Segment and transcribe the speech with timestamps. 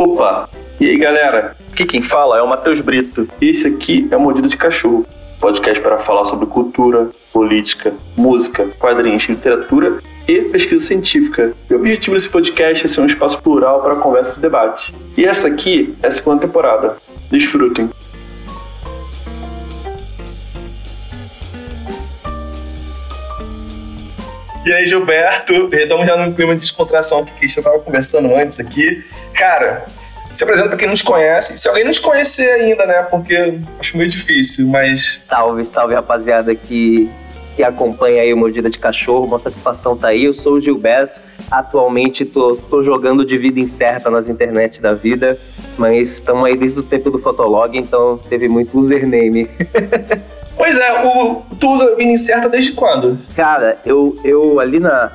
[0.00, 0.48] Opa!
[0.80, 3.28] E aí galera, aqui quem fala é o Matheus Brito.
[3.38, 5.04] E esse aqui é o Mordida de Cachorro,
[5.38, 11.52] podcast para falar sobre cultura, política, música, quadrinhos, literatura e pesquisa científica.
[11.68, 14.94] E o objetivo desse podcast é ser um espaço plural para conversa e debate.
[15.18, 16.96] E essa aqui é a segunda temporada.
[17.30, 17.90] Desfrutem!
[24.64, 28.60] E aí, Gilberto, estamos já num clima de descontração que a gente estava conversando antes
[28.60, 29.02] aqui.
[29.32, 29.86] Cara,
[30.34, 31.56] se apresenta para quem não nos conhece.
[31.56, 33.02] Se alguém não nos conhecer ainda, né?
[33.10, 35.24] Porque acho meio difícil, mas.
[35.26, 37.10] Salve, salve, rapaziada que,
[37.56, 39.24] que acompanha aí o Mordida de Cachorro.
[39.24, 40.24] Uma satisfação tá aí.
[40.24, 41.20] Eu sou o Gilberto.
[41.50, 45.38] Atualmente tô, tô jogando de vida incerta nas internet da vida,
[45.78, 49.50] mas estamos aí desde o tempo do Fotolog, então teve muito username.
[50.60, 53.18] Pois é, o, tu usa vida incerta desde quando?
[53.34, 55.10] Cara, eu, eu ali na,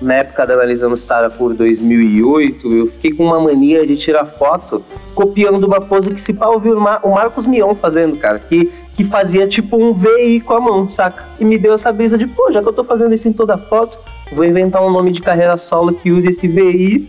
[0.00, 4.82] na época da Analisando Sara por 2008, eu fiquei com uma mania de tirar foto
[5.14, 9.46] copiando uma pose que se pá ouviu o Marcos Mion fazendo, cara, que, que fazia
[9.46, 11.26] tipo um VI com a mão, saca?
[11.38, 13.58] E me deu essa brisa de, pô, já que eu tô fazendo isso em toda
[13.58, 13.98] foto,
[14.32, 17.06] vou inventar um nome de carreira solo que use esse VI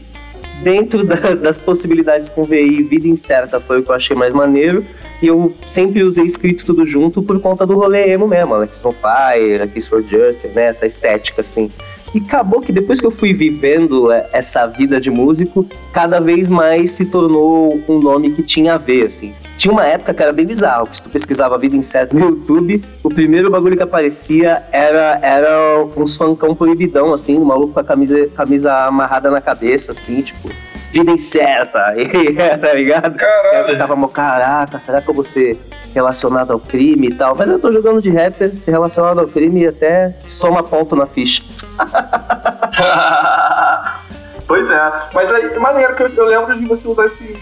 [0.62, 4.86] dentro da, das possibilidades com VI, vida incerta foi o que eu achei mais maneiro.
[5.22, 8.94] E eu sempre usei escrito tudo junto por conta do rolê emo mesmo, Alex on
[8.94, 10.66] Fire, Kiss for Justice, né?
[10.66, 11.72] Essa estética, assim.
[12.14, 16.48] E acabou que depois que eu fui vivendo é, essa vida de músico, cada vez
[16.48, 19.34] mais se tornou um nome que tinha a ver, assim.
[19.58, 22.30] Tinha uma época que era bem bizarro, que se tu pesquisava a vida incerta no
[22.30, 27.80] YouTube, o primeiro bagulho que aparecia era, era uns funkão proibidão, assim, um maluco com
[27.80, 30.50] a camisa, camisa amarrada na cabeça, assim, tipo
[30.98, 31.94] vida incerta.
[32.60, 33.16] tá ligado?
[33.16, 33.70] Caralho.
[33.70, 35.58] Eu tava, caraca, será que eu vou ser
[35.94, 37.36] relacionado ao crime e tal?
[37.36, 41.06] Mas eu tô jogando de rapper, ser relacionado ao crime e até soma ponto na
[41.06, 41.44] ficha.
[44.48, 44.92] pois é.
[45.14, 47.36] Mas aí, maneiro que eu, eu lembro de você usar esse,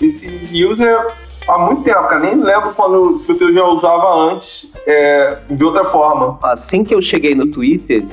[0.00, 0.98] esse user
[1.46, 2.18] há muito tempo, cara.
[2.18, 6.38] Nem lembro quando, se você já usava antes é, de outra forma.
[6.42, 8.04] Assim que eu cheguei no Twitter,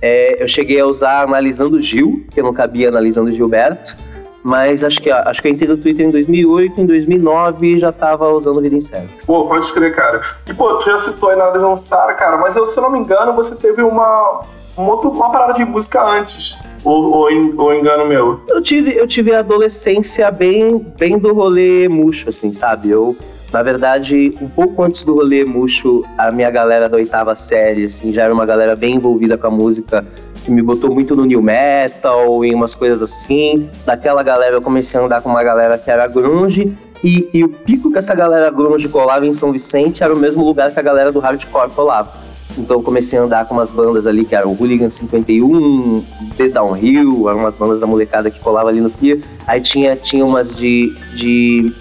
[0.00, 3.96] é, eu cheguei a usar analisando Gil, que eu não cabia analisando Gilberto.
[4.44, 8.30] Mas acho que, acho que eu entrei no Twitter em 2008, em 2009 já tava
[8.30, 9.08] usando Vida Incerta.
[9.26, 10.20] Pô, pode escrever, cara.
[10.46, 12.90] E, pô, tu já citou aí na Lesão Sara, cara, mas eu, se eu não
[12.90, 14.42] me engano, você teve uma,
[14.76, 16.58] uma, uma parada de música antes.
[16.84, 18.42] Ou, ou, ou, engano meu?
[18.46, 22.90] Eu tive, eu tive a adolescência bem, bem do rolê murcho, assim, sabe?
[22.90, 23.16] Eu,
[23.50, 28.12] na verdade, um pouco antes do rolê murcho, a minha galera da oitava série, assim,
[28.12, 30.04] já era uma galera bem envolvida com a música
[30.44, 33.68] que me botou muito no new metal e umas coisas assim.
[33.84, 37.48] Daquela galera eu comecei a andar com uma galera que era grunge e, e o
[37.48, 40.82] pico que essa galera grunge colava em São Vicente era o mesmo lugar que a
[40.82, 42.12] galera do hardcore colava.
[42.56, 46.04] Então comecei a andar com umas bandas ali que eram o Hooligan 51,
[46.36, 49.20] The Downhill, eram umas bandas da molecada que colava ali no Pier.
[49.46, 51.72] Aí tinha, tinha umas de, de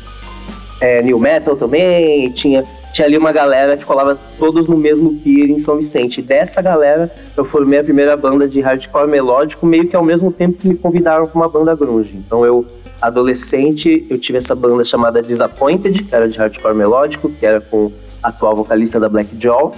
[0.81, 5.49] é, new metal também, tinha tinha ali uma galera que colava todos no mesmo pier
[5.49, 6.21] em São Vicente.
[6.21, 10.59] Dessa galera, eu formei a primeira banda de hardcore melódico, meio que ao mesmo tempo
[10.59, 12.15] que me convidaram para uma banda grunge.
[12.15, 12.65] Então eu,
[13.01, 17.91] adolescente, eu tive essa banda chamada Disappointed, que era de hardcore melódico, que era com
[18.21, 19.73] a atual vocalista da Black Jaw.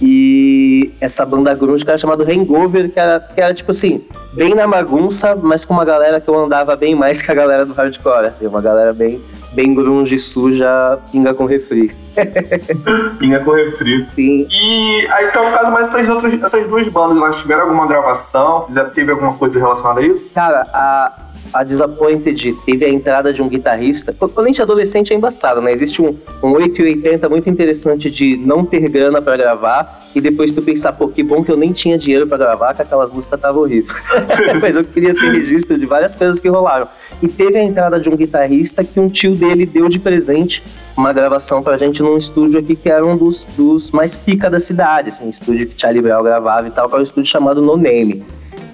[0.00, 4.54] E essa banda grunge que era chamada Hangover, que era, que era tipo assim, bem
[4.54, 7.72] na bagunça, mas com uma galera que eu andava bem mais que a galera do
[7.72, 8.32] hardcore.
[8.42, 9.20] Uma galera bem,
[9.54, 11.94] bem grunge suja, pinga com refri.
[13.18, 14.06] Pinga com refri.
[14.14, 14.46] Sim.
[14.48, 18.68] E aí, então, no caso, mas essas, outras, essas duas bandas, elas tiveram alguma gravação?
[18.94, 20.32] Teve alguma coisa relacionada a isso?
[20.32, 21.12] Cara, a,
[21.54, 24.12] a Disappointed teve a entrada de um guitarrista.
[24.12, 25.70] Quando a gente é adolescente é embaçado, né?
[25.72, 30.60] Existe um, um 880 muito interessante de não ter grana para gravar e depois tu
[30.60, 33.62] pensar, pô, que bom que eu nem tinha dinheiro para gravar, que aquelas músicas estavam
[33.62, 33.96] horríveis.
[34.60, 36.88] Mas eu queria ter registro de várias coisas que rolaram.
[37.22, 40.60] E teve a entrada de um guitarrista que um tio dele deu de presente
[40.96, 44.58] uma gravação pra gente num estúdio aqui que era um dos, dos mais pica da
[44.58, 47.76] cidade, assim, estúdio que Charlie Brown gravava e tal, que era um estúdio chamado No
[47.76, 48.24] Name.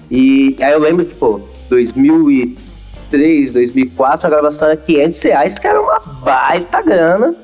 [0.09, 2.29] E aí eu lembro que, pô, 2000
[3.11, 7.35] 2003, 2004, a gravação era 500 reais, que era uma baita grana.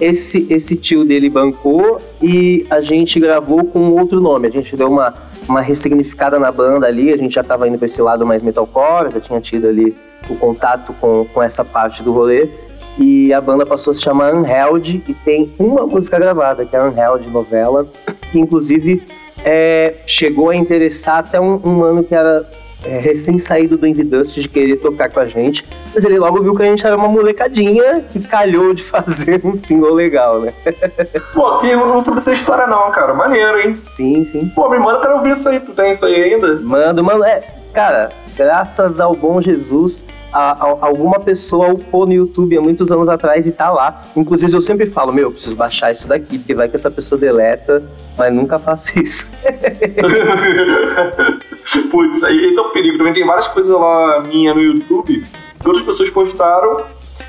[0.00, 4.46] Esse, esse tio dele bancou e a gente gravou com outro nome.
[4.46, 5.12] A gente deu uma,
[5.48, 9.12] uma ressignificada na banda ali, a gente já estava indo para esse lado mais metalcore,
[9.12, 9.96] já tinha tido ali
[10.30, 12.48] o contato com, com essa parte do rolê.
[12.96, 16.82] E a banda passou a se chamar Unheld e tem uma música gravada, que é
[16.82, 17.86] Unheld Novela,
[18.30, 19.02] que inclusive
[19.44, 22.48] é, chegou a interessar até um, um ano que era
[22.84, 25.64] é, recém-saído do Envidust de querer tocar com a gente,
[25.94, 29.54] mas ele logo viu que a gente era uma molecadinha que calhou de fazer um
[29.54, 30.52] single legal, né?
[31.34, 33.14] Pô, eu não soube essa história não, cara.
[33.14, 33.76] Maneiro, hein?
[33.88, 34.48] Sim, sim.
[34.54, 35.60] Pô, me manda pra ouvir isso aí.
[35.60, 36.58] Tu tem isso aí ainda?
[36.60, 37.24] Mando, mano.
[37.24, 37.40] É,
[37.72, 43.08] cara, graças ao bom Jesus, a, a, alguma pessoa upou no YouTube há muitos anos
[43.08, 44.04] atrás e tá lá.
[44.16, 47.20] Inclusive, eu sempre falo, meu, eu preciso baixar isso daqui, porque vai que essa pessoa
[47.20, 47.82] deleta,
[48.16, 49.26] mas nunca faço isso.
[51.90, 52.96] Putz, esse é o perigo.
[52.96, 55.26] Também tem várias coisas lá minha no YouTube
[55.60, 56.84] que outras pessoas postaram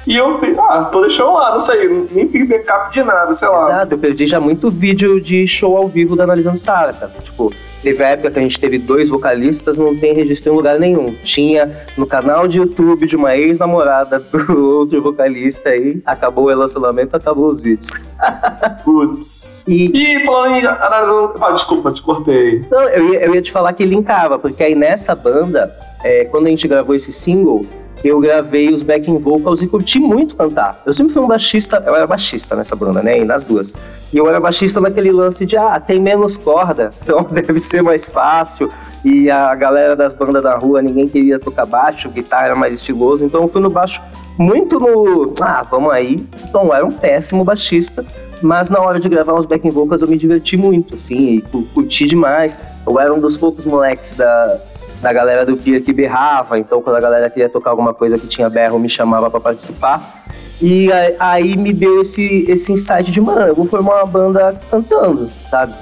[0.07, 3.65] e eu, ah, tô deixando lá, não sei, nem fiz backup de nada, sei lá.
[3.65, 7.11] Exato, eu perdi já muito vídeo de show ao vivo da Analisando Sara, cara.
[7.21, 7.51] Tipo,
[7.81, 11.15] Teve a época que a gente teve dois vocalistas, não tem registro em lugar nenhum.
[11.23, 17.15] Tinha no canal de YouTube de uma ex-namorada do outro vocalista aí, acabou o relacionamento,
[17.15, 17.89] acabou os vídeos.
[18.83, 19.65] Putz.
[19.67, 19.91] E...
[19.93, 22.65] e falando em Ah, desculpa, te cortei.
[22.69, 26.47] Não, eu ia, eu ia te falar que linkava, porque aí nessa banda, é, quando
[26.47, 27.61] a gente gravou esse single,
[28.03, 30.81] eu gravei os backing vocals e curti muito cantar.
[30.85, 33.19] Eu sempre fui um baixista, eu era baixista nessa banda, né?
[33.19, 33.73] E nas duas.
[34.13, 38.05] E eu era baixista naquele lance de, ah, tem menos corda, então deve ser mais
[38.05, 38.71] fácil.
[39.03, 43.23] E a galera das bandas da rua, ninguém queria tocar baixo, guitarra era mais estiloso,
[43.23, 44.01] então eu fui no baixo
[44.37, 46.25] muito no, ah, vamos aí.
[46.47, 48.05] Então eu era um péssimo baixista,
[48.41, 51.41] mas na hora de gravar os backing vocals eu me diverti muito, assim, e
[51.73, 52.57] curti demais.
[52.87, 54.57] Eu era um dos poucos moleques da,
[55.01, 58.27] da galera do Pia que berrava, então quando a galera queria tocar alguma coisa que
[58.27, 60.25] tinha berro, me chamava para participar.
[60.61, 65.29] E aí me deu esse, esse insight de, mano, eu vou formar uma banda cantando,
[65.49, 65.73] sabe?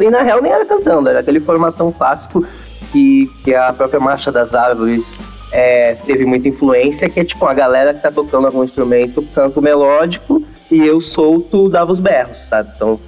[0.00, 2.44] E na real nem era cantando, era aquele formatão clássico
[2.90, 5.18] que, que a própria Marcha das Árvores
[5.52, 9.60] é, teve muita influência, que é tipo a galera que tá tocando algum instrumento, canto
[9.60, 12.70] melódico, e eu solto, dava os berros, sabe?
[12.74, 12.98] Então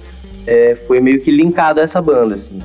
[0.45, 2.59] é, foi meio que linkado a essa banda, assim.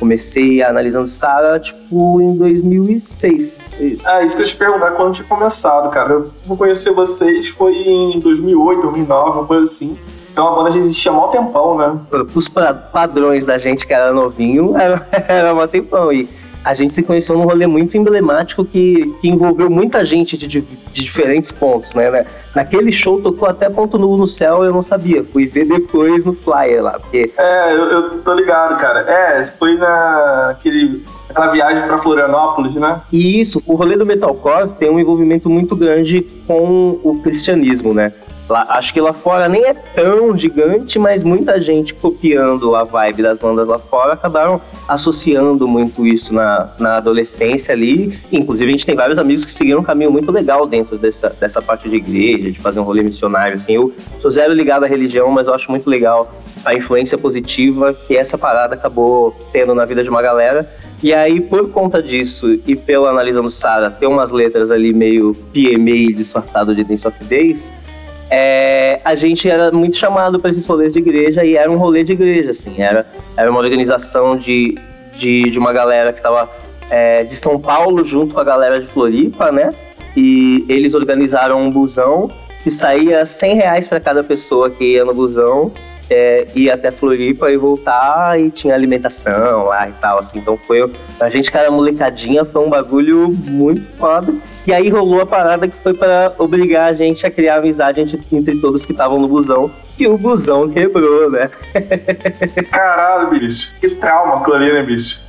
[0.00, 3.70] Comecei analisando Sara, tipo, em 2006.
[3.78, 4.10] Isso.
[4.10, 6.14] É, isso que eu te perguntar quando tinha começado, cara.
[6.14, 9.98] Eu vou conhecer vocês foi em 2008, 2009, uma coisa assim.
[10.32, 11.98] Então a banda já existia há mó tempão, né?
[12.34, 16.10] Os padrões da gente que era novinho, era, era mó tempão.
[16.10, 16.26] E
[16.64, 20.60] a gente se conheceu num rolê muito emblemático que, que envolveu muita gente de, de,
[20.60, 22.26] de diferentes pontos, né?
[22.54, 25.24] Naquele show tocou até ponto nulo no céu, eu não sabia.
[25.24, 27.32] Fui ver depois no flyer lá, porque...
[27.38, 29.00] É, eu, eu tô ligado, cara.
[29.00, 33.00] É, foi naquele aquela viagem para Florianópolis, né?
[33.12, 38.12] E isso, o rolê do metalcore tem um envolvimento muito grande com o cristianismo, né?
[38.50, 43.22] Lá, acho que lá fora nem é tão gigante, mas muita gente copiando a vibe
[43.22, 48.18] das bandas lá fora acabaram associando muito isso na, na adolescência ali.
[48.32, 51.62] Inclusive, a gente tem vários amigos que seguiram um caminho muito legal dentro dessa, dessa
[51.62, 53.54] parte de igreja, de fazer um rolê missionário.
[53.54, 56.32] Assim, eu sou zero ligado à religião, mas eu acho muito legal
[56.64, 60.68] a influência positiva que essa parada acabou tendo na vida de uma galera.
[61.00, 66.12] E aí, por conta disso, e pelo Analisando Sara, ter umas letras ali meio PMA
[66.16, 67.06] disfarçado de Dance
[68.30, 72.04] é, a gente era muito chamado para esses rolês de igreja e era um rolê
[72.04, 73.04] de igreja, assim, era,
[73.36, 74.78] era uma organização de,
[75.16, 76.48] de, de uma galera que estava
[76.88, 79.70] é, de São Paulo junto com a galera de Floripa, né?
[80.16, 82.30] E eles organizaram um busão
[82.62, 85.72] que saía 100 reais para cada pessoa que ia no busão
[86.10, 90.38] é, ir até Floripa e voltar e tinha alimentação lá e tal, assim.
[90.40, 90.90] Então foi.
[91.20, 94.34] A gente, cara, molecadinha, foi um bagulho muito foda.
[94.66, 98.20] E aí rolou a parada que foi para obrigar a gente a criar amizade entre,
[98.32, 99.70] entre todos que estavam no busão.
[99.98, 101.50] E o busão quebrou, né?
[102.70, 103.74] Caralho, bicho.
[103.80, 105.20] Que trauma aquilo ali, né, bicho?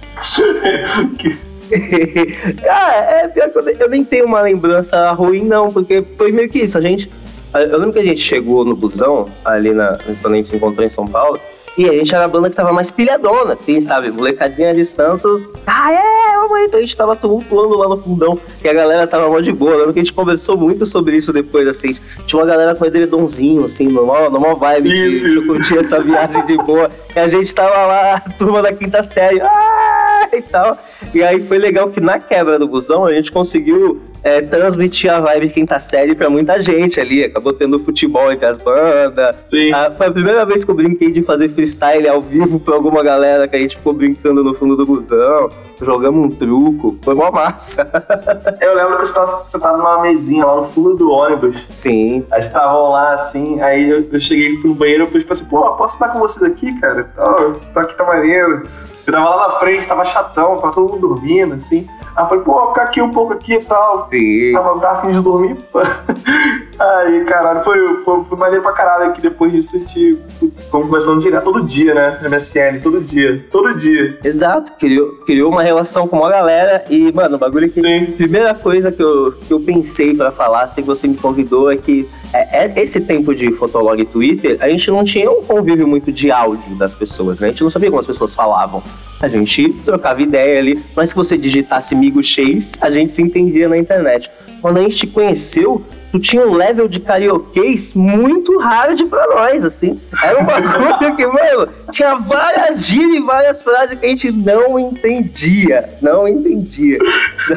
[2.70, 6.50] ah, é pior que eu, eu nem tenho uma lembrança ruim, não, porque foi meio
[6.50, 6.78] que isso.
[6.78, 7.10] A gente
[7.54, 10.86] eu lembro que a gente chegou no busão, ali na, quando a gente se encontrou
[10.86, 11.40] em São Paulo,
[11.78, 14.12] e a gente era a banda que tava mais pilhadona, assim, sabe?
[14.12, 15.42] Molecadinha de Santos.
[15.66, 16.66] Ah, é, vamos aí.
[16.66, 19.72] Então a gente tava tumultuando lá no fundão, e a galera tava mó de boa.
[19.72, 21.96] Eu lembro que a gente conversou muito sobre isso depois, assim.
[22.26, 24.90] Tinha uma galera com edredomzinho, assim, normal, normal vibe.
[24.90, 25.48] Isso, que, isso.
[25.48, 26.92] curtia essa viagem de boa.
[27.16, 30.78] E a gente tava lá, a turma da quinta série, ah, e tal.
[31.14, 35.20] E aí foi legal que na quebra do busão a gente conseguiu é, transmitir a
[35.20, 37.24] vibe quinta série pra muita gente ali.
[37.24, 39.42] Acabou tendo futebol entre as bandas.
[39.42, 39.72] Sim.
[39.74, 43.04] Ah, foi a primeira vez que eu brinquei de fazer freestyle ao vivo pra alguma
[43.04, 45.50] galera que a gente ficou brincando no fundo do busão.
[45.82, 46.98] Jogamos um truco.
[47.04, 47.90] Foi mó massa.
[48.62, 51.66] eu lembro que você tava, você tava numa mesinha lá no fundo do ônibus.
[51.70, 52.26] Sim.
[52.32, 55.94] Aí estavam lá assim, aí eu, eu cheguei pro banheiro e falei assim, pô, posso
[55.94, 57.10] estar com vocês aqui, cara?
[57.18, 58.64] Oh, tô aqui tá maneiro.
[59.08, 61.88] Eu tava lá na frente, tava chatão, tava todo mundo dormindo, assim.
[62.16, 64.08] Aí eu falei, pô, vou ficar aqui um pouco aqui e tal.
[64.12, 64.52] Sim.
[64.52, 65.58] Tava, tava afim de dormir.
[66.78, 70.18] Aí, caralho, foi, foi, foi maneiro pra caralho que depois disso a gente
[70.58, 72.20] ficou conversando direto todo dia, né?
[72.28, 73.46] MSN, todo dia.
[73.52, 74.18] Todo dia.
[74.24, 77.80] Exato, criou, criou uma relação com uma galera e, mano, o bagulho que.
[77.80, 78.08] Sim.
[78.18, 81.78] Primeira coisa que eu, que eu pensei pra falar, assim que você me convidou, é
[81.78, 85.88] que é, é, esse tempo de Fotolog e Twitter, a gente não tinha um convívio
[85.88, 87.48] muito de áudio das pessoas, né?
[87.48, 88.82] A gente não sabia como as pessoas falavam.
[89.22, 93.70] A gente trocava ideia ali, mas se você digitasse Migo Chase, a gente se entendia
[93.70, 94.30] na internet.
[94.62, 99.64] Quando a gente te conheceu, tu tinha um level de carioquês muito hard pra nós,
[99.64, 100.00] assim.
[100.24, 104.80] Era um bagulho que, mano, tinha várias gírias e várias frases que a gente não
[104.80, 105.90] entendia.
[106.02, 106.98] Não entendia.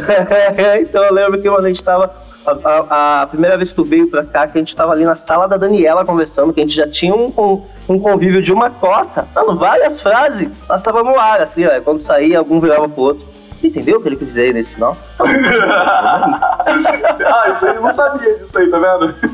[0.80, 2.14] então eu lembro que quando a gente tava
[2.46, 5.16] a, a, primeira vez que tu veio pra cá, que a gente tava ali na
[5.16, 9.26] sala da Daniela conversando, que a gente já tinha um, um, convívio de uma cota,
[9.34, 13.26] falando várias frases, passava no ar, assim, ó, quando saía, algum virava pro outro.
[13.62, 14.96] entendeu o que ele quis dizer nesse final?
[15.20, 19.14] ah, isso aí eu não sabia disso aí, tá vendo?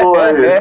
[0.00, 0.12] Pô,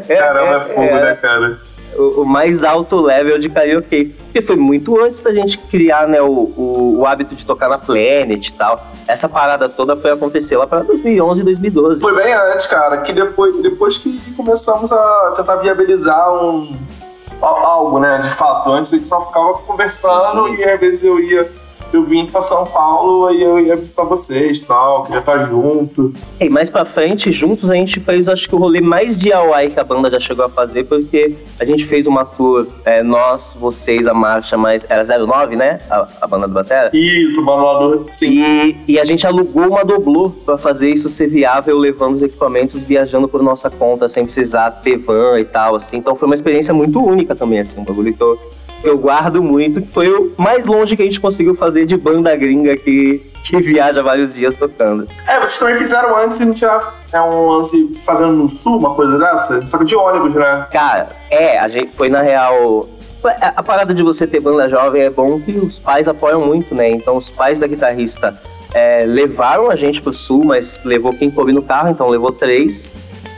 [0.08, 1.58] caramba, é fogo, né, cara?
[1.96, 4.12] O, mais alto level de karaokê.
[4.26, 7.78] Porque foi muito antes da gente criar né, o, o, o, hábito de tocar na
[7.78, 8.86] Planet e tal.
[9.08, 12.02] Essa parada toda foi acontecer lá para 2011 e 2012.
[12.02, 16.78] Foi bem antes, cara, que depois, depois que começamos a tentar viabilizar um,
[17.42, 18.72] algo, né, de fato.
[18.72, 21.50] Antes a gente só ficava conversando e às vezes eu ia
[21.92, 26.14] eu vim pra São Paulo aí eu ia visitar vocês tal, queria estar junto.
[26.40, 29.80] E mais pra frente, juntos, a gente fez acho que o rolê mais DIY que
[29.80, 34.08] a banda já chegou a fazer, porque a gente fez uma tour, é, nós, vocês,
[34.08, 35.80] a marcha, mas era 09, né?
[35.90, 36.92] A, a banda do Batera?
[36.94, 38.40] Isso, Manuador, sim.
[38.40, 42.82] E, e a gente alugou uma doblô pra fazer isso ser viável, levando os equipamentos,
[42.82, 45.98] viajando por nossa conta, sem precisar ter van e tal, assim.
[45.98, 48.40] Então foi uma experiência muito única também, assim, um bagulho que eu
[48.84, 52.36] eu guardo muito, que foi o mais longe que a gente conseguiu fazer de banda
[52.36, 55.08] gringa que, que viaja vários dias tocando.
[55.28, 59.18] É, vocês também fizeram antes de tirar é um lance fazendo no sul, uma coisa
[59.18, 59.66] dessa?
[59.68, 60.68] Só que de ônibus, né?
[60.72, 62.88] Cara, é, a gente foi na real.
[63.42, 66.90] A parada de você ter banda jovem é bom que os pais apoiam muito, né?
[66.90, 68.40] Então os pais da guitarrista
[68.74, 72.92] é, levaram a gente pro sul, mas levou quem coube no carro, então levou três.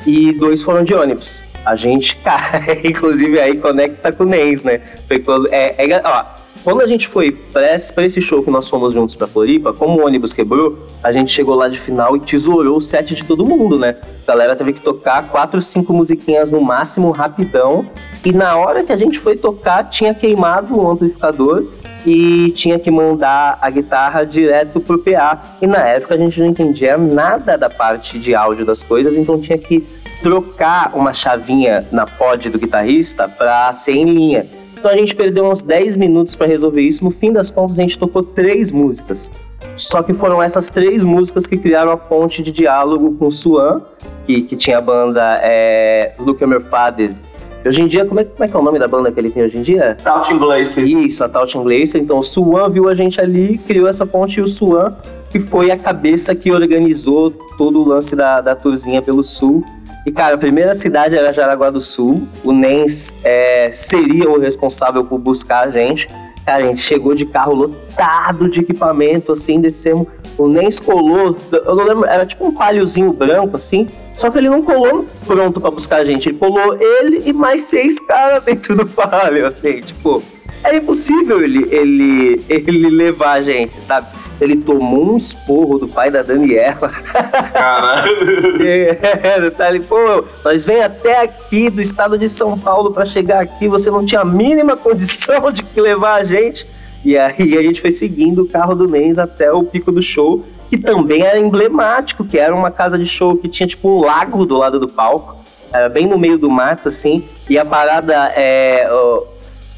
[0.06, 4.82] E dois foram de ônibus a gente, cara, inclusive aí conecta com o Nens, né?
[5.08, 6.26] Foi quando, é, é, ó,
[6.64, 7.76] quando a gente foi para
[8.06, 11.56] esse show que nós fomos juntos pra Floripa, como o ônibus quebrou, a gente chegou
[11.56, 13.96] lá de final e tesourou o set de todo mundo, né?
[14.24, 17.86] A galera teve que tocar quatro, cinco musiquinhas no máximo, rapidão.
[18.24, 21.66] E na hora que a gente foi tocar, tinha queimado o amplificador
[22.06, 25.42] e tinha que mandar a guitarra direto pro PA.
[25.62, 29.42] E na época a gente não entendia nada da parte de áudio das coisas, então
[29.42, 29.86] tinha que
[30.22, 34.46] trocar uma chavinha na pod do guitarrista para ser em linha.
[34.78, 37.04] Então a gente perdeu uns 10 minutos para resolver isso.
[37.04, 39.30] No fim das contas, a gente tocou três músicas.
[39.76, 43.82] Só que foram essas três músicas que criaram a ponte de diálogo com o Suan,
[44.26, 47.12] que, que tinha a banda é, Look at Your Father.
[47.64, 49.30] Hoje em dia, como é, como é que é o nome da banda que ele
[49.30, 49.98] tem hoje em dia?
[50.04, 50.90] Touching Glaciers.
[50.90, 51.96] Isso, a Touching Glaciers.
[51.96, 54.96] Então o Suan viu a gente ali, criou essa ponte e o Suan
[55.32, 59.64] que foi a cabeça que organizou todo o lance da, da tourzinha pelo sul.
[60.06, 62.28] E, cara, a primeira cidade era Jaraguá do Sul.
[62.44, 66.08] O Nens é, seria o responsável por buscar a gente.
[66.46, 70.08] Cara, a gente chegou de carro lotado de equipamento, assim, descemos.
[70.38, 73.88] O Nens colou, eu não lembro, era tipo um palhozinho branco, assim.
[74.18, 76.30] Só que ele não colou pronto para buscar a gente.
[76.30, 80.24] Ele colou ele e mais seis caras dentro do palio, assim, tipo.
[80.64, 84.08] É impossível ele, ele, ele levar a gente, sabe?
[84.44, 86.90] Ele tomou um esporro do pai da Daniela.
[87.54, 88.12] Caralho!
[88.66, 93.42] é, tá ali, pô, nós vem até aqui do estado de São Paulo para chegar
[93.42, 96.66] aqui, você não tinha a mínima condição de levar a gente.
[97.04, 100.46] E aí a gente foi seguindo o carro do mês até o pico do show,
[100.70, 104.46] que também era emblemático, que era uma casa de show que tinha tipo um lago
[104.46, 105.36] do lado do palco,
[105.74, 108.88] era bem no meio do mato, assim, e a parada é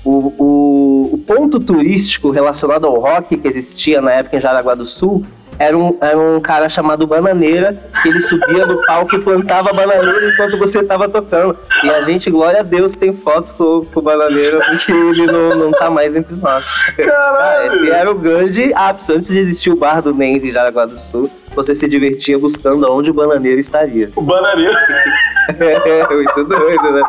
[0.04, 4.86] o, o, o, ponto turístico relacionado ao rock que existia na época em Jaraguá do
[4.86, 5.24] Sul
[5.60, 10.30] era um, era um cara chamado Bananeira, que ele subia no palco e plantava bananeira
[10.30, 11.58] enquanto você estava tocando.
[11.84, 15.56] E a gente, glória a Deus, tem foto com, com o Bananeira, porque ele não,
[15.56, 16.84] não tá mais entre nós.
[16.98, 17.72] Caralho!
[17.72, 19.14] Ah, esse era o grande ápice.
[19.14, 22.92] Antes de existir o bar do Nens em Jaraguá do Sul, você se divertia buscando
[22.92, 24.12] onde o Bananeira estaria.
[24.16, 24.78] O Bananeira?
[25.60, 27.04] é, muito doido, né?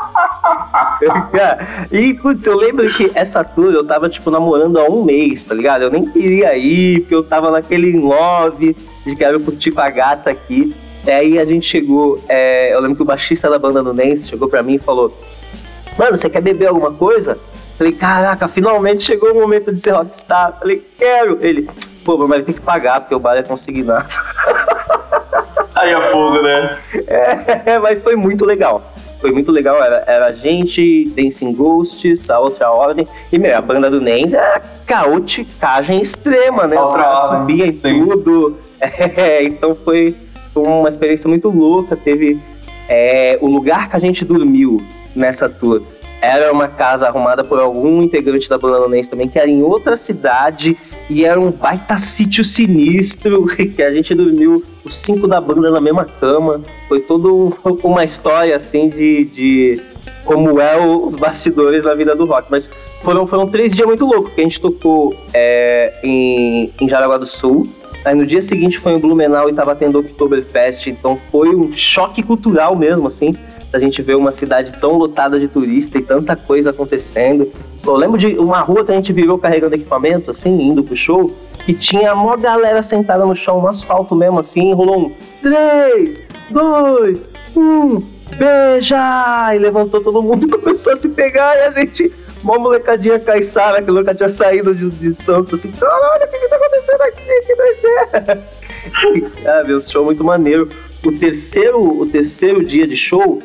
[1.91, 5.55] e, putz, eu lembro que essa tour eu tava, tipo, namorando há um mês, tá
[5.55, 5.83] ligado?
[5.83, 10.31] Eu nem queria ir, porque eu tava naquele love de quero curtir com a gata
[10.31, 10.75] aqui.
[11.07, 14.29] E aí a gente chegou, é, eu lembro que o baixista da banda do Nens
[14.29, 15.13] chegou pra mim e falou:
[15.99, 17.37] Mano, você quer beber alguma coisa?
[17.77, 20.59] Falei, caraca, finalmente chegou o momento de ser rockstar.
[20.59, 21.39] Falei, quero.
[21.41, 21.69] Ele,
[22.05, 24.09] pô, mas vai ter que pagar, porque o bar é consignado.
[25.75, 26.79] Aí é fogo, né?
[27.09, 28.83] É, mas foi muito legal.
[29.21, 33.61] Foi muito legal, era, era a gente, Dancing Ghosts, a outra ordem, e meu, a
[33.61, 36.79] banda do Nens é caoticagem extrema, né?
[36.79, 38.59] Os caras subiam em tudo.
[38.85, 40.15] É, então foi
[40.55, 41.97] uma experiência muito louca.
[41.97, 42.39] Teve
[42.87, 44.85] é, o lugar que a gente dormiu
[45.17, 45.81] nessa tour
[46.25, 49.97] era uma casa arrumada por algum integrante da banda Nens também, que era em outra
[49.97, 50.77] cidade
[51.11, 53.45] e era um baita sítio sinistro,
[53.77, 56.63] que a gente dormiu os cinco da banda na mesma cama.
[56.89, 57.29] Foi toda
[57.87, 59.83] uma história assim de, de
[60.25, 62.49] como é os bastidores na vida do rock.
[62.51, 62.69] Mas
[63.03, 67.27] foram, foram três dias muito loucos, que a gente tocou é, em, em Jaraguá do
[67.27, 67.69] Sul.
[68.03, 72.23] Aí no dia seguinte foi em Blumenau e tava tendo Oktoberfest, então foi um choque
[72.23, 73.35] cultural mesmo, assim
[73.75, 77.51] a gente vê uma cidade tão lotada de turista e tanta coisa acontecendo.
[77.85, 81.35] Eu lembro de uma rua que a gente virou carregando equipamento, assim, indo pro show,
[81.65, 85.13] que tinha mó galera sentada no chão, no asfalto mesmo, assim, rolou um
[85.43, 87.99] 3, 2, 1,
[88.37, 89.55] beija!
[89.55, 92.13] E levantou todo mundo e começou a se pegar, e a gente,
[92.43, 96.49] mó molecadinha caiçara, que nunca tinha saído de, de Santos, assim, olha o que, que
[96.49, 98.45] tá acontecendo aqui, que doideira!
[99.47, 100.69] ah, meu, show muito maneiro.
[101.05, 103.43] O terceiro, o terceiro dia de show,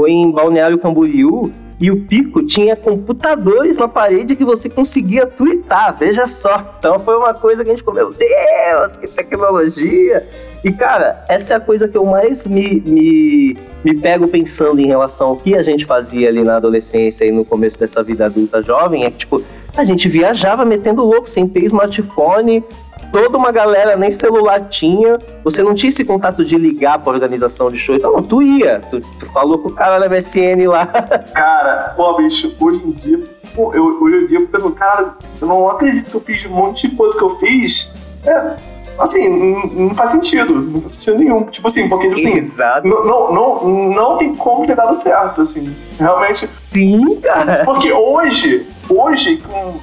[0.00, 5.94] foi em Balneário Camboriú e o Pico tinha computadores na parede que você conseguia twittar,
[5.98, 6.74] veja só.
[6.78, 10.26] Então foi uma coisa que a gente ficou, meu Deus, que tecnologia!
[10.64, 14.86] E cara, essa é a coisa que eu mais me, me, me pego pensando em
[14.86, 18.62] relação ao que a gente fazia ali na adolescência e no começo dessa vida adulta
[18.62, 19.42] jovem, é que tipo,
[19.76, 22.64] a gente viajava metendo louco, sem ter smartphone,
[23.12, 27.70] toda uma galera nem celular tinha, você não tinha esse contato de ligar pra organização
[27.70, 30.86] de show, então não, tu ia, tu, tu falou com o cara da MSN lá.
[31.34, 33.22] Cara, pô, bicho, hoje em dia,
[33.54, 36.44] pô, eu, hoje em dia eu fico pensando, cara, eu não acredito que eu fiz
[36.46, 37.92] um monte de coisa que eu fiz.
[38.24, 38.56] É,
[38.98, 41.44] assim, não, não faz sentido, não faz sentido nenhum.
[41.44, 42.86] Tipo assim, porque, tipo assim, Exato.
[42.86, 46.46] não, não, não, não tem como ter dado certo, assim, realmente.
[46.52, 47.64] Sim, cara.
[47.64, 49.74] Porque hoje, hoje, com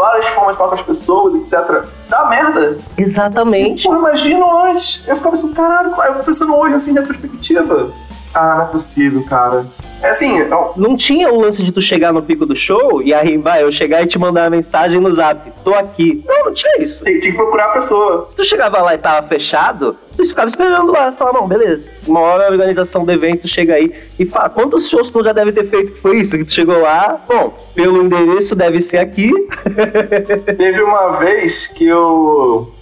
[0.00, 1.84] várias formas de falar com as pessoas, etc.
[2.08, 2.78] Dá merda.
[2.96, 3.84] Exatamente.
[3.84, 5.06] Pô, imagino antes.
[5.06, 7.90] Eu ficava assim, caralho, eu pensando hoje, assim, retrospectiva.
[8.32, 9.66] Ah, não é possível, cara.
[10.02, 10.72] É assim, eu...
[10.76, 13.70] Não tinha o lance de tu chegar no pico do show e aí, vai, eu
[13.70, 16.24] chegar e te mandar uma mensagem no zap, tô aqui.
[16.26, 17.04] Não, não tinha isso.
[17.04, 18.28] Tinha, tinha que procurar a pessoa.
[18.30, 21.12] Se tu chegava lá e tava fechado, tu ficava esperando lá.
[21.12, 21.88] Falava, não, beleza.
[22.06, 25.52] Uma hora a organização do evento chega aí e fala, quantos shows tu já deve
[25.52, 26.38] ter feito que foi isso?
[26.38, 29.30] Que tu chegou lá, bom, pelo endereço deve ser aqui.
[30.56, 32.72] Teve uma vez que eu.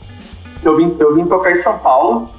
[0.65, 2.38] Eu vim, eu vim tocar em São Paulo.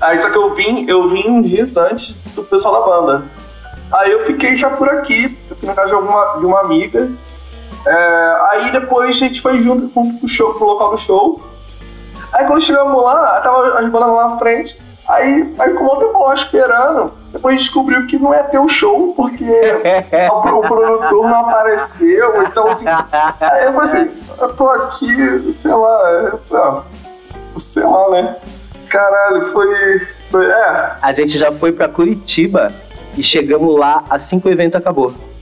[0.00, 3.24] Aí só que eu vim, eu vim dias antes do pessoal da banda.
[3.92, 7.10] Aí eu fiquei já por aqui, eu fui na casa de, alguma, de uma amiga.
[7.86, 11.40] É, aí depois a gente foi junto, junto pro, show, pro local do show.
[12.32, 14.78] Aí quando chegamos lá, tava as bandas lá na frente.
[15.08, 17.12] Aí, aí ficou muito bom esperando.
[17.32, 19.44] Depois descobriu que não ter o show, porque
[20.32, 22.42] o, produtor não apareceu.
[22.42, 22.86] Então, assim.
[22.88, 26.32] Aí eu falei assim: eu tô aqui, sei lá.
[26.50, 26.84] Não,
[27.56, 28.36] sei lá, né?
[28.88, 30.00] Caralho, foi.
[30.30, 30.92] foi é.
[31.02, 32.72] A gente já foi pra Curitiba
[33.16, 35.12] e chegamos lá assim que o evento acabou.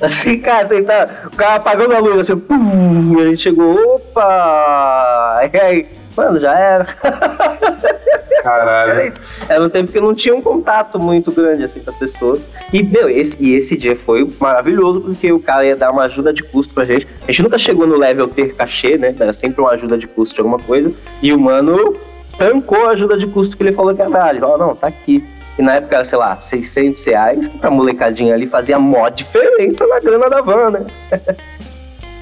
[0.00, 5.40] Assim, cara, tá, o cara apagando a luz, assim, pum, e a gente chegou, opa!
[5.52, 6.84] E aí, mano, já era.
[8.42, 8.92] Caralho.
[8.92, 9.20] Era, isso.
[9.46, 12.40] era um tempo que não tinha um contato muito grande, assim, com as pessoas.
[12.72, 16.32] E, meu, esse, e esse dia foi maravilhoso, porque o cara ia dar uma ajuda
[16.32, 17.06] de custo pra gente.
[17.22, 19.14] A gente nunca chegou no level ter cachê, né?
[19.18, 20.92] Era sempre uma ajuda de custo de alguma coisa.
[21.22, 21.94] E o mano
[22.40, 24.40] tancou a ajuda de custo que ele falou que era verdade.
[24.40, 25.22] Falou, não, tá aqui.
[25.58, 29.86] E na época era, sei lá, 600 reais, que pra molecadinha ali fazia mó diferença
[29.86, 30.86] na grana da van, né?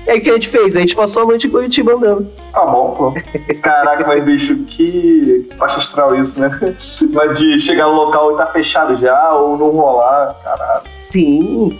[0.06, 0.74] E aí o que a gente fez?
[0.74, 2.26] A gente passou a noite em Curitiba andando.
[2.52, 3.14] Tá bom, pô.
[3.62, 6.50] Caraca, mas bicho, que faixa astral isso, né?
[7.12, 10.82] Mas de chegar no local e tá fechado já, ou não rolar, caralho.
[10.90, 11.78] Sim.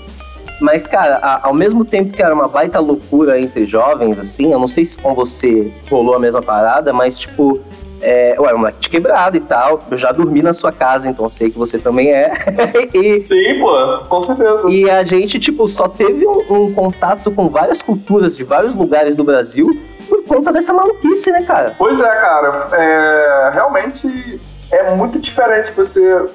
[0.61, 4.59] Mas, cara, a- ao mesmo tempo que era uma baita loucura entre jovens, assim, eu
[4.61, 7.59] não sei se com você rolou a mesma parada, mas, tipo,
[8.01, 9.81] é, ué, um moleque de quebrado e tal.
[9.91, 12.33] Eu já dormi na sua casa, então sei que você também é.
[12.95, 14.69] e, Sim, pô, com certeza.
[14.71, 19.17] e a gente, tipo, só teve um, um contato com várias culturas de vários lugares
[19.17, 19.69] do Brasil
[20.09, 21.75] por conta dessa maluquice, né, cara?
[21.77, 26.27] Pois é, cara, é, realmente é muito diferente você,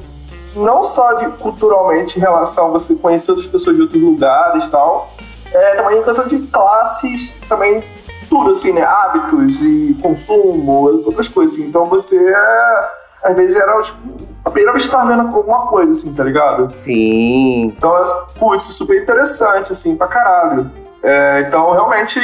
[0.56, 4.70] não só de culturalmente em relação a você conhecer outras pessoas de outros lugares e
[4.72, 5.12] tal,
[5.54, 7.84] é, também em questão de classes, também
[8.34, 11.68] tudo assim, né, hábitos e consumo, outras coisas assim.
[11.68, 12.92] Então você, é,
[13.24, 14.00] às vezes era tipo,
[14.44, 16.68] a primeira vez que tá vendo alguma coisa assim, tá ligado?
[16.68, 17.66] Sim.
[17.66, 18.04] Então, é,
[18.40, 20.72] pô, isso é super interessante, assim, pra caralho.
[21.04, 22.20] É, então, realmente,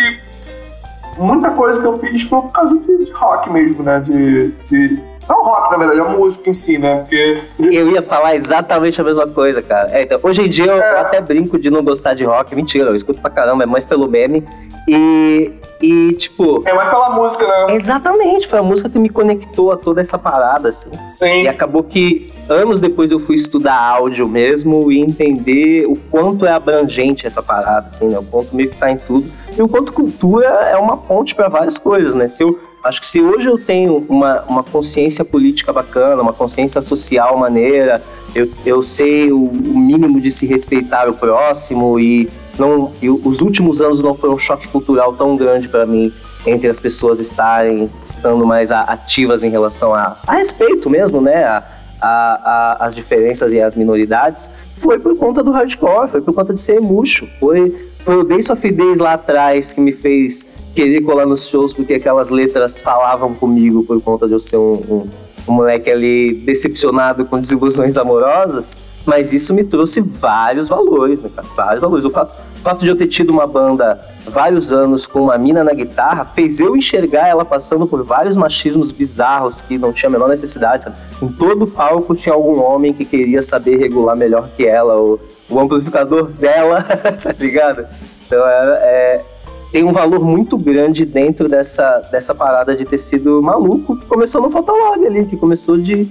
[1.19, 3.99] muita coisa que eu fiz foi por causa de, de rock mesmo, né?
[3.99, 6.99] De, de Não o rock, na verdade, a música em si, né?
[7.01, 7.41] Porque.
[7.59, 9.91] Eu ia falar exatamente a mesma coisa, cara.
[9.91, 10.99] É, então, hoje em dia eu, É.
[11.01, 12.55] até brinco de não gostar de rock.
[12.55, 14.43] Mentira, eu escuto pra caramba, é mais pelo meme.
[14.87, 17.75] E, e tipo, É mais pela música, né?
[17.75, 20.89] exatamente, foi a música que me conectou a toda essa parada, assim.
[21.07, 21.43] Sim.
[21.43, 26.51] E acabou que anos depois eu fui estudar áudio mesmo e entender o quanto é
[26.51, 28.17] abrangente essa parada, assim, né?
[28.17, 29.29] O quanto meio que tá em tudo.
[29.55, 32.27] E o quanto cultura é uma ponte para várias coisas, né?
[32.27, 36.81] Se eu, acho que se hoje eu tenho uma, uma consciência política bacana, uma consciência
[36.81, 38.01] social maneira,
[38.35, 43.41] eu, eu sei o, o mínimo de se respeitar o próximo e não e os
[43.41, 46.11] últimos anos não foi um choque cultural tão grande para mim
[46.45, 51.43] entre as pessoas estarem estando mais ativas em relação a, a respeito mesmo, né?
[51.43, 51.63] A,
[52.01, 56.53] a- a- as diferenças e as minoridades, foi por conta do hardcore, foi por conta
[56.53, 57.27] de ser murcho.
[57.41, 61.93] Foi, foi o Days of lá atrás que me fez querer colar nos shows porque
[61.95, 65.09] aquelas letras falavam comigo por conta de eu ser um, um,
[65.47, 68.75] um moleque ali decepcionado com desilusões amorosas.
[69.05, 71.47] Mas isso me trouxe vários valores, né, cara?
[71.55, 72.05] Vários valores.
[72.05, 75.63] O fato, o fato de eu ter tido uma banda vários anos com uma mina
[75.63, 80.11] na guitarra fez eu enxergar ela passando por vários machismos bizarros que não tinha a
[80.11, 80.97] menor necessidade, sabe?
[81.21, 85.59] Em todo palco tinha algum homem que queria saber regular melhor que ela, o, o
[85.59, 86.83] amplificador dela,
[87.23, 87.87] tá ligado?
[88.27, 89.25] Então é, é-
[89.71, 94.41] tem um valor muito grande dentro dessa, dessa parada de ter sido maluco, que começou
[94.41, 96.07] no Fotolog ali, que começou de,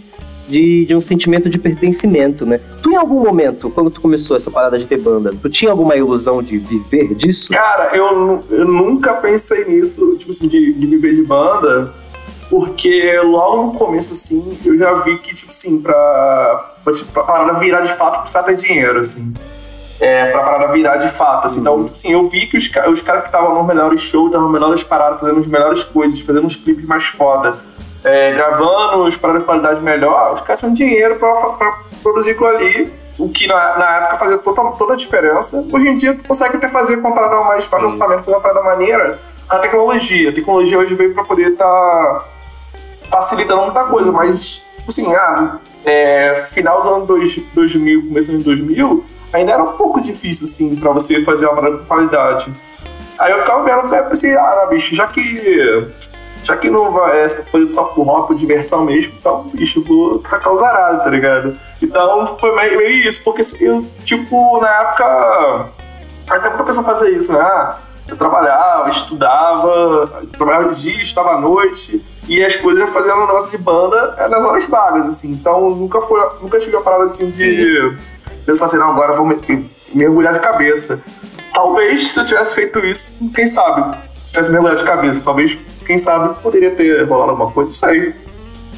[0.47, 2.61] de, de um sentimento de pertencimento, né?
[2.83, 5.97] Tu em algum momento, quando tu começou essa parada de ter banda, tu tinha alguma
[5.97, 7.51] ilusão de viver disso?
[7.51, 11.92] Cara, eu, eu nunca pensei nisso, tipo assim, de, de viver de banda,
[12.49, 17.23] porque logo no começo, assim, eu já vi que, tipo assim, pra, pra, tipo, pra
[17.25, 19.35] parada virar de fato, precisa ter dinheiro, assim.
[20.01, 21.61] É, pra parada virar de fato, assim.
[21.61, 24.49] Então, tipo assim, eu vi que os, os caras que estavam nos melhores shows, estavam
[24.51, 27.59] nas melhores paradas, fazendo as melhores coisas, fazendo uns clipes mais foda,
[28.05, 32.47] é, gravando as paradas de qualidade melhor, os caras tinham dinheiro pra, pra produzir aquilo
[32.47, 35.67] ali, o que na, na época fazia toda, toda a diferença.
[35.73, 38.41] Hoje em dia, tu consegue até fazer com uma parada mais baixo orçamento, fazer uma
[38.41, 40.31] parada maneira, a tecnologia.
[40.31, 42.25] A tecnologia hoje veio pra poder estar
[43.11, 48.45] facilitando muita coisa, mas, tipo assim, ah, é, final dos anos dois- 2000, começo dos
[48.45, 52.53] 2000, ainda era um pouco difícil, assim, pra você fazer uma parada com qualidade.
[53.19, 55.88] Aí eu ficava vendo, eu pensei, ah, bicho, já que.
[56.45, 60.21] Já que não vai é, fazer só por rock, por diversão mesmo, então, bicho, vou
[60.21, 61.59] tacar arados, tá ligado?
[61.83, 65.67] Então foi meio, meio isso, porque eu, tipo, na época.
[66.29, 67.41] Até muita pessoa fazia isso, né?
[67.41, 73.14] Ah, eu trabalhava, estudava, trabalhava de dia, estudava à noite, e as coisas eu fazia
[73.14, 75.33] no negócio de banda é, nas horas vagas, assim.
[75.33, 77.97] Então nunca foi, nunca tive a parada assim de
[78.49, 81.03] pensar assim, não, agora vou me- mergulhar de cabeça.
[81.55, 85.99] Talvez se eu tivesse feito isso, quem sabe, se tivesse mergulhado de cabeça, talvez, quem
[85.99, 88.15] sabe, poderia ter rolado alguma coisa, isso aí.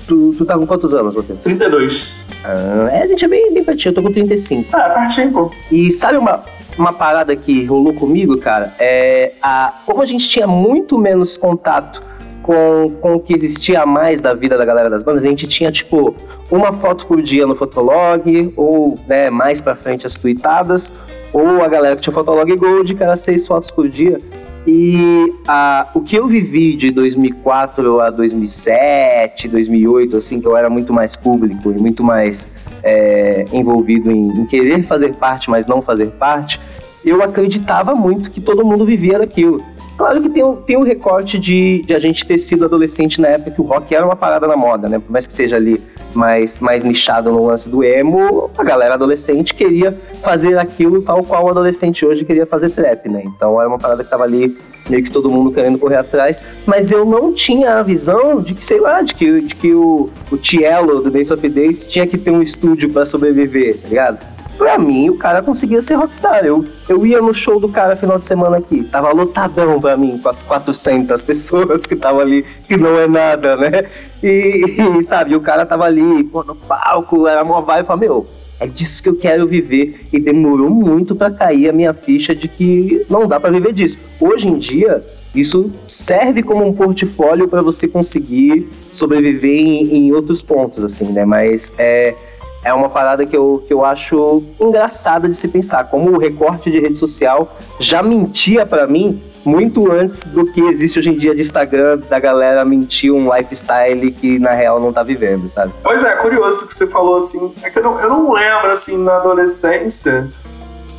[0.08, 1.38] Tu, tu tá com quantos anos, Matheus?
[1.40, 2.12] 32.
[2.44, 4.68] Ah, é, a gente é bem, bem pertinho, eu tô com 35.
[4.76, 5.50] Ah, pertinho, pô.
[5.70, 6.42] E sabe uma,
[6.76, 8.74] uma parada que rolou comigo, cara?
[8.78, 12.02] É a, como a gente tinha muito menos contato
[12.50, 15.46] com, com o que existia a mais da vida da galera das bandas, a gente
[15.46, 16.16] tinha, tipo,
[16.50, 20.90] uma foto por dia no Fotolog, ou, né, mais pra frente as tweetadas,
[21.32, 24.18] ou a galera que tinha Fotolog Gold, que era seis fotos por dia.
[24.66, 30.68] E a, o que eu vivi de 2004 a 2007, 2008, assim, que eu era
[30.68, 32.48] muito mais público e muito mais
[32.82, 36.58] é, envolvido em, em querer fazer parte, mas não fazer parte,
[37.04, 39.64] eu acreditava muito que todo mundo vivia daquilo.
[40.00, 43.28] Claro que tem, um- tem um recorte de, de a gente ter sido adolescente na
[43.28, 44.98] época que o rock era uma parada na moda, né?
[44.98, 45.78] Por mais que seja ali
[46.14, 51.44] mais, mais nichado no lance do emo, a galera adolescente queria fazer aquilo tal qual
[51.44, 53.24] o adolescente hoje queria fazer trap, né?
[53.26, 54.56] Então era uma parada que tava ali
[54.88, 58.64] meio que todo mundo querendo correr atrás, mas eu não tinha a visão de que,
[58.64, 62.16] sei lá, de que, de que o, o Tielo do Days of Days tinha que
[62.16, 64.18] ter um estúdio pra sobreviver, tá ligado?
[64.58, 66.44] Pra mim, o cara conseguia ser rockstar.
[66.44, 70.18] Eu, eu ia no show do cara final de semana aqui, tava lotadão pra mim,
[70.18, 73.86] com as 400 pessoas que estavam ali, que não é nada, né?
[74.22, 78.08] E, e, sabe, o cara tava ali, pô, no palco, era mó vibe, eu falei,
[78.08, 78.26] meu,
[78.60, 80.06] é disso que eu quero viver.
[80.12, 83.98] E demorou muito pra cair a minha ficha de que não dá pra viver disso.
[84.20, 85.02] Hoje em dia,
[85.34, 91.24] isso serve como um portfólio pra você conseguir sobreviver em, em outros pontos, assim, né?
[91.24, 92.14] Mas é,
[92.62, 95.84] é uma parada que eu, que eu acho engraçada de se pensar.
[95.84, 100.98] Como o recorte de rede social já mentia pra mim muito antes do que existe
[100.98, 105.02] hoje em dia de Instagram, da galera mentir um lifestyle que na real não tá
[105.02, 105.72] vivendo, sabe?
[105.82, 107.52] Pois é, curioso que você falou assim.
[107.62, 110.28] É que eu não, eu não lembro, assim, na adolescência,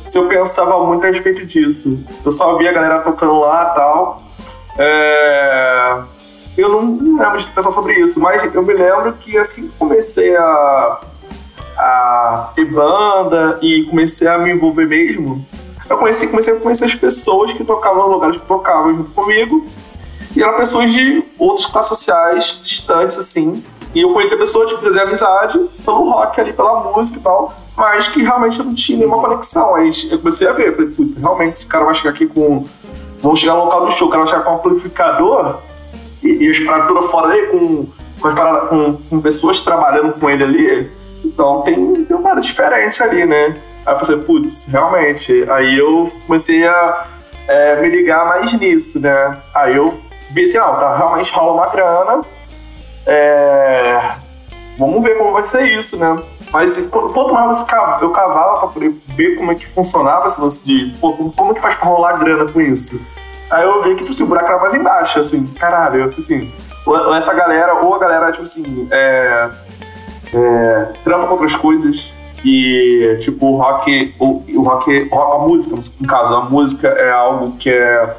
[0.04, 2.02] se eu pensava muito a respeito disso.
[2.24, 4.22] Eu só via a galera tocando lá e tal.
[4.78, 5.98] É,
[6.58, 10.34] eu não, não lembro de pensar sobre isso, mas eu me lembro que assim comecei
[10.36, 11.00] a,
[11.76, 15.44] a ter banda e comecei a me envolver mesmo,
[15.88, 19.66] eu comecei, comecei a conhecer as pessoas que tocavam no lugares que tocavam junto comigo,
[20.34, 23.62] e eram pessoas de outras classes sociais distantes, assim.
[23.94, 28.08] E eu conhecia pessoas, tipo, fazer amizade pelo rock ali, pela música e tal, mas
[28.08, 29.74] que realmente não tinha nenhuma conexão.
[29.74, 32.64] Aí eu comecei a ver, eu falei, puta, realmente esse cara vai chegar aqui com.
[33.18, 35.58] Vamos chegar no local do show, o cara vai chegar com um amplificador
[36.22, 37.86] e, e as paradas fora ali, com,
[38.20, 40.90] com, com, com, pessoas trabalhando com ele ali.
[41.24, 43.56] Então tem, tem uma parada diferente ali, né?
[43.86, 45.44] Aí eu pensei, putz, realmente.
[45.50, 47.06] Aí eu comecei a
[47.48, 49.36] é, me ligar mais nisso, né?
[49.54, 49.94] Aí eu
[50.30, 52.20] vi assim, não, tá, realmente rola uma grana.
[53.06, 54.12] É,
[54.78, 56.20] vamos ver como vai ser isso, né?
[56.52, 57.66] Mas quanto mais
[58.02, 61.54] eu cavava pra poder ver como é que funcionava esse lance de, pô, como é
[61.54, 63.00] que faz pra rolar grana com isso?
[63.50, 66.50] Aí eu vi que, tipo assim, o buraco era mais embaixo, assim, caralho, eu, assim,
[66.84, 69.50] ou essa galera, ou a galera, tipo assim, é,
[70.34, 72.14] é, trampa com outras coisas,
[72.44, 77.56] e tipo o rock o, o rock a música no caso a música é algo
[77.56, 78.16] que é,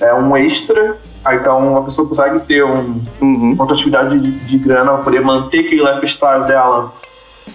[0.00, 0.96] é um extra
[1.30, 3.52] então a pessoa consegue ter um, uhum.
[3.52, 6.90] uma atividade de, de grana para poder manter aquele lifestyle dela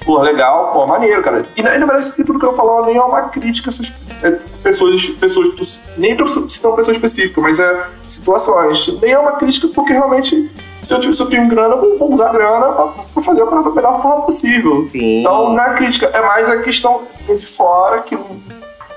[0.05, 1.45] pô, legal, pô, maneiro, cara.
[1.55, 3.93] E na, verdade, tudo que eu falo nem é uma crítica a essas
[4.23, 4.31] é,
[4.63, 8.99] pessoas, pessoas, nem pra citar uma pessoa específica, mas é situações.
[9.01, 10.49] Nem é uma crítica porque realmente,
[10.81, 14.01] se eu, se eu tenho grana, eu vou usar grana pra, pra fazer a melhor
[14.01, 14.81] forma possível.
[14.81, 15.19] Sim.
[15.21, 18.17] Então, não é crítica, é mais a questão de fora que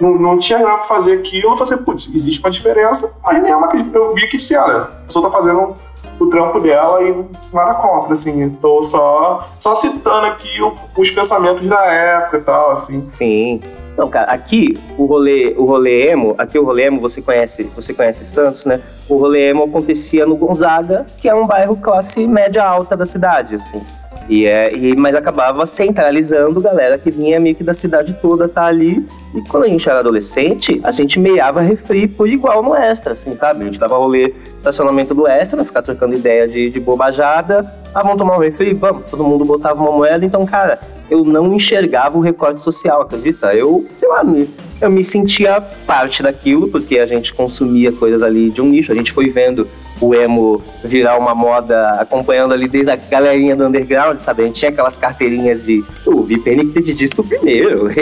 [0.00, 3.52] não, não tinha grana pra fazer aquilo, eu falei, putz, existe uma diferença, mas nem
[3.52, 3.96] é uma crítica.
[3.96, 5.74] Eu vi que se, olha, a pessoa tá fazendo
[6.18, 8.50] o trampo dela e nada contra, assim.
[8.60, 10.58] Tô só, só citando aqui
[10.96, 13.04] os pensamentos da época e tal, assim.
[13.04, 13.60] Sim.
[13.96, 17.94] Não, cara, aqui o rolê, o rolê emo, aqui o rolê emo, você conhece, você
[17.94, 18.80] conhece Santos, né?
[19.08, 23.54] O rolê emo acontecia no Gonzaga, que é um bairro classe média alta da cidade,
[23.54, 23.80] assim.
[24.28, 28.64] E é, e, mas acabava centralizando galera que vinha meio que da cidade toda tá
[28.64, 29.06] ali.
[29.34, 33.32] E quando a gente era adolescente, a gente meiava refri por igual no extra, assim,
[33.34, 33.62] sabe?
[33.62, 37.70] A gente dava rolê estacionamento do extra, ficar trocando ideia de, de bobajada.
[37.94, 38.72] Ah, vamos tomar um refri?
[38.72, 39.04] Vamos.
[39.10, 40.24] Todo mundo botava uma moeda.
[40.24, 40.78] Então, cara,
[41.10, 43.54] eu não enxergava o recorte social, acredita?
[43.54, 44.48] Eu, sei lá, me,
[44.80, 48.90] eu me sentia parte daquilo, porque a gente consumia coisas ali de um nicho.
[48.90, 49.68] A gente foi vendo
[50.04, 54.42] o emo virar uma moda, acompanhando ali desde a galerinha do underground, sabe?
[54.42, 57.88] A gente tinha aquelas carteirinhas de o vi PNP de disco primeiro.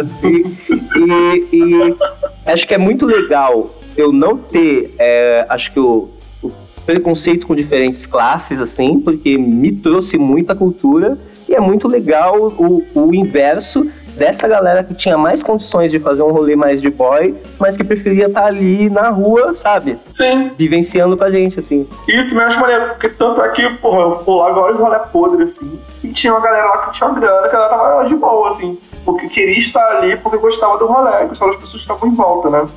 [0.00, 0.56] assim.
[0.96, 1.96] e, e
[2.44, 6.08] acho que é muito legal eu não ter, é, acho que o,
[6.42, 6.52] o
[6.84, 11.18] preconceito com diferentes classes, assim, porque me trouxe muita cultura
[11.48, 16.22] e é muito legal o, o inverso dessa galera que tinha mais condições de fazer
[16.22, 19.98] um rolê mais de boy, mas que preferia estar tá ali na rua, sabe?
[20.06, 20.52] Sim.
[20.58, 21.88] Vivenciando com a gente, assim.
[22.06, 24.98] Isso me acha maneiro, porque tanto é que, porra, eu vou lá agora e rolê
[25.10, 25.80] podre, assim.
[26.04, 28.78] E tinha uma galera lá que tinha grana, que ela tava de boa, assim.
[29.06, 32.50] Porque queria estar ali porque gostava do rolê, gostava das pessoas que estavam em volta,
[32.50, 32.68] né?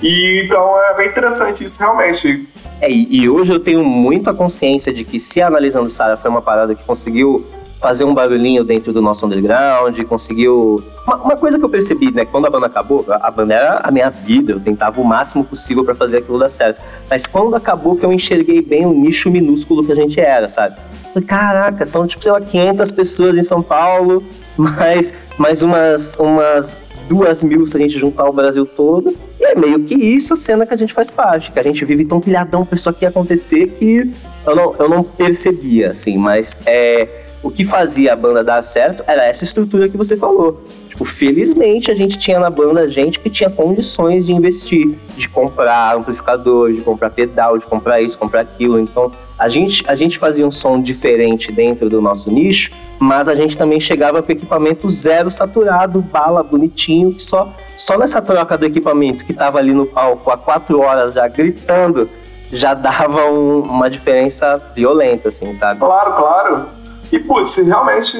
[0.00, 2.46] E então é bem interessante isso realmente.
[2.80, 6.76] É, e hoje eu tenho muita consciência de que se analisando Sara foi uma parada
[6.76, 7.44] que conseguiu
[7.80, 10.82] fazer um barulhinho dentro do nosso underground, conseguiu.
[11.06, 12.24] Uma, uma, coisa que eu percebi, né?
[12.24, 15.44] Quando a banda acabou, a, a banda era a minha vida, eu tentava o máximo
[15.44, 16.82] possível para fazer aquilo dar certo.
[17.08, 20.76] Mas quando acabou, que eu enxerguei bem o nicho minúsculo que a gente era, sabe?
[21.14, 24.22] Falei, caraca, são tipo, sei lá, 500 pessoas em São Paulo,
[24.58, 26.76] mais, mais umas, umas
[27.08, 29.14] duas mil se a gente juntar o Brasil todo.
[29.40, 31.84] E é meio que isso a cena que a gente faz parte, que a gente
[31.84, 34.10] vive tão pilhadão pra isso aqui acontecer que
[34.44, 39.04] eu não, eu não percebia, assim, mas é o que fazia a banda dar certo
[39.06, 40.62] era essa estrutura que você falou.
[40.88, 45.96] Tipo, felizmente a gente tinha na banda gente que tinha condições de investir, de comprar
[45.96, 48.80] amplificador, de comprar pedal, de comprar isso, comprar aquilo.
[48.80, 53.34] Então, a gente, a gente fazia um som diferente dentro do nosso nicho, mas a
[53.36, 58.64] gente também chegava com equipamento zero saturado, bala, bonitinho, que só, só nessa troca do
[58.64, 62.10] equipamento que estava ali no palco há quatro horas já gritando,
[62.50, 65.78] já dava um, uma diferença violenta, assim, sabe?
[65.78, 66.77] Claro, claro.
[67.10, 68.16] E, putz, realmente,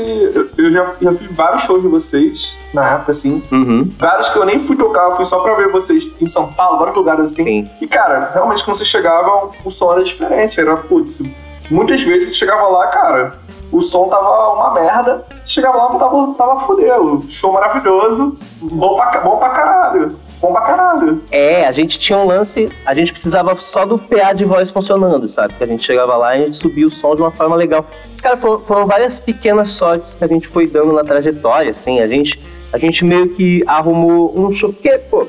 [0.56, 3.42] eu já, já fiz vários shows de vocês na época, assim.
[3.52, 3.90] Uhum.
[3.98, 6.78] Vários que eu nem fui tocar, eu fui só pra ver vocês em São Paulo,
[6.78, 7.44] vários lugares assim.
[7.44, 7.70] Sim.
[7.80, 10.58] E, cara, realmente, quando você chegava, o som era diferente.
[10.58, 11.22] Era, putz,
[11.70, 13.32] muitas vezes você chegava lá, cara,
[13.70, 15.24] o som tava uma merda.
[15.44, 17.24] Você chegava lá, tava, tava fudeu.
[17.28, 21.22] Show maravilhoso, bom pra, bom pra caralho bom pra caralho.
[21.30, 25.28] É, a gente tinha um lance, a gente precisava só do PA de voz funcionando,
[25.28, 25.54] sabe?
[25.54, 27.86] Que a gente chegava lá e a gente subia o som de uma forma legal.
[28.14, 32.00] Os caras foram, foram, várias pequenas sortes que a gente foi dando na trajetória, assim.
[32.00, 32.40] A gente,
[32.72, 34.72] a gente meio que arrumou um show.
[34.72, 35.26] Porque, pô,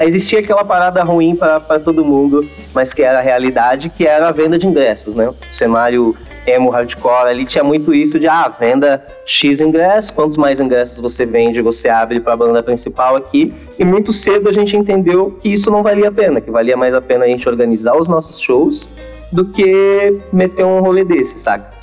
[0.00, 4.32] existia aquela parada ruim para todo mundo, mas que era a realidade, que era a
[4.32, 5.28] venda de ingressos, né?
[5.28, 10.60] O cenário emo hardcore ali tinha muito isso de ah, venda X ingressos, quantos mais
[10.60, 13.54] ingressos você vende, você abre para a banda principal aqui.
[13.78, 16.94] E muito cedo a gente entendeu que isso não valia a pena, que valia mais
[16.94, 18.88] a pena a gente organizar os nossos shows
[19.30, 21.82] do que meter um rolê desse, saca?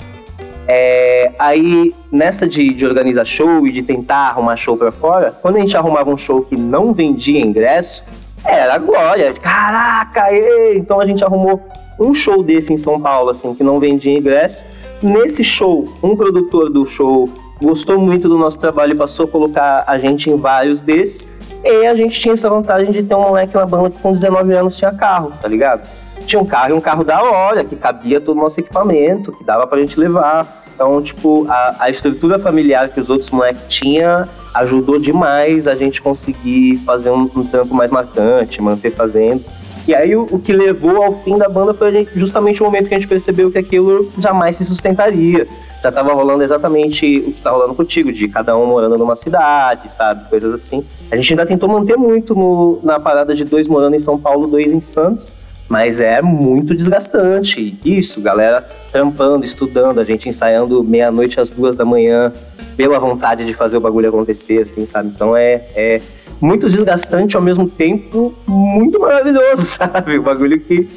[0.68, 5.56] É, aí, nessa de, de organizar show e de tentar arrumar show pra fora, quando
[5.56, 8.04] a gente arrumava um show que não vendia ingresso,
[8.44, 9.32] era glória.
[9.34, 10.76] Caraca, ê!
[10.76, 11.60] então a gente arrumou
[12.00, 14.64] um show desse em São Paulo, assim, que não vendia ingresso.
[15.02, 17.28] Nesse show, um produtor do show
[17.62, 21.28] gostou muito do nosso trabalho e passou a colocar a gente em vários desses.
[21.62, 24.52] E a gente tinha essa vantagem de ter um moleque na banda que com 19
[24.54, 25.86] anos tinha carro, tá ligado?
[26.26, 29.44] Tinha um carro e um carro da hora, que cabia todo o nosso equipamento, que
[29.44, 30.62] dava pra gente levar.
[30.74, 36.00] Então, tipo, a, a estrutura familiar que os outros moleques tinham ajudou demais a gente
[36.00, 39.44] conseguir fazer um, um trampo mais marcante, manter fazendo.
[39.90, 42.94] E aí o, o, que levou ao fim da banda foi justamente o momento que
[42.94, 45.48] a gente percebeu que aquilo jamais se sustentaria.
[45.82, 49.90] Já tava rolando exatamente o que tá rolando contigo, de cada um morando numa cidade,
[49.96, 50.30] sabe?
[50.30, 50.84] Coisas assim.
[51.10, 54.46] A gente ainda tentou manter muito no, na parada de dois morando em São Paulo,
[54.46, 55.32] dois em Santos
[55.68, 57.78] mas é muito desgastante.
[57.84, 62.32] Isso, galera trampando, estudando, a gente ensaiando meia-noite às duas da manhã,
[62.76, 65.12] pela vontade de fazer o bagulho acontecer, assim, sabe?
[65.14, 66.00] Então é, é
[66.40, 70.18] muito desgastante ao mesmo tempo muito maravilhoso, sabe?
[70.18, 70.88] O bagulho que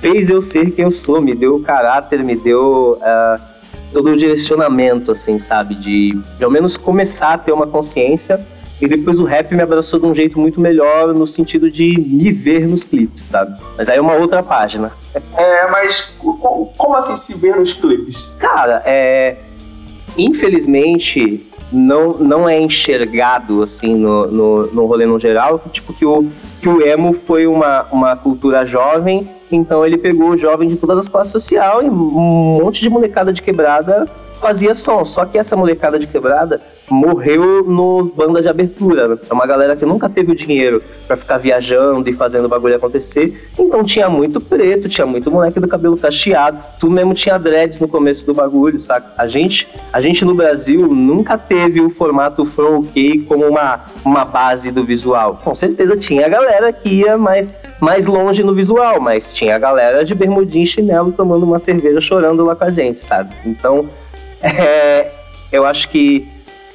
[0.00, 3.40] fez eu ser quem eu sou, me deu caráter, me deu uh,
[3.92, 5.74] todo o direcionamento, assim, sabe?
[5.74, 8.40] De, de ao menos começar a ter uma consciência
[8.80, 12.32] e depois o rap me abraçou de um jeito muito melhor no sentido de me
[12.32, 13.58] ver nos clipes, sabe?
[13.76, 14.90] Mas aí é uma outra página.
[15.36, 18.34] É, mas como assim se ver nos clipes?
[18.38, 19.36] Cara, é.
[20.16, 26.28] Infelizmente, não, não é enxergado assim no, no, no rolê no geral, tipo que o,
[26.60, 30.98] que o emo foi uma, uma cultura jovem, então ele pegou o jovem de todas
[30.98, 34.06] as classes sociais e um monte de molecada de quebrada
[34.40, 35.04] fazia som.
[35.04, 39.18] Só que essa molecada de quebrada morreu no banda de abertura.
[39.28, 42.74] É uma galera que nunca teve o dinheiro para ficar viajando e fazendo o bagulho
[42.74, 43.48] acontecer.
[43.58, 46.58] Então tinha muito preto, tinha muito moleque do cabelo cacheado.
[46.80, 49.12] Tu mesmo tinha dreads no começo do bagulho, saca?
[49.16, 54.24] A gente, a gente no Brasil nunca teve o formato From OK como uma, uma
[54.24, 55.38] base do visual.
[55.44, 59.58] Com certeza tinha a galera que ia mais, mais longe no visual, mas tinha a
[59.58, 63.32] galera de bermudinho e chinelo tomando uma cerveja chorando lá com a gente, sabe?
[63.46, 63.88] Então,
[64.42, 65.10] é,
[65.52, 66.26] eu acho que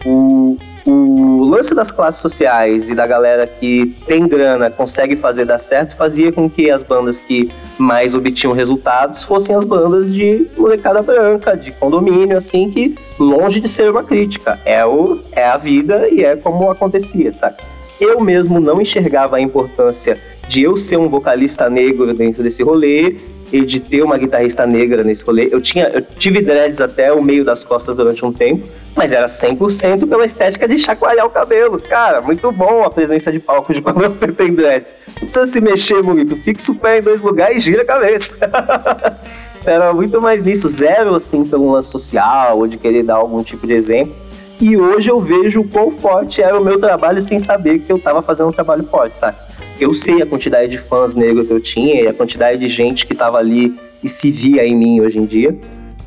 [0.05, 5.57] o, o lance das classes sociais e da galera que tem grana, consegue fazer dar
[5.57, 11.01] certo, fazia com que as bandas que mais obtinham resultados fossem as bandas de molecada
[11.01, 16.07] branca, de condomínio, assim, que longe de ser uma crítica, é, o, é a vida
[16.09, 17.57] e é como acontecia, sabe?
[17.99, 23.15] Eu mesmo não enxergava a importância de eu ser um vocalista negro dentro desse rolê
[23.51, 25.47] e de ter uma guitarrista negra nesse rolê.
[25.51, 29.27] Eu tinha, eu tive dreads até o meio das costas durante um tempo, mas era
[29.27, 31.79] 100% pela estética de chacoalhar o cabelo.
[31.79, 34.93] Cara, muito bom a presença de palco de quando você tem dreads.
[35.07, 38.35] Não precisa se mexer muito, fixa o pé em dois lugares e gira a cabeça.
[39.65, 43.65] era muito mais nisso, zero assim pelo lance social ou de querer dar algum tipo
[43.65, 44.13] de exemplo.
[44.59, 47.97] E hoje eu vejo o quão forte era o meu trabalho sem saber que eu
[47.97, 49.35] estava fazendo um trabalho forte, sabe?
[49.79, 53.05] Eu sei a quantidade de fãs negros que eu tinha e a quantidade de gente
[53.05, 55.55] que tava ali e se via em mim hoje em dia.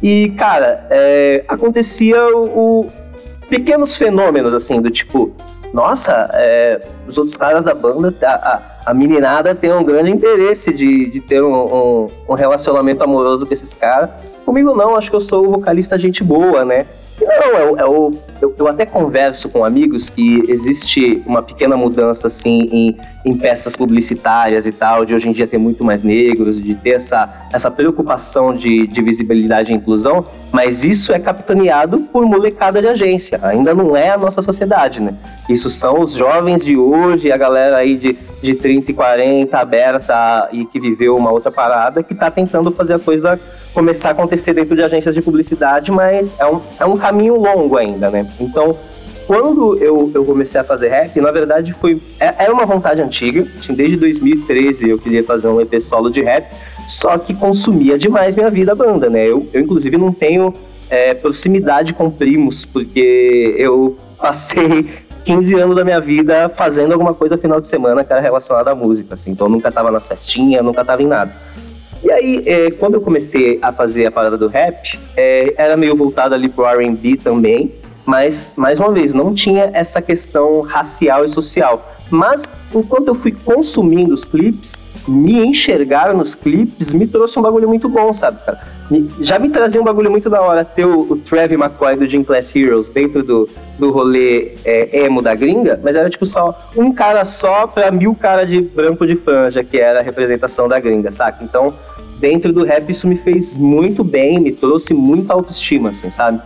[0.02, 2.44] E, cara, é, acontecia o,
[2.80, 2.86] o,
[3.48, 5.32] pequenos fenômenos, assim, do tipo,
[5.72, 10.72] nossa, é, os outros caras da banda, a, a, a, meninada tem um grande interesse
[10.72, 14.10] de, de ter um, um, um relacionamento amoroso com esses caras.
[14.46, 16.86] Comigo não, acho que eu sou o vocalista gente boa, né?
[17.20, 22.28] Não, é, é o, eu, eu, até converso com amigos que existe uma pequena mudança
[22.28, 26.62] assim em, em, peças publicitárias e tal, de hoje em dia ter muito mais negros,
[26.62, 32.24] de ter essa, essa preocupação de, de visibilidade e inclusão, mas isso é capitaneado por
[32.24, 35.14] molecada de agência, ainda não é a nossa sociedade, né?
[35.48, 40.48] Isso são os jovens de hoje, a galera aí de, de 30 e 40 aberta
[40.52, 43.38] e que viveu uma outra parada, que tá tentando fazer a coisa
[43.74, 47.76] começar a acontecer dentro de agências de publicidade, mas é um, é um caminho longo
[47.76, 48.26] ainda, né?
[48.40, 48.76] Então,
[49.26, 53.46] quando eu, eu comecei a fazer rap, na verdade foi é, era uma vontade antiga.
[53.58, 56.46] Assim, desde 2013 eu queria fazer um EP solo de rap,
[56.88, 59.26] só que consumia demais minha vida a banda, né?
[59.26, 60.52] Eu, eu inclusive não tenho
[60.88, 64.88] é, proximidade com primos, porque eu passei
[65.24, 68.74] 15 anos da minha vida fazendo alguma coisa final de semana que era relacionada à
[68.74, 69.32] música, assim.
[69.32, 71.32] Então eu nunca tava nas festinhas, nunca tava em nada.
[72.02, 75.96] E aí, é, quando eu comecei a fazer a parada do rap, é, era meio
[75.96, 77.74] voltado ali pro R&B também,
[78.06, 81.84] mas, mais uma vez, não tinha essa questão racial e social.
[82.10, 87.68] Mas enquanto eu fui consumindo os clipes, me enxergar nos clipes me trouxe um bagulho
[87.68, 88.60] muito bom, sabe, cara?
[89.20, 92.24] Já me trazia um bagulho muito da hora ter o, o Travis McCoy do Gym
[92.24, 93.48] Class Heroes dentro do,
[93.78, 98.14] do rolê é, emo da gringa, mas era tipo só um cara só pra mil
[98.14, 101.44] cara de branco de franja, que era a representação da gringa, saca?
[101.44, 101.74] Então,
[102.18, 106.40] dentro do rap, isso me fez muito bem, me trouxe muita autoestima, assim, sabe?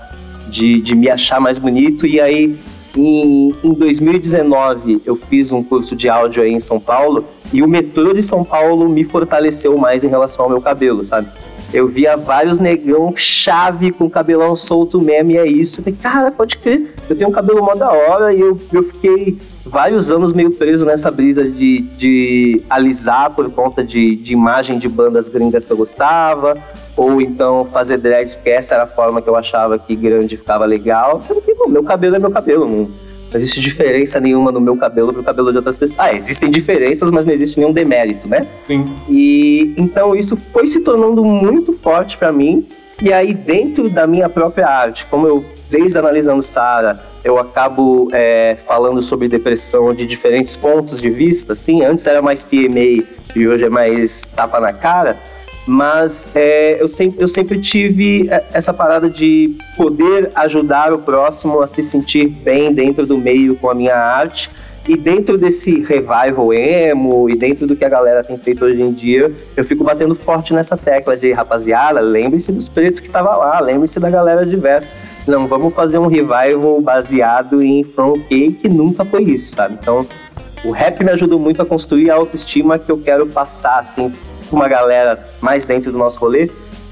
[0.48, 2.06] De, de me achar mais bonito.
[2.06, 2.56] E aí,
[2.96, 7.68] em, em 2019, eu fiz um curso de áudio aí em São Paulo e o
[7.68, 11.28] metrô de São Paulo me fortaleceu mais em relação ao meu cabelo, sabe?
[11.72, 15.80] Eu via vários negão chave com cabelão solto mesmo, e é isso.
[15.80, 18.82] Eu falei, cara, pode crer, eu tenho um cabelo mó da hora, e eu, eu
[18.84, 24.78] fiquei vários anos meio preso nessa brisa de, de alisar por conta de, de imagem
[24.78, 26.58] de bandas gringas que eu gostava,
[26.96, 30.66] ou então fazer dreads, porque essa era a forma que eu achava que grande ficava
[30.66, 31.22] legal.
[31.22, 34.76] Sendo que, pô, meu cabelo é meu cabelo, não não existe diferença nenhuma no meu
[34.76, 35.98] cabelo pro cabelo de outras pessoas.
[35.98, 38.46] Ah, existem diferenças, mas não existe nenhum demérito, né?
[38.56, 38.94] Sim.
[39.08, 42.66] E então isso foi se tornando muito forte para mim.
[43.00, 48.58] E aí, dentro da minha própria arte, como eu, desde analisando Sara, eu acabo é,
[48.66, 53.04] falando sobre depressão de diferentes pontos de vista, assim, antes era mais PMA
[53.34, 55.16] e hoje é mais tapa na cara
[55.66, 61.60] mas é, eu, sempre, eu sempre tive é, essa parada de poder ajudar o próximo
[61.60, 64.50] a se sentir bem dentro do meio com a minha arte.
[64.88, 68.92] E dentro desse revival emo e dentro do que a galera tem feito hoje em
[68.92, 73.60] dia, eu fico batendo forte nessa tecla de rapaziada, lembre-se dos pretos que tava lá,
[73.60, 74.92] lembre-se da galera diversa.
[75.24, 79.78] Não, vamos fazer um revival baseado em front que nunca foi isso, sabe?
[79.80, 80.04] Então,
[80.64, 84.12] o rap me ajudou muito a construir a autoestima que eu quero passar, assim,
[84.54, 86.50] uma galera mais dentro do nosso rolê,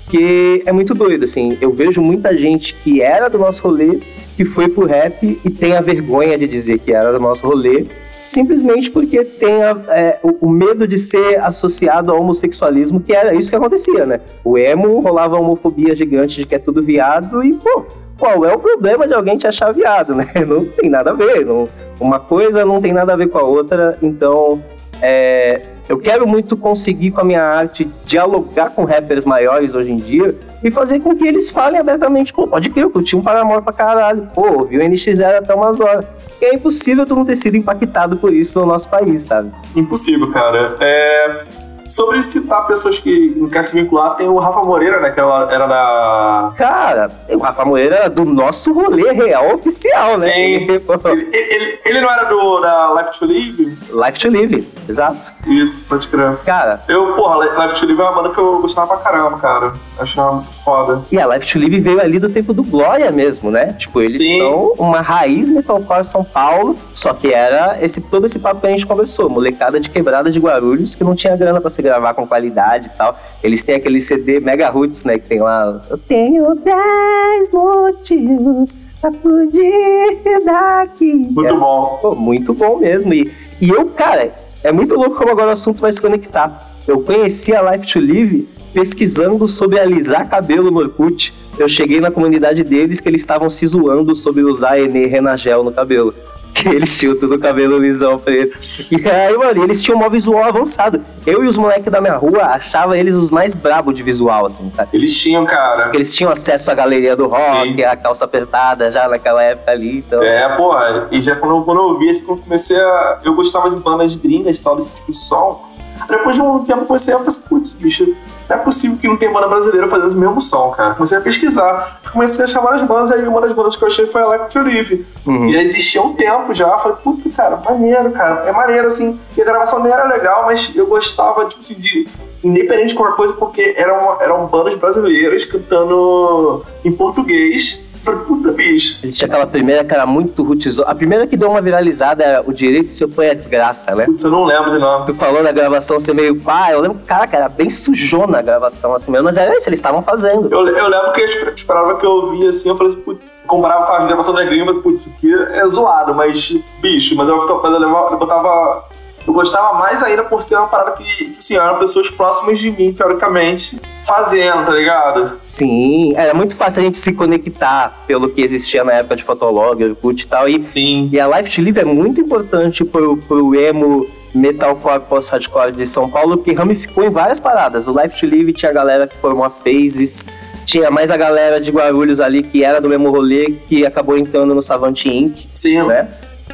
[0.09, 1.57] que é muito doido, assim.
[1.61, 4.01] Eu vejo muita gente que era do nosso rolê,
[4.37, 7.87] que foi pro rap e tem a vergonha de dizer que era do nosso rolê,
[8.25, 13.35] simplesmente porque tem a, é, o, o, medo de ser associado ao homossexualismo, que era
[13.35, 14.21] isso que acontecia, né?
[14.45, 17.85] O emo rolava uma homofobia gigante de que é tudo viado e, pô,
[18.19, 20.29] qual é o problema de alguém te achar viado, né?
[20.47, 21.45] Não tem nada a ver.
[21.47, 21.67] Não,
[22.01, 24.63] uma coisa não tem nada a ver com a outra, então
[25.03, 25.61] é,
[25.91, 30.39] eu quero muito conseguir com a minha arte dialogar com rappers maiores hoje em dia
[30.63, 33.73] e fazer com que eles falem abertamente, pô, pode crer, eu curti um Paramore pra
[33.73, 36.07] caralho, pô, viu o NX0 até umas horas.
[36.41, 39.51] E é impossível tu não ter sido impactado por isso no nosso país, sabe?
[39.75, 40.77] Impossível, cara.
[40.81, 41.45] É...
[41.91, 45.11] Sobre citar pessoas que não querem se vincular, tem o Rafa Moreira, né?
[45.11, 46.53] Que era da.
[46.57, 50.33] Cara, o Rafa Moreira era do nosso rolê real oficial, né?
[50.33, 50.41] Sim.
[50.41, 53.79] Ele, ele, ele, não era do da Life to Live?
[53.93, 55.33] Life to Live, exato.
[55.49, 56.37] Isso, pode crer.
[56.45, 56.81] Cara.
[56.89, 59.73] Eu, porra, Life to Live é uma banda que eu gostava pra caramba, cara.
[59.99, 61.03] Achava muito foda.
[61.11, 63.73] E a Life to Live veio ali do tempo do Glória mesmo, né?
[63.73, 64.39] Tipo, eles Sim.
[64.39, 68.71] são uma raiz metalcore São Paulo, só que era esse, todo esse papo que a
[68.71, 69.29] gente conversou.
[69.29, 72.97] Molecada de quebrada de Guarulhos que não tinha grana pra se gravar com qualidade e
[72.97, 73.19] tal.
[73.43, 75.19] Eles têm aquele CD Mega Roots, né?
[75.19, 75.81] Que tem lá.
[75.89, 81.15] Eu tenho 10 motivos pra fugir daqui.
[81.15, 81.99] Muito é, bom.
[82.03, 83.13] Pô, muito bom mesmo.
[83.13, 86.69] E, e eu, cara, é muito louco como agora o assunto vai se conectar.
[86.87, 91.35] Eu conheci a Life to Live pesquisando sobre alisar cabelo no Orkut.
[91.59, 95.73] Eu cheguei na comunidade deles que eles estavam se zoando sobre usar Enê Renagel no
[95.73, 96.15] cabelo
[96.55, 98.59] que eles tinham tudo cabelo lisão preto.
[98.91, 101.01] E aí, mano, eles tinham um visual avançado.
[101.27, 104.71] Eu e os moleques da minha rua achava eles os mais brabos de visual, assim,
[104.75, 104.91] sabe?
[104.93, 105.85] Eles tinham, cara.
[105.85, 107.83] Porque eles tinham acesso à galeria do rock, Sim.
[107.83, 110.23] a calça apertada já naquela época ali, então...
[110.23, 113.19] É, porra, e já quando, quando eu vi esse, quando comecei a...
[113.25, 115.69] Eu gostava de bandas gringas e tal, desse tipo de som.
[116.09, 118.15] Depois de um tempo comecei a fazer, putz, bicho,
[118.51, 120.95] não é possível que não tenha banda brasileira fazendo esse mesmo som, cara.
[120.95, 124.07] Comecei a pesquisar, comecei a chamar as bandas, aí uma das bandas que eu achei
[124.07, 125.07] foi a Life to Live.
[125.25, 125.53] Uhum.
[125.53, 128.43] Já existia um tempo já, falei, puta, cara, maneiro, cara.
[128.47, 132.09] É maneiro, assim, e a gravação nem era legal, mas eu gostava, tipo assim, de
[132.43, 137.89] independente de qualquer coisa, porque eram, eram bandas brasileiras cantando em português
[138.27, 138.99] puta, bicho.
[139.05, 140.91] Existia aquela primeira que era muito rootzona.
[140.91, 144.07] A primeira que deu uma viralizada era O Direito Se Foi a Desgraça, né?
[144.07, 145.07] Putz, eu não lembro de nome.
[145.07, 148.43] Tu falou na gravação ser meio pá, eu lembro, cara, que era bem sujona a
[148.43, 150.49] gravação assim mesmo, mas era isso, eles estavam fazendo.
[150.53, 153.87] Eu, eu lembro que eu esperava que eu ouvia assim, eu falei assim, putz, comparava
[153.87, 157.83] com a gravação da gringa, putz, isso aqui é zoado, mas, bicho, mas eu, mas
[157.83, 158.85] eu, eu botava
[159.27, 162.93] eu gostava mais ainda por ser uma parada que, assim, eram pessoas próximas de mim,
[162.93, 165.39] teoricamente, fazendo, tá ligado?
[165.43, 169.83] Sim, era muito fácil a gente se conectar pelo que existia na época de Fotolog,
[169.85, 170.49] Orkut e tal.
[170.49, 171.09] E, Sim.
[171.13, 176.09] E a Life to Live é muito importante pro, pro emo metalcore post-hardcore de São
[176.09, 177.87] Paulo, que ramificou em várias paradas.
[177.87, 180.25] O Life to Live tinha a galera que formou a Phases,
[180.65, 184.55] tinha mais a galera de Guarulhos ali que era do mesmo rolê, que acabou entrando
[184.55, 185.47] no Savante Inc.
[185.55, 185.83] Sim.
[185.83, 186.09] Né?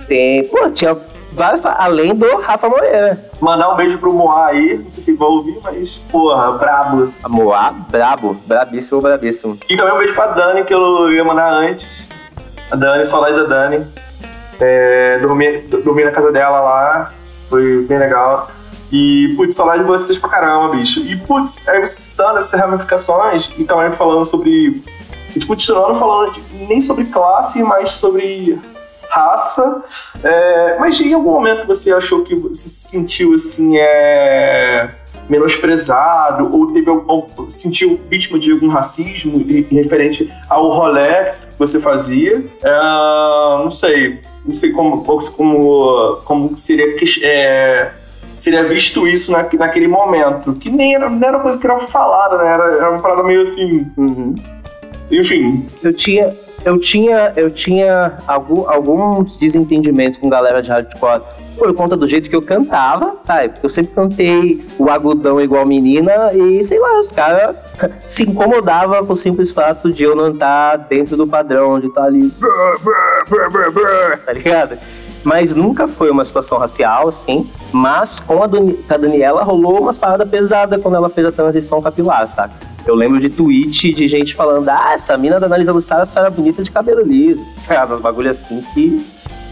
[0.08, 0.96] Tem, pô, tinha
[1.78, 3.30] além do Rafa Moreira.
[3.40, 7.12] Mandar um beijo pro Moá aí, não sei se vai ouvir, mas, porra, brabo.
[7.22, 9.58] A Moá, brabo, brabíssimo, brabíssimo.
[9.68, 12.08] E também um beijo pra Dani, que eu ia mandar antes.
[12.70, 13.86] A Dani, saudades da Dani.
[14.60, 17.12] É, dormi, dormi na casa dela lá,
[17.48, 18.50] foi bem legal.
[18.90, 21.00] E, putz, saudade de vocês pra caramba, bicho.
[21.00, 24.82] E, putz, aí você citando essas ramificações e também falando sobre.
[25.34, 28.58] E, continuando falando de, nem sobre classe, mas sobre
[29.16, 29.82] raça.
[30.22, 34.90] É, mas em algum momento você achou que você se sentiu assim, é,
[35.28, 42.44] menosprezado ou teve ou sentiu vítima de algum racismo referente ao rolê que você fazia?
[42.62, 42.70] É,
[43.62, 47.90] não sei, não sei como como como seria é,
[48.36, 52.38] seria visto isso na, naquele momento, que nem era, não era coisa que era falada,
[52.38, 52.52] né?
[52.52, 53.90] Era, era uma parada meio assim.
[53.96, 54.34] Uhum.
[55.10, 55.66] Enfim.
[55.82, 56.34] Eu tinha,
[56.66, 61.22] eu tinha, eu tinha algum, alguns desentendimentos com galera de hardcore
[61.56, 63.54] por conta do jeito que eu cantava, sabe?
[63.62, 67.56] Eu sempre cantei o agudão igual menina e sei lá, os caras
[68.06, 72.04] se incomodavam com o simples fato de eu não estar dentro do padrão, de estar
[72.04, 72.30] ali.
[74.26, 74.78] Tá ligado?
[75.24, 77.50] mas nunca foi uma situação racial, assim.
[77.72, 82.28] Mas com a, a Daniela rolou umas paradas pesadas quando ela fez a transição capilar,
[82.28, 82.54] sabe?
[82.86, 86.30] Eu lembro de tweet de gente falando: ah, essa mina da Analisa Lussara só era
[86.30, 87.44] bonita de cabelo liso.
[87.66, 89.04] Cara, uns bagulho assim que.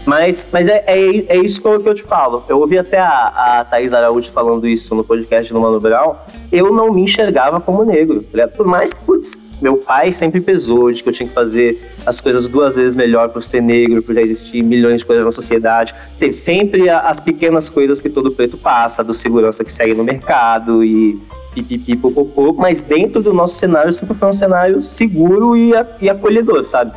[0.05, 2.43] Mas, mas é, é, é isso que eu te falo.
[2.47, 6.15] Eu ouvi até a, a Thaís Araújo falando isso no podcast do Mano Brown.
[6.51, 8.23] Eu não me enxergava como negro.
[8.31, 11.81] Tá Por mais que, putz, meu pai sempre pesou de que eu tinha que fazer
[12.05, 15.31] as coisas duas vezes melhor por ser negro, por já existir milhões de coisas na
[15.31, 15.93] sociedade.
[16.19, 20.83] Teve sempre as pequenas coisas que todo preto passa, do segurança que segue no mercado
[20.83, 21.19] e
[21.53, 26.65] pipipi, popopô, mas dentro do nosso cenário sempre foi um cenário seguro e, e acolhedor,
[26.65, 26.91] sabe?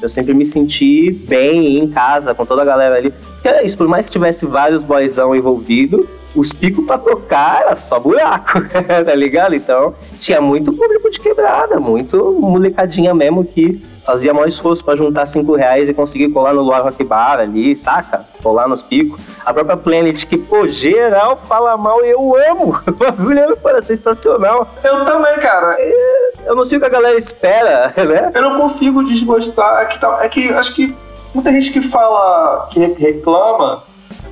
[0.00, 3.10] Eu sempre me senti bem em casa, com toda a galera ali.
[3.10, 7.76] Porque é isso, por mais que tivesse vários boyzão envolvidos, os picos pra tocar era
[7.76, 8.60] só buraco,
[9.04, 9.54] tá ligado?
[9.54, 15.24] Então tinha muito público de quebrada, muito molecadinha mesmo que fazia maior esforço para juntar
[15.26, 18.24] cinco reais e conseguir colar no Luar Rock Bar ali, saca?
[18.42, 19.18] Colar nos picos.
[19.44, 22.78] A própria Planet, que, pô, geral fala mal e eu amo.
[22.86, 24.68] O bagulho era sensacional.
[24.82, 25.76] Eu também, cara.
[25.78, 28.30] É, eu não sei o que a galera espera, né?
[28.34, 29.82] Eu não consigo desgostar.
[29.82, 30.94] É que, tá, é que acho que
[31.34, 33.84] muita gente que fala, que reclama,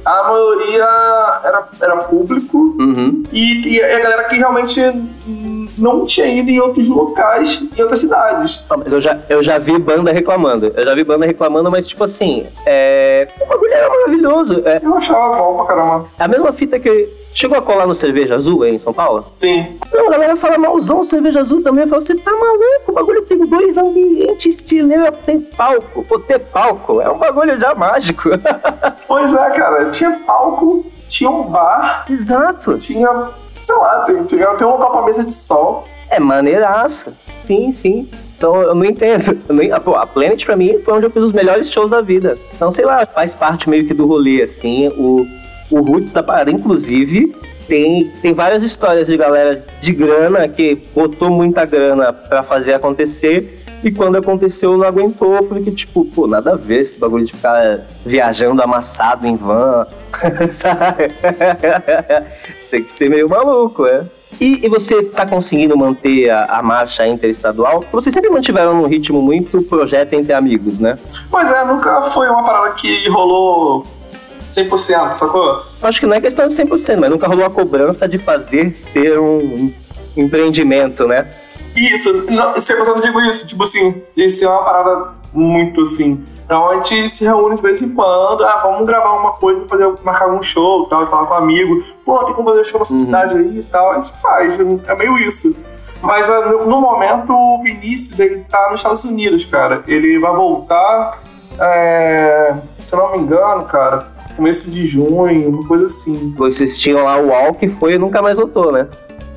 [0.05, 0.85] a maioria
[1.45, 3.23] era, era público uhum.
[3.33, 4.81] e, e a galera que realmente
[5.79, 8.65] não tinha ido em outros locais, em outras cidades.
[8.69, 10.73] Mas eu já, eu já vi banda reclamando.
[10.77, 13.29] Eu já vi banda reclamando, mas tipo assim, é...
[13.41, 14.63] o bagulho era maravilhoso.
[14.65, 14.81] É...
[14.83, 16.07] Eu achava bom pra caramba.
[16.19, 19.25] A mesma fita que chegou a colar no Cerveja Azul aí em São Paulo?
[19.27, 19.79] Sim.
[19.93, 21.87] Não, a galera fala malzão Cerveja Azul também.
[21.87, 22.85] Fala, você tá maluco?
[22.89, 26.05] O bagulho tem dois ambientes estileiro, tem palco.
[26.05, 28.31] Pô, ter palco é um bagulho já mágico.
[29.09, 29.91] pois é, cara.
[29.91, 32.05] Tinha palco, tinha um bar.
[32.09, 32.79] Exato.
[32.79, 33.31] Tinha
[33.63, 35.85] sei lá, tem, tem, tem um lugar pra mesa de sol.
[36.11, 37.13] É maneiraço.
[37.35, 38.09] Sim, sim.
[38.37, 39.39] Então eu não entendo.
[39.49, 42.01] Eu não, pô, a Planet pra mim foi onde eu fiz os melhores shows da
[42.01, 42.37] vida.
[42.55, 44.89] Então, sei lá, faz parte meio que do rolê, assim.
[44.89, 45.25] O,
[45.73, 47.35] o Roots da parada, inclusive,
[47.67, 53.61] tem, tem várias histórias de galera de grana que botou muita grana para fazer acontecer.
[53.83, 57.81] E quando aconteceu, não aguentou, porque, tipo, pô, nada a ver esse bagulho de ficar
[58.07, 59.87] viajando amassado em van.
[62.71, 64.05] Tem que ser meio maluco, é.
[64.41, 67.85] E, e, você tá conseguindo manter a, a, marcha interestadual?
[67.93, 70.99] Vocês sempre mantiveram num ritmo muito projeto entre amigos, né?
[71.31, 73.85] Pois é, nunca foi uma parada que rolou
[74.53, 75.63] 100%, sacou?
[75.83, 79.19] Acho que não é questão de 100%, mas nunca rolou a cobrança de fazer ser
[79.19, 79.73] um
[80.17, 81.29] empreendimento, né?
[81.75, 86.23] Isso, não, 100% eu digo isso, tipo assim, de ser uma parada muito assim
[86.53, 89.91] então a gente se reúne de vez em quando, ah, vamos gravar uma coisa, fazer,
[90.05, 92.97] marcar um show tal, falar com um amigo, pô, tem como fazer show na sua
[92.97, 93.05] uhum.
[93.07, 95.57] cidade aí e tal, a gente faz, é meio isso.
[96.03, 99.83] Mas ah, no momento o Vinícius, ele tá nos Estados Unidos, cara.
[99.89, 101.21] Ele vai voltar,
[101.59, 106.33] é, se não me engano, cara, começo de junho, uma coisa assim.
[106.37, 108.89] Vocês tinham lá o Walk foi e nunca mais voltou, né?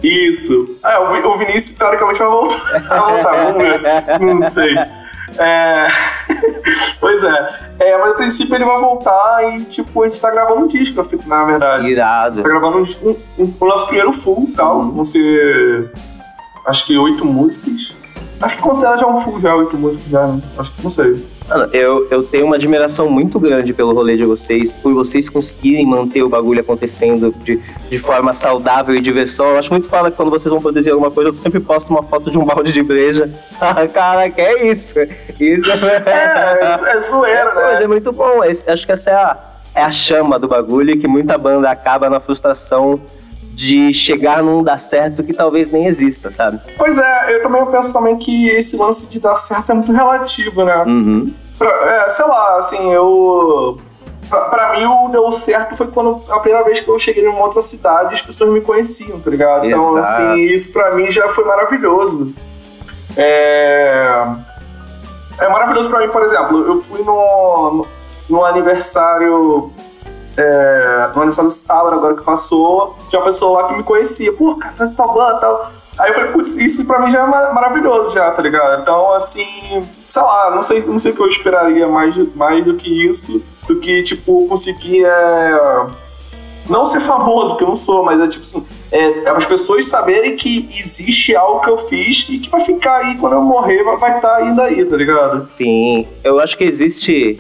[0.04, 0.78] Isso.
[0.86, 2.80] É, o Vinícius teoricamente vai voltar.
[2.88, 4.20] Vai voltar, vamos ver.
[4.20, 4.76] Não sei.
[5.38, 5.88] É...
[7.00, 7.50] pois é.
[7.80, 7.98] é.
[7.98, 11.44] Mas a princípio ele vai voltar e, tipo, a gente tá gravando um disco, na
[11.44, 11.88] verdade.
[11.88, 12.42] Irado.
[12.42, 14.78] Tá gravando um disco, um, um, o nosso primeiro full e tal.
[14.78, 14.92] Uhum.
[14.92, 15.92] Vão ser.
[16.66, 17.96] Acho que oito músicas.
[18.42, 20.42] Acho que considera já um full já, oito músicas já, né?
[20.58, 21.26] Acho que não sei.
[21.48, 25.86] Mano, eu, eu tenho uma admiração muito grande pelo rolê de vocês, por vocês conseguirem
[25.86, 29.52] manter o bagulho acontecendo de, de forma saudável e diversão.
[29.52, 32.02] Eu acho muito foda que quando vocês vão produzir alguma coisa, eu sempre posto uma
[32.02, 33.30] foto de um balde de breja.
[33.62, 34.94] Ah, cara, que é isso?
[35.40, 36.04] isso é,
[36.92, 37.62] é, é zoeira, né?
[37.64, 38.42] Mas é muito bom.
[38.44, 39.38] Acho que essa é a
[39.76, 43.00] é a chama do bagulho que muita banda acaba na frustração
[43.56, 46.60] de chegar num dar certo que talvez nem exista, sabe?
[46.78, 50.66] Pois é, eu também penso também que esse lance de dar certo é muito relativo,
[50.66, 50.84] né?
[50.86, 51.34] Uhum.
[51.58, 53.78] Pra, é, sei lá, assim, eu.
[54.30, 57.46] Pra, pra, mim, o deu certo foi quando a primeira vez que eu cheguei numa
[57.46, 59.66] outra cidade as pessoas me conheciam, tá ligado?
[59.66, 60.22] Então, Exato.
[60.22, 62.34] assim, isso pra mim já foi maravilhoso.
[63.16, 64.22] É.
[65.40, 67.86] É maravilhoso pra mim, por exemplo, eu fui no,
[68.30, 69.72] no aniversário
[70.38, 74.34] é, no aniversário do sábado agora que passou, tinha uma pessoa lá que me conhecia,
[74.34, 75.72] pô, cara, tá tal banda tal.
[75.98, 78.82] Aí eu falei, putz, isso pra mim já é maravilhoso já, tá ligado?
[78.82, 82.76] Então, assim, sei lá, não sei, não sei o que eu esperaria mais, mais do
[82.76, 85.86] que isso, do que, tipo, conseguir é,
[86.70, 89.88] não ser famoso, porque eu não sou, mas é tipo assim, é, é as pessoas
[89.88, 93.84] saberem que existe algo que eu fiz e que vai ficar aí quando eu morrer,
[93.84, 95.40] vai, estar ainda aí, tá ligado?
[95.40, 97.40] Sim, eu acho que existe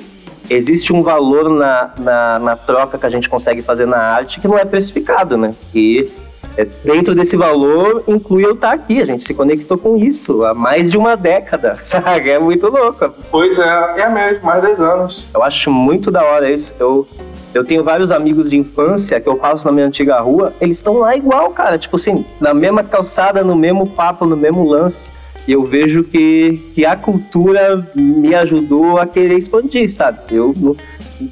[0.50, 4.48] existe um valor na, na, na, troca que a gente consegue fazer na arte que
[4.48, 5.54] não é precificado, né?
[5.74, 6.10] E
[6.58, 9.02] é, dentro desse valor inclui eu estar aqui.
[9.02, 12.30] A gente se conectou com isso há mais de uma década, sabe?
[12.30, 13.14] É muito louco.
[13.30, 15.28] Pois é, é mesmo, mais de 10 anos.
[15.34, 16.74] Eu acho muito da hora isso.
[16.80, 17.08] Eu,
[17.54, 20.98] eu tenho vários amigos de infância que eu passo na minha antiga rua, eles estão
[21.00, 21.78] lá igual, cara.
[21.78, 25.12] Tipo assim, na mesma calçada, no mesmo papo, no mesmo lance.
[25.48, 30.20] Eu vejo que, que a cultura me ajudou a querer expandir, sabe?
[30.32, 30.54] Eu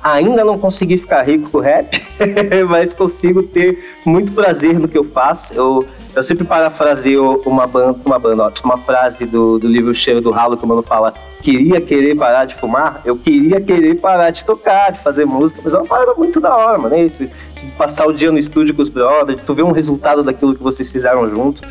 [0.02, 2.02] ainda não consegui ficar rico com rap,
[2.70, 5.54] mas consigo ter muito prazer no que eu faço.
[5.54, 5.86] Eu,
[6.16, 10.56] eu sempre parafraseio uma banda, uma, banda, uma frase do, do livro Cheiro do Ralo,
[10.56, 14.92] que o mano fala: queria querer parar de fumar, eu queria querer parar de tocar,
[14.92, 16.96] de fazer música, mas é uma parada muito da hora, mano.
[16.96, 20.24] É isso, de passar o dia no estúdio com os brothers, tu ver um resultado
[20.24, 21.62] daquilo que vocês fizeram junto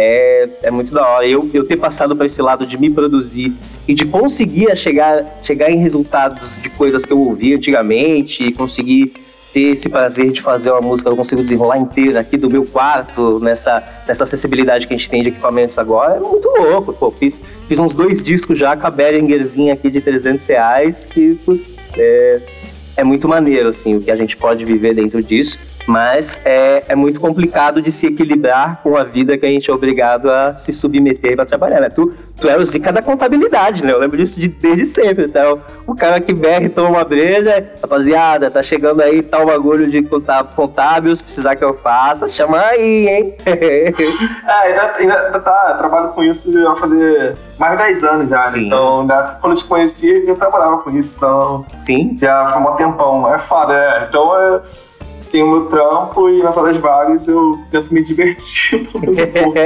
[0.00, 1.26] é, é muito da hora.
[1.26, 3.52] Eu, eu ter passado para esse lado de me produzir
[3.86, 9.12] e de conseguir chegar, chegar em resultados de coisas que eu ouvi antigamente e conseguir
[9.52, 12.64] ter esse prazer de fazer uma música que eu consigo desenrolar inteira aqui do meu
[12.64, 16.92] quarto, nessa, nessa acessibilidade que a gente tem de equipamentos agora, é muito louco.
[16.92, 21.34] Pô, fiz, fiz uns dois discos já com a Behringerzinha aqui de 300 reais, que,
[21.44, 22.40] putz, é,
[22.96, 26.94] é muito maneiro, assim, o que a gente pode viver dentro disso mas é, é
[26.94, 30.72] muito complicado de se equilibrar com a vida que a gente é obrigado a se
[30.72, 31.88] submeter para trabalhar, né?
[31.88, 33.92] Tu, tu é o zica da contabilidade, né?
[33.92, 35.26] Eu lembro disso de, desde sempre.
[35.26, 40.02] Então, o cara que berre toma uma breja, rapaziada, tá chegando aí tal bagulho de
[40.54, 43.34] contábil, se precisar que eu faça, chama aí, hein?
[43.46, 43.92] é,
[44.48, 48.58] ainda, ainda tá, trabalho com isso há fazer mais de 10 anos já, né?
[48.58, 51.66] Então, ainda, quando eu te conheci, eu trabalhava com isso, então...
[51.76, 52.16] Sim.
[52.18, 53.34] Já foi um tempão.
[53.34, 54.06] É foda, é.
[54.08, 54.60] Então, é
[55.30, 59.58] tenho meu trampo e nas horas vagas eu tento me divertir pelo menos um pouco.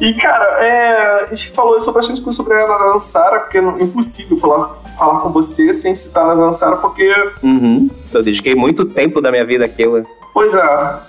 [0.00, 4.36] e, cara, é, a gente falou sobre bastante coisa sobre a Nansara, porque é impossível
[4.38, 7.08] falar, falar com você sem citar a Nansara, porque...
[7.42, 7.88] Uhum.
[8.12, 10.06] Eu dediquei muito tempo da minha vida àquilo.
[10.32, 10.60] Pois é,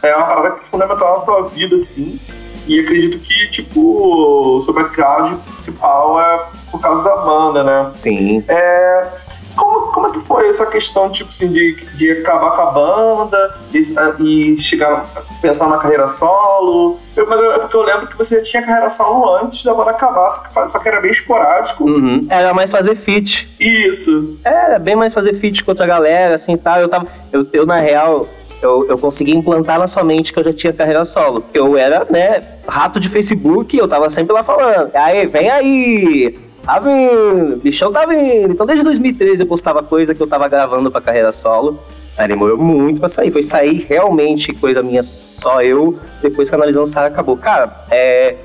[0.03, 2.19] é uma parada que é fundamental na tua vida, assim.
[2.67, 7.91] E acredito que, tipo, o seu background principal é por causa da banda, né?
[7.95, 8.43] Sim.
[8.47, 9.07] É...
[9.55, 13.55] Como, como é que foi essa questão, tipo assim, de, de acabar com a banda
[13.73, 16.99] e, e chegar a pensar na carreira solo?
[17.15, 19.73] Eu, mas eu, é porque eu lembro que você já tinha carreira solo antes da
[19.73, 21.83] banda acabar, só que, só que era bem esporádico.
[21.83, 22.25] Uhum.
[22.29, 23.47] Era mais fazer feat.
[23.59, 24.39] Isso.
[24.43, 26.79] Era bem mais fazer feat com outra galera, assim, tal.
[26.79, 27.07] Eu tava...
[27.31, 28.27] Eu, eu na real...
[28.61, 31.43] Eu, eu consegui implantar na sua mente que eu já tinha carreira solo.
[31.53, 34.89] Eu era, né, rato de Facebook, eu tava sempre lá falando.
[34.93, 36.39] Aí, vem aí!
[36.63, 38.53] Tá vindo, bichão tá vindo.
[38.53, 41.77] Então desde 2013 eu postava coisa que eu tava gravando pra carreira solo.
[42.17, 43.31] Aí demorou muito pra sair.
[43.31, 47.35] Foi sair realmente coisa minha, só eu, depois que a Analisando Sara acabou.
[47.35, 48.35] Cara, é.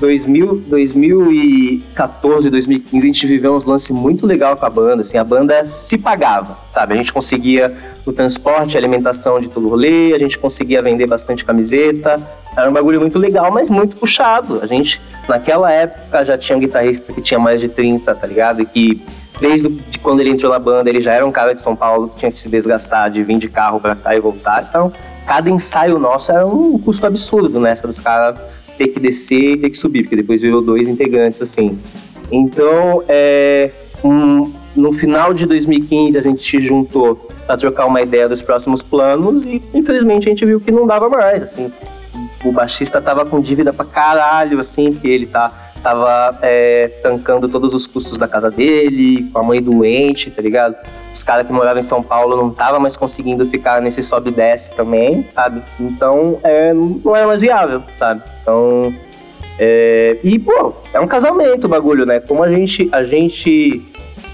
[0.00, 5.24] 2000, 2014, 2015, a gente viveu uns lances muito legal com a banda, assim, a
[5.24, 6.94] banda se pagava, sabe?
[6.94, 7.76] A gente conseguia
[8.06, 12.18] o transporte, a alimentação de todo o rolê, a gente conseguia vender bastante camiseta,
[12.56, 14.60] era um bagulho muito legal, mas muito puxado.
[14.62, 18.62] A gente, naquela época, já tinha um guitarrista que tinha mais de 30, tá ligado?
[18.62, 19.04] E que,
[19.38, 22.08] desde de quando ele entrou na banda, ele já era um cara de São Paulo
[22.08, 24.66] que tinha que se desgastar de vir de carro pra cá e voltar.
[24.68, 24.92] Então,
[25.26, 27.74] cada ensaio nosso era um custo absurdo, né?
[27.74, 28.40] Dos caras
[28.84, 31.78] ter que descer e ter que subir, porque depois virou dois integrantes, assim.
[32.32, 33.70] Então, é,
[34.02, 38.80] um, no final de 2015, a gente se juntou para trocar uma ideia dos próximos
[38.80, 41.70] planos e, infelizmente, a gente viu que não dava mais, assim
[42.44, 47.74] o baixista tava com dívida pra caralho, assim, porque ele tá, tava é, tancando todos
[47.74, 50.76] os custos da casa dele, com a mãe doente, tá ligado?
[51.14, 54.32] Os caras que moravam em São Paulo não tava mais conseguindo ficar nesse sobe e
[54.32, 55.62] desce também, sabe?
[55.78, 58.22] Então, é, não era mais viável, sabe?
[58.42, 58.94] Então,
[59.58, 62.20] é, e, pô, é um casamento o bagulho, né?
[62.20, 63.82] Como a gente, a gente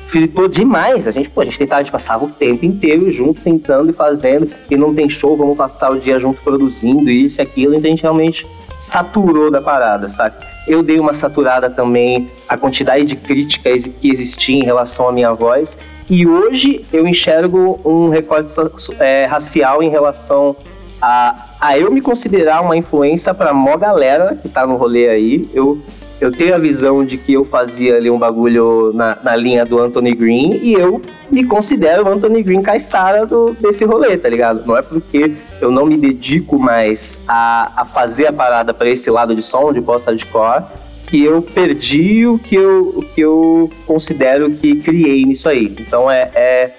[0.07, 1.07] fritou demais.
[1.07, 3.93] A gente, pô, a gente tentava, a gente passava o tempo inteiro junto, tentando e
[3.93, 7.89] fazendo, e não tem show, vamos passar o dia junto produzindo isso e aquilo, então
[7.89, 8.47] a gente realmente
[8.81, 10.37] saturou da parada, sabe?
[10.67, 15.33] Eu dei uma saturada também a quantidade de críticas que existia em relação à minha
[15.33, 18.53] voz, e hoje eu enxergo um recorte
[18.99, 20.57] é, racial em relação
[21.01, 25.49] a, a eu me considerar uma influência para mó galera que tá no rolê aí.
[25.53, 25.81] Eu
[26.21, 29.79] eu tenho a visão de que eu fazia ali um bagulho na, na linha do
[29.79, 34.65] Anthony Green e eu me considero o Anthony Green Caissara do, desse rolê, tá ligado?
[34.67, 39.11] Não é porque eu não me dedico mais a, a fazer a parada para esse
[39.11, 40.65] lado de som, de post-hardcore,
[41.07, 45.75] que eu perdi o que eu, o que eu considero que criei nisso aí.
[45.79, 46.73] Então é, é,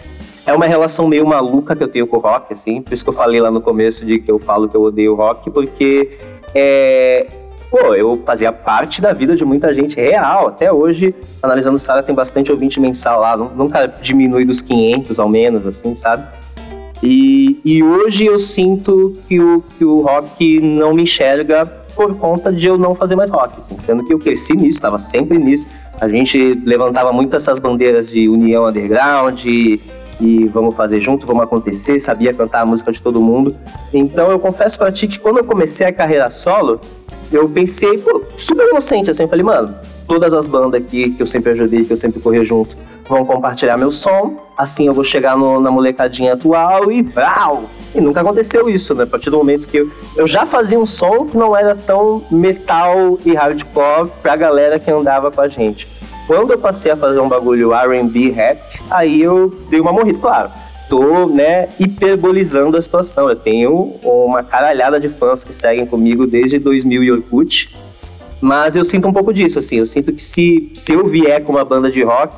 [0.47, 2.81] é uma relação meio maluca que eu tenho com o rock, assim.
[2.81, 5.13] Por isso que eu falei lá no começo de que eu falo que eu odeio
[5.13, 6.17] rock, porque
[6.55, 7.27] é,
[7.70, 10.47] pô, eu fazia parte da vida de muita gente real.
[10.47, 15.65] Até hoje, analisando Sara, tem bastante ouvinte mensal lá, nunca diminui dos 500 ao menos,
[15.65, 16.26] assim, sabe?
[17.03, 21.65] E, e hoje eu sinto que o, que o rock não me enxerga
[21.95, 24.99] por conta de eu não fazer mais rock, assim, sendo que eu cresci nisso, estava
[24.99, 25.68] sempre nisso.
[25.99, 29.43] A gente levantava muito essas bandeiras de união underground,
[30.20, 33.55] e vamos fazer junto, vamos acontecer, sabia cantar a música de todo mundo.
[33.93, 36.80] Então eu confesso para ti que quando eu comecei a carreira solo,
[37.32, 39.74] eu pensei, pô, super inocente, assim, falei, mano,
[40.07, 42.76] todas as bandas aqui que eu sempre ajudei, que eu sempre corri junto,
[43.07, 47.63] vão compartilhar meu som, assim eu vou chegar no, na molecadinha atual e vrau!
[47.95, 49.03] E nunca aconteceu isso, né?
[49.03, 52.24] A partir do momento que eu, eu já fazia um som que não era tão
[52.30, 55.88] metal e hardcore pra galera que andava com a gente.
[56.28, 58.59] Quando eu passei a fazer um bagulho R&B rap,
[58.91, 60.51] aí eu dei uma morrida, claro
[60.89, 63.30] tô, né, hiperbolizando a situação.
[63.30, 63.73] Eu tenho
[64.03, 67.75] uma caralhada de fãs que seguem comigo desde 2000 e Orkut,
[68.41, 69.78] mas eu sinto um pouco disso, assim.
[69.78, 72.36] Eu sinto que se, se eu vier com uma banda de rock,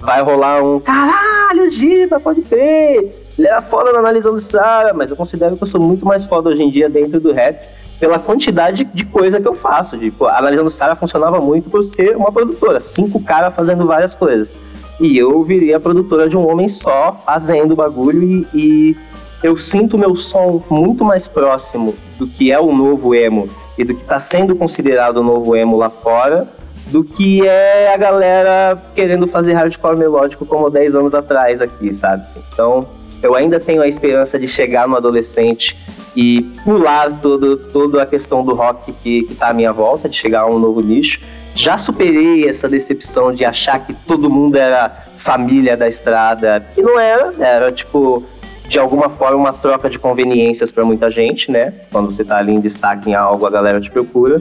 [0.00, 3.12] vai rolar um caralho, Giba, pode crer.
[3.38, 6.50] Ele era foda na analisando Sara, mas eu considero que eu sou muito mais foda
[6.50, 7.64] hoje em dia dentro do rap
[7.98, 9.96] pela quantidade de coisa que eu faço.
[9.96, 14.54] De, pô, analisando Sara funcionava muito por ser uma produtora, cinco caras fazendo várias coisas.
[15.00, 18.96] E eu virei a produtora de um homem só, fazendo o bagulho e, e
[19.42, 23.94] eu sinto meu som muito mais próximo do que é o novo emo e do
[23.94, 26.48] que está sendo considerado o novo emo lá fora
[26.90, 32.24] do que é a galera querendo fazer hardcore melódico como 10 anos atrás aqui, sabe?
[32.52, 32.88] Então,
[33.22, 35.76] eu ainda tenho a esperança de chegar no adolescente
[36.20, 40.16] e pular todo, toda a questão do rock que, que tá à minha volta, de
[40.16, 41.20] chegar a um novo nicho
[41.58, 44.88] já superei essa decepção de achar que todo mundo era
[45.18, 46.64] família da estrada.
[46.76, 48.22] E não era, era tipo,
[48.68, 51.74] de alguma forma, uma troca de conveniências para muita gente, né?
[51.90, 54.40] Quando você tá ali em destaque em algo, a galera te procura.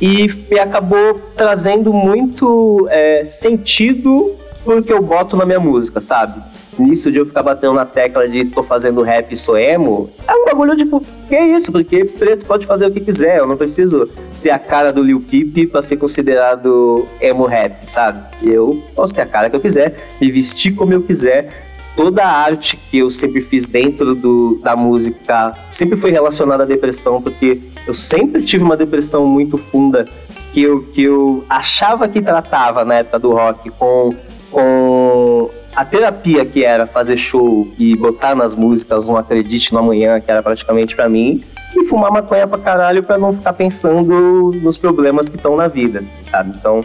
[0.00, 6.42] E, e acabou trazendo muito é, sentido porque eu boto na minha música, sabe?
[6.78, 10.34] Nisso de eu ficar batendo na tecla de tô fazendo rap e sou emo, é
[10.34, 11.72] um bagulho tipo, que é isso?
[11.72, 14.08] Porque preto pode fazer o que quiser, eu não preciso
[14.42, 18.22] ter a cara do Lil Peep pra ser considerado emo rap, sabe?
[18.42, 21.64] Eu posso ter a cara que eu quiser, me vestir como eu quiser.
[21.96, 26.66] Toda a arte que eu sempre fiz dentro do, da música sempre foi relacionada à
[26.66, 30.06] depressão, porque eu sempre tive uma depressão muito funda
[30.52, 34.10] que eu, que eu achava que tratava na época do rock com,
[34.50, 40.18] com a terapia que era fazer show e botar nas músicas um acredite no amanhã,
[40.18, 41.44] que era praticamente para mim,
[41.76, 46.02] e fumar maconha pra caralho pra não ficar pensando nos problemas que estão na vida,
[46.30, 46.54] sabe?
[46.56, 46.82] Então,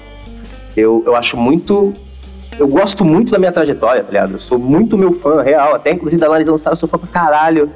[0.75, 1.93] eu, eu acho muito.
[2.59, 4.33] Eu gosto muito da minha trajetória, tá ligado?
[4.33, 5.73] Eu sou muito meu fã, real.
[5.73, 7.71] Até inclusive da Larissa Gonçalves, eu sou fã pra caralho.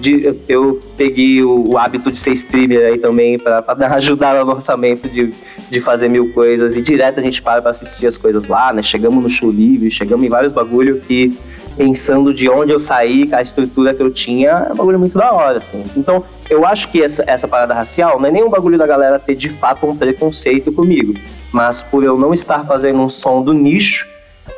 [0.00, 3.64] De, eu peguei o, o, hábito de ser streamer aí também para
[3.94, 5.32] ajudar no orçamento de,
[5.70, 8.82] de fazer mil coisas e direto a gente para pra assistir as coisas lá, né?
[8.82, 11.38] Chegamos no show livre, chegamos em vários bagulho que
[11.78, 15.32] pensando de onde eu saí, a estrutura que eu tinha, é um bagulho muito da
[15.32, 15.84] hora, assim.
[15.96, 19.18] Então, eu acho que essa, essa parada racial não é nem um bagulho da galera
[19.18, 21.14] ter de fato um preconceito comigo,
[21.52, 24.08] mas por eu não estar fazendo um som do nicho,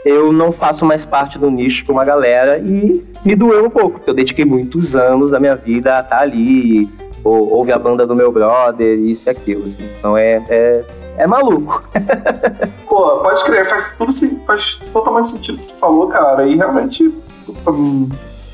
[0.04, 3.92] eu não faço mais parte do nicho para uma galera e me doeu um pouco,
[3.92, 6.88] porque eu dediquei muitos anos da minha vida a estar tá ali,
[7.24, 9.62] ou, ouve a banda do meu brother, isso e aquilo.
[9.62, 9.88] Assim.
[9.98, 10.84] Então é, é,
[11.18, 11.82] é maluco.
[12.88, 14.12] Pô, pode crer, faz tudo
[14.46, 17.12] faz totalmente sentido o que tu falou, cara, e realmente.
[17.66, 18.08] Hum,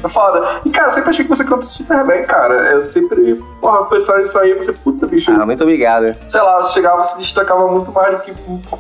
[0.05, 0.61] é foda.
[0.65, 2.73] E, cara, sempre achei que você canta super bem, cara.
[2.73, 5.31] Eu sempre, porra, o pessoal isso aí, você, puta, bicho.
[5.33, 6.15] Ah, muito obrigado.
[6.27, 8.33] Sei lá, você chegava, se destacava muito mais do que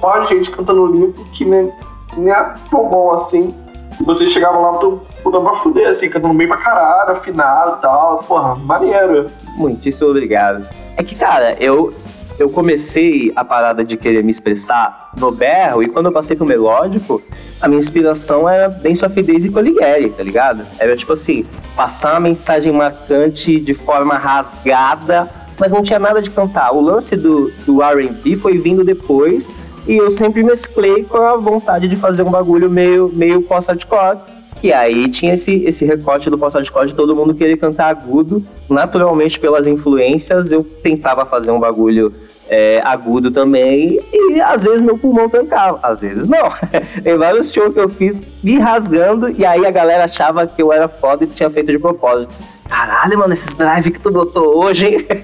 [0.02, 1.72] mais gente cantando limpo, que nem
[2.16, 3.54] nem é tão bom assim.
[4.00, 8.18] Você chegava lá, tô dando pra fuder, assim, cantando bem pra caralho, afinado e tal.
[8.18, 9.30] Porra, maneiro.
[9.56, 10.66] Muitíssimo obrigado.
[10.96, 11.94] É que, cara, eu,
[12.38, 16.44] eu comecei a parada de querer me expressar no berro, e quando eu passei pro
[16.44, 17.22] melódico,
[17.60, 20.66] a minha inspiração era bem Sophie Daisy e Coligueri, tá ligado?
[20.78, 26.30] Era tipo assim, passar uma mensagem marcante de forma rasgada, mas não tinha nada de
[26.30, 26.74] cantar.
[26.74, 29.54] O lance do, do R&B foi vindo depois,
[29.86, 34.18] e eu sempre mesclei com a vontade de fazer um bagulho meio, meio post-hardcore,
[34.62, 38.44] e aí tinha esse, esse recorte do post-hardcore de todo mundo querer cantar agudo.
[38.68, 42.12] Naturalmente, pelas influências, eu tentava fazer um bagulho
[42.48, 44.00] é, agudo também.
[44.12, 46.50] E às vezes meu pulmão tancava, às vezes não.
[47.02, 50.72] Tem vários shows que eu fiz me rasgando e aí a galera achava que eu
[50.72, 52.34] era foda e tinha feito de propósito.
[52.68, 55.06] Caralho, mano, esses drive que tu botou hoje, hein?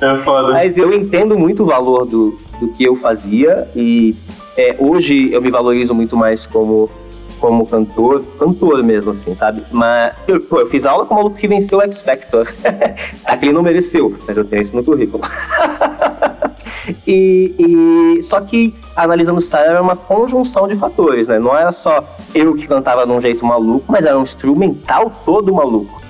[0.00, 0.52] É foda.
[0.52, 4.14] Mas eu entendo muito o valor do, do que eu fazia e
[4.56, 6.90] é, hoje eu me valorizo muito mais como
[7.38, 9.62] como cantor, cantor mesmo, assim, sabe?
[9.70, 12.52] Mas eu, pô, eu fiz aula com o maluco que venceu o X Factor.
[13.24, 15.22] Aquele não mereceu, mas eu tenho isso no currículo.
[17.06, 21.38] e, e, só que analisando o Sarah era uma conjunção de fatores, né?
[21.38, 25.52] Não era só eu que cantava de um jeito maluco, mas era um instrumental todo
[25.52, 26.00] maluco.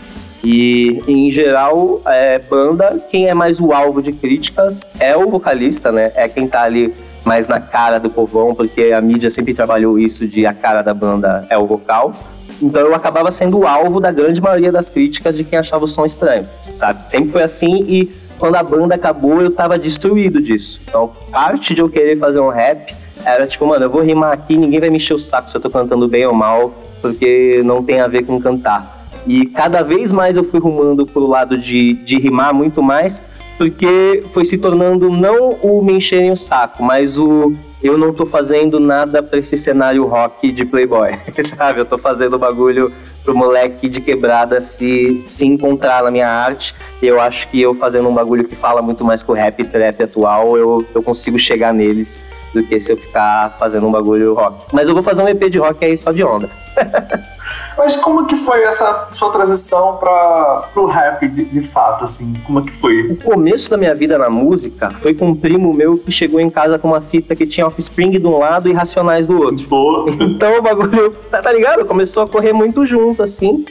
[0.43, 5.91] E em geral, é, banda, quem é mais o alvo de críticas é o vocalista,
[5.91, 6.12] né?
[6.14, 10.26] É quem tá ali mais na cara do povão, porque a mídia sempre trabalhou isso
[10.26, 12.12] de a cara da banda é o vocal.
[12.60, 15.88] Então eu acabava sendo o alvo da grande maioria das críticas de quem achava o
[15.88, 16.46] som estranho,
[16.76, 17.08] sabe?
[17.08, 20.80] Sempre foi assim e quando a banda acabou eu tava destruído disso.
[20.88, 22.94] Então parte de eu querer fazer um rap
[23.24, 25.60] era tipo, mano, eu vou rimar aqui, ninguém vai me encher o saco se eu
[25.60, 28.98] tô cantando bem ou mal, porque não tem a ver com cantar.
[29.26, 33.22] E cada vez mais eu fui rumando pro lado de, de rimar muito mais,
[33.59, 37.52] porque foi se tornando não o me encherem o saco, mas o
[37.82, 41.11] eu não tô fazendo nada pra esse cenário rock de Playboy,
[41.56, 41.80] sabe?
[41.80, 42.92] Eu tô fazendo bagulho
[43.22, 46.74] pro moleque de quebrada se, se encontrar na minha arte.
[47.00, 49.64] Eu acho que eu fazendo um bagulho que fala muito mais com o rap e
[49.64, 52.20] trap atual, eu, eu consigo chegar neles
[52.55, 54.66] do que se eu ficar fazendo um bagulho rock.
[54.72, 56.49] Mas eu vou fazer um EP de rock aí só de onda.
[57.76, 62.34] Mas como que foi essa sua transição para o rap de, de, fato, assim?
[62.44, 63.12] Como é que foi?
[63.12, 66.51] O começo da minha vida na música foi com um primo meu que chegou em
[66.51, 69.66] casa com uma fita que tinha Offspring de um lado e Racionais do outro.
[69.68, 70.11] Boa.
[70.11, 71.84] Então o bagulho, tá ligado?
[71.84, 73.64] Começou a correr muito junto, assim.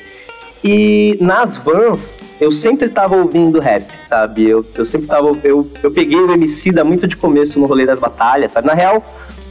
[0.64, 4.50] E nas vans, eu sempre tava ouvindo rap, sabe?
[4.50, 5.38] Eu, eu sempre tava.
[5.44, 8.68] Eu, eu peguei o MC da muito de começo no rolê das batalhas, sabe?
[8.68, 9.04] Na real,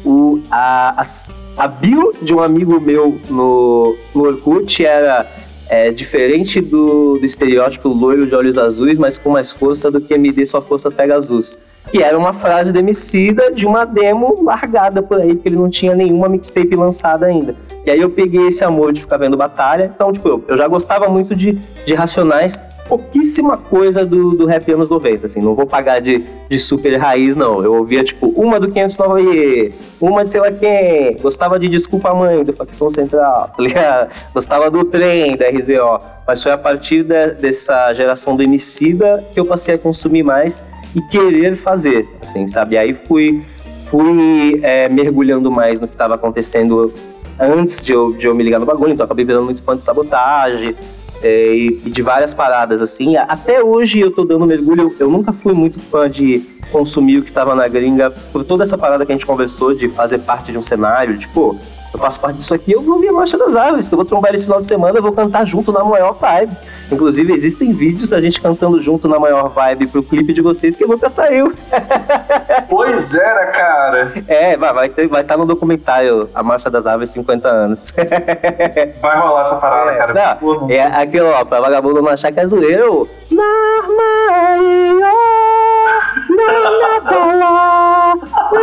[0.05, 5.27] o, a, a, a bio de um amigo meu no, no Orkut era
[5.69, 10.15] é, diferente do, do estereótipo loiro de olhos azuis, mas com mais força do que
[10.15, 11.59] MD Sua Força Pega Azuis.
[11.91, 15.95] Que era uma frase demicida de uma demo largada por aí, porque ele não tinha
[15.95, 17.55] nenhuma mixtape lançada ainda.
[17.85, 19.93] E aí eu peguei esse amor de ficar vendo batalha.
[19.95, 22.59] Então, tipo, eu, eu já gostava muito de, de Racionais,
[22.89, 27.37] pouquíssima coisa do, do rap anos 90, assim, não vou pagar de, de super raiz,
[27.37, 27.63] não.
[27.63, 32.45] Eu ouvia, tipo, uma do 509E, uma de sei lá quem, gostava de Desculpa Mãe,
[32.45, 34.09] do Facção Central, tá?
[34.33, 39.41] Gostava do Trem, da RZO, mas foi a partir de, dessa geração do Emicida que
[39.41, 40.63] eu passei a consumir mais
[40.95, 42.79] e querer fazer, assim, sabe?
[42.79, 43.43] Aí fui,
[43.91, 46.93] fui é, mergulhando mais no que estava acontecendo
[47.39, 49.83] antes de eu, de eu me ligar no bagulho, então acabei virando muito fã de
[49.83, 50.75] sabotagem,
[51.23, 53.17] é, e, de várias paradas assim.
[53.17, 57.33] Até hoje eu tô dando mergulho, eu, nunca fui muito fã de consumir o que
[57.33, 60.59] tava na gringa, por toda essa parada que a gente conversou de fazer parte de
[60.59, 61.59] um cenário, tipo,
[61.97, 64.05] eu faço parte disso aqui, eu vou ver a Marcha das Árvores, que eu vou
[64.05, 66.55] trombar esse final de semana, eu vou cantar junto na maior vibe.
[66.93, 70.87] Inclusive, existem vídeos da gente cantando junto na maior vibe pro clipe de vocês que
[70.87, 71.53] nunca saiu.
[72.69, 74.13] Pois era, cara.
[74.27, 77.95] É, vai vai estar vai tá no documentário A Marcha das Árvores 50 anos.
[79.01, 80.39] Vai rolar essa parada, é, cara.
[80.41, 83.09] Não, é aquilo, ó, pra vagabundo não achar que é zoeiro.
[83.31, 85.17] Marmaio, não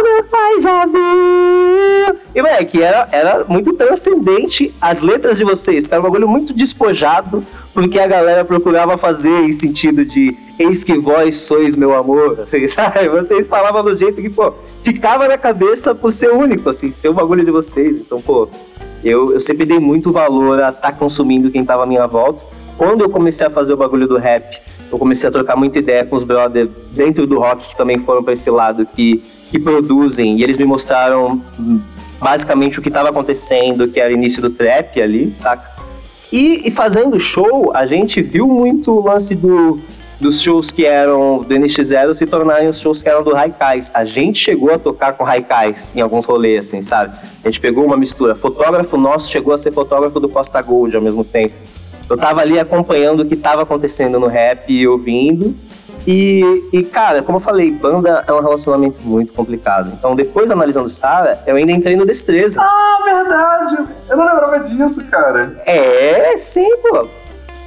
[0.03, 1.32] meu pai já viu.
[2.36, 7.43] E, moleque, era, era muito transcendente as letras de vocês, cara, um bagulho muito despojado,
[7.73, 12.67] porque a galera procurava fazer em sentido de eis que vós sois meu amor, assim,
[12.67, 13.07] sabe?
[13.07, 14.51] Vocês falavam do jeito que, pô,
[14.84, 18.01] ficava na cabeça por ser único, assim, ser o bagulho de vocês.
[18.01, 18.49] Então, pô,
[19.03, 22.43] eu, eu sempre dei muito valor a estar tá consumindo quem tava à minha volta.
[22.77, 24.59] Quando eu comecei a fazer o bagulho do rap,
[24.91, 28.23] eu comecei a trocar muita ideia com os brothers dentro do rock que também foram
[28.23, 31.41] para esse lado, que, que produzem, e eles me mostraram
[32.20, 35.74] basicamente o que estava acontecendo, que era o início do trap ali, saca?
[36.32, 39.80] E, e, fazendo show, a gente viu muito o lance do,
[40.20, 43.91] dos shows que eram do NX0 se tornarem os shows que eram do Raikais.
[43.93, 47.16] A gente chegou a tocar com Raikais em alguns rolês, assim, sabe?
[47.43, 48.34] A gente pegou uma mistura.
[48.34, 51.53] Fotógrafo nosso chegou a ser fotógrafo do Costa Gold ao mesmo tempo.
[52.10, 55.56] Eu tava ali acompanhando o que tava acontecendo no rap e ouvindo.
[56.06, 56.43] E,
[56.74, 59.91] e, cara, como eu falei, banda é um relacionamento muito complicado.
[59.97, 62.62] Então, depois analisando Sara, eu ainda entrei no Destreza.
[62.62, 63.91] Ah, verdade!
[64.10, 65.62] Eu não lembrava disso, cara.
[65.66, 67.08] É, sim, pô.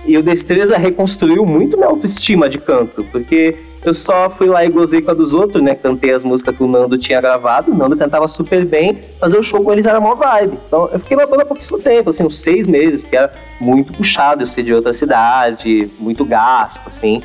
[0.04, 4.68] E o Destreza reconstruiu muito minha autoestima de canto, porque eu só fui lá e
[4.68, 5.74] gozei com a dos outros, né?
[5.74, 9.42] Cantei as músicas que o Nando tinha gravado, o Nando cantava super bem, fazer o
[9.42, 10.58] show com eles era mó vibe.
[10.66, 14.42] Então eu fiquei na banda pouquíssimo tempo, assim, uns seis meses, porque era muito puxado
[14.42, 17.22] eu ser de outra cidade, muito gasto, assim.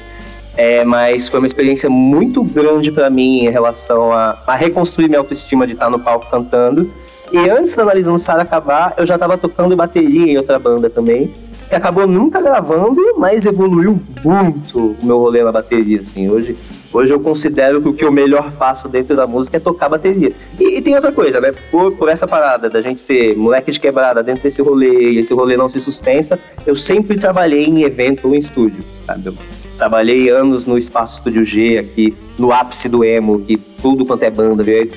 [0.57, 5.19] É, mas foi uma experiência muito grande para mim em relação a, a, reconstruir minha
[5.19, 6.91] autoestima de estar no palco cantando.
[7.31, 11.33] E antes da Analisando Sara acabar, eu já estava tocando bateria em outra banda também,
[11.71, 16.29] que acabou nunca gravando, mas evoluiu muito o meu rolê na bateria, assim.
[16.29, 16.57] Hoje,
[16.91, 20.33] hoje eu considero que o que eu melhor faço dentro da música é tocar bateria.
[20.59, 21.53] E, e tem outra coisa, né?
[21.71, 25.33] Por, por essa parada da gente ser moleque de quebrada dentro desse rolê e esse
[25.33, 29.31] rolê não se sustenta, eu sempre trabalhei em evento ou em estúdio, sabe?
[29.77, 34.29] Trabalhei anos no Espaço Estúdio G, aqui no ápice do emo, que tudo quanto é
[34.29, 34.89] banda, viu?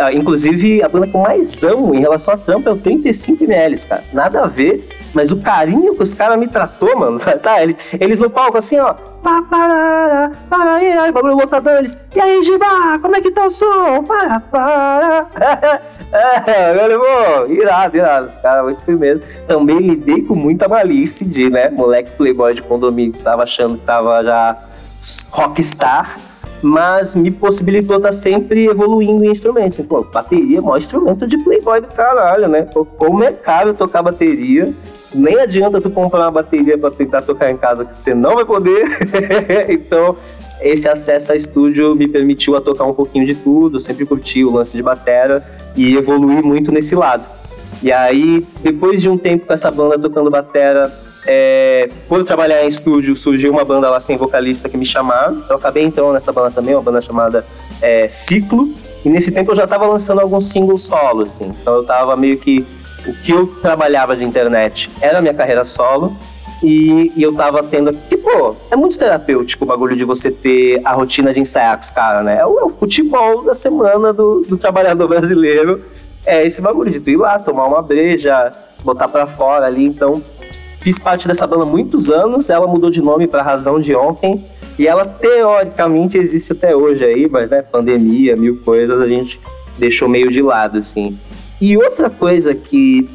[0.00, 3.86] Ah, inclusive, a banda que eu mais amo em relação a trampa é o 35ml,
[3.86, 4.04] cara.
[4.12, 7.62] Nada a ver, mas o carinho que os caras me tratou, mano, tá?
[7.62, 8.94] Eles, eles no palco assim, ó.
[9.22, 10.32] Pá, para,
[10.76, 11.96] aí, bagulho lotador, eles.
[12.14, 14.04] E aí, Giba, como é que tá o som?
[14.04, 15.26] Para, para.
[16.46, 18.32] é, meu irmão, irado, irado.
[18.42, 19.22] Cara, muito firmeza.
[19.46, 23.84] Também lidei com muita malícia de, né, moleque playboy de condomínio que tava achando que
[23.84, 24.56] tava já
[25.30, 26.18] rockstar
[26.64, 29.78] mas me possibilitou estar tá sempre evoluindo em instrumentos.
[29.86, 32.66] Pô, bateria é o maior instrumento de playboy do caralho, né?
[32.96, 34.72] Como é caro tocar bateria,
[35.14, 38.44] nem adianta tu comprar uma bateria para tentar tocar em casa que você não vai
[38.44, 38.84] poder.
[39.68, 40.16] então,
[40.62, 44.50] esse acesso a estúdio me permitiu a tocar um pouquinho de tudo, sempre curti o
[44.50, 45.44] lance de batera
[45.76, 47.24] e evoluí muito nesse lado.
[47.82, 50.90] E aí, depois de um tempo com essa banda tocando batera,
[51.26, 55.42] é, por trabalhar em estúdio, surgiu uma banda lá sem vocalista que me chamaram.
[55.48, 57.44] Eu acabei então nessa banda também, uma banda chamada
[57.80, 58.74] é, Ciclo.
[59.04, 61.50] E nesse tempo eu já estava lançando alguns singles solo, assim.
[61.60, 62.64] Então eu estava meio que.
[63.06, 66.16] O que eu trabalhava de internet era a minha carreira solo.
[66.62, 67.90] E, e, eu tava tendo.
[68.10, 71.82] E, pô, é muito terapêutico o bagulho de você ter a rotina de ensaiar com
[71.82, 72.38] os caras, né?
[72.38, 75.84] É o, é o, futebol da semana do, do trabalhador brasileiro.
[76.24, 78.50] É esse bagulho de tu ir lá, tomar uma breja,
[78.82, 79.84] botar pra fora ali.
[79.84, 80.22] Então,
[80.84, 84.44] Fiz parte dessa banda há muitos anos, ela mudou de nome para Razão de Ontem,
[84.78, 89.40] e ela teoricamente existe até hoje aí, mas né, pandemia, mil coisas, a gente
[89.78, 91.18] deixou meio de lado, assim.
[91.58, 93.08] E outra coisa que,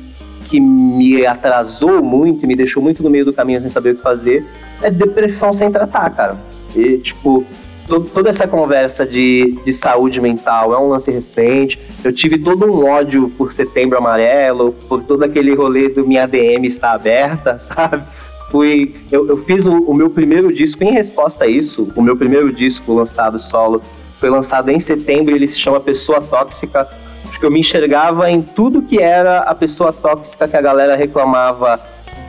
[0.45, 4.01] que me atrasou muito, me deixou muito no meio do caminho sem saber o que
[4.01, 4.43] fazer,
[4.81, 6.37] é depressão sem tratar, cara.
[6.75, 7.45] E, tipo,
[7.89, 11.79] toda essa conversa de, de saúde mental é um lance recente.
[12.03, 16.67] Eu tive todo um ódio por Setembro Amarelo, por todo aquele rolê do minha DM
[16.67, 18.03] está aberta, sabe?
[18.51, 21.91] Fui, eu, eu fiz o, o meu primeiro disco em resposta a isso.
[21.95, 23.81] O meu primeiro disco lançado solo
[24.19, 26.87] foi lançado em setembro ele se chama Pessoa Tóxica.
[27.23, 31.79] Porque eu me enxergava em tudo que era a pessoa tóxica que a galera reclamava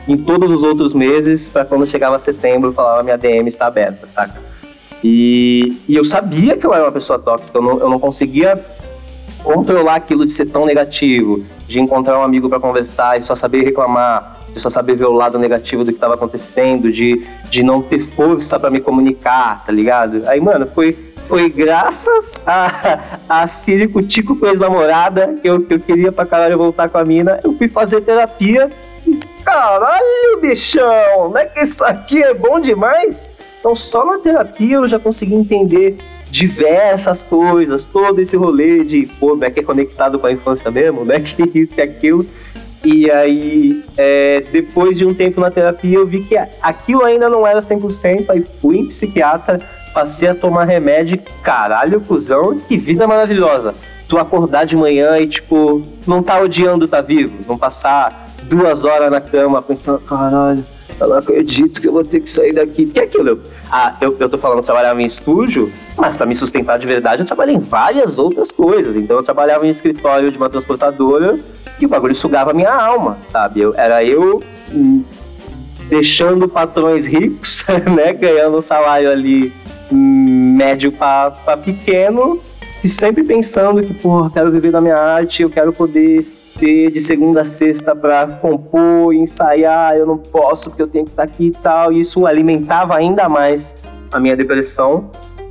[0.07, 4.50] em todos os outros meses, para quando chegava setembro, falava minha DM está aberta, saca?
[5.03, 8.63] E, e eu sabia que eu era uma pessoa tóxica, eu não, eu não conseguia
[9.43, 13.63] controlar aquilo de ser tão negativo, de encontrar um amigo para conversar e só saber
[13.63, 17.81] reclamar, de só saber ver o lado negativo do que estava acontecendo, de, de não
[17.81, 20.23] ter força para me comunicar, tá ligado?
[20.27, 20.95] Aí, mano, foi,
[21.27, 26.57] foi graças a, a Círico Tico com ex-namorada, que eu, que eu queria pra caralho
[26.57, 28.69] voltar com a mina, eu fui fazer terapia
[29.43, 33.29] caralho, bichão, não é que isso aqui é bom demais?
[33.61, 35.95] Então, só na terapia eu já consegui entender
[36.31, 41.05] diversas coisas, todo esse rolê de, pô, é que é conectado com a infância mesmo,
[41.05, 41.19] né?
[41.19, 42.25] Que isso e aquilo.
[42.83, 47.45] E aí, é, depois de um tempo na terapia, eu vi que aquilo ainda não
[47.45, 49.59] era 100%, aí fui em psiquiatra,
[49.93, 53.75] passei a tomar remédio, caralho, cuzão, que vida maravilhosa.
[54.07, 59.11] Tu acordar de manhã e, tipo, não tá odiando tá vivo, não passar duas horas
[59.11, 60.65] na cama pensando, caralho,
[61.01, 62.85] eu não acredito que eu vou ter que sair daqui.
[62.85, 63.41] Que é aquilo?
[63.71, 67.21] Ah, eu, eu tô falando eu trabalhava em estúdio, mas para me sustentar de verdade
[67.21, 68.95] eu trabalhei em várias outras coisas.
[68.95, 71.37] Então eu trabalhava em escritório de uma transportadora
[71.79, 73.61] e o bagulho sugava a minha alma, sabe?
[73.61, 74.41] Eu, era eu
[74.71, 75.03] hum,
[75.89, 78.13] deixando patrões ricos, né?
[78.13, 79.51] Ganhando um salário ali
[79.91, 82.39] hum, médio para pequeno
[82.83, 86.25] e sempre pensando que, porra, quero viver da minha arte, eu quero poder
[86.61, 91.09] ter de segunda a sexta para compor, ensaiar, eu não posso porque eu tenho que
[91.09, 91.91] estar tá aqui e tal.
[91.91, 93.73] E isso alimentava ainda mais
[94.13, 95.09] a minha depressão.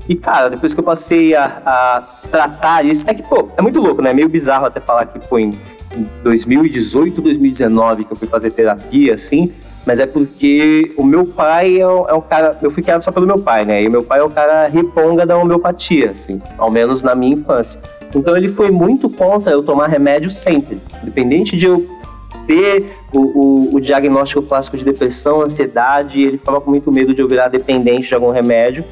[0.09, 3.81] E, cara, depois que eu passei a, a tratar isso, é que, pô, é muito
[3.81, 4.11] louco, né?
[4.11, 5.51] É meio bizarro até falar que foi em
[6.23, 9.53] 2018, 2019 que eu fui fazer terapia, assim.
[9.91, 12.57] Mas é porque o meu pai é é cara.
[12.63, 13.83] Eu fui criado só pelo meu pai, né?
[13.83, 17.35] E o meu pai é o cara riponga da homeopatia, assim, ao menos na minha
[17.35, 17.81] infância.
[18.15, 20.81] Então ele foi muito contra eu tomar remédio sempre.
[21.03, 21.89] Independente de eu
[22.47, 27.21] ter o, o, o diagnóstico clássico de depressão, ansiedade, ele ficava com muito medo de
[27.21, 28.85] eu virar dependente de algum remédio.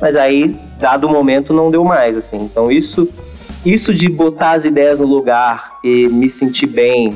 [0.00, 2.38] Mas aí, dado o momento, não deu mais, assim.
[2.38, 3.06] Então isso,
[3.62, 7.14] isso de botar as ideias no lugar e me sentir bem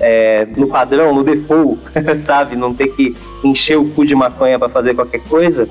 [0.00, 1.80] é, no padrão, no default,
[2.18, 2.56] sabe?
[2.56, 5.68] Não ter que encher o cu de maconha para fazer qualquer coisa,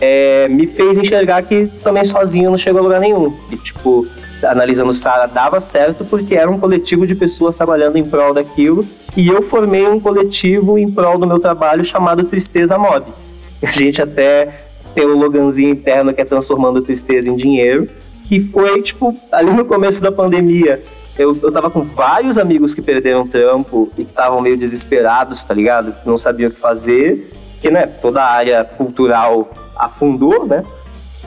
[0.00, 3.34] é, me fez enxergar que também sozinho não chegou a lugar nenhum.
[3.50, 4.06] E, tipo,
[4.42, 8.84] analisando o Sara, dava certo porque era um coletivo de pessoas trabalhando em prol daquilo.
[9.16, 13.06] E eu formei um coletivo em prol do meu trabalho chamado Tristeza Mob.
[13.62, 14.56] A gente até
[14.94, 17.88] tem um loganzinho interno que é transformando tristeza em dinheiro,
[18.28, 20.80] que foi, tipo, ali no começo da pandemia,
[21.18, 25.54] eu, eu tava com vários amigos que perderam trampo e que estavam meio desesperados, tá
[25.54, 25.94] ligado?
[26.04, 30.64] Não sabiam o que fazer, porque, né, toda a área cultural afundou, né?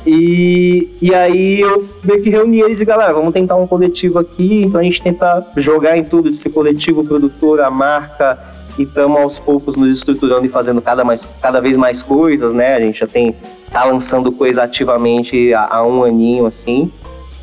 [0.06, 4.64] E, e aí eu meio que reuni eles e, galera, vamos tentar um coletivo aqui,
[4.64, 8.38] então a gente tenta jogar em tudo, de ser coletivo, produtor, a marca,
[8.78, 12.76] e estamos aos poucos nos estruturando e fazendo cada, mais, cada vez mais coisas, né?
[12.76, 13.36] A gente já tem,
[13.72, 16.92] tá lançando coisa ativamente há, há um aninho, assim.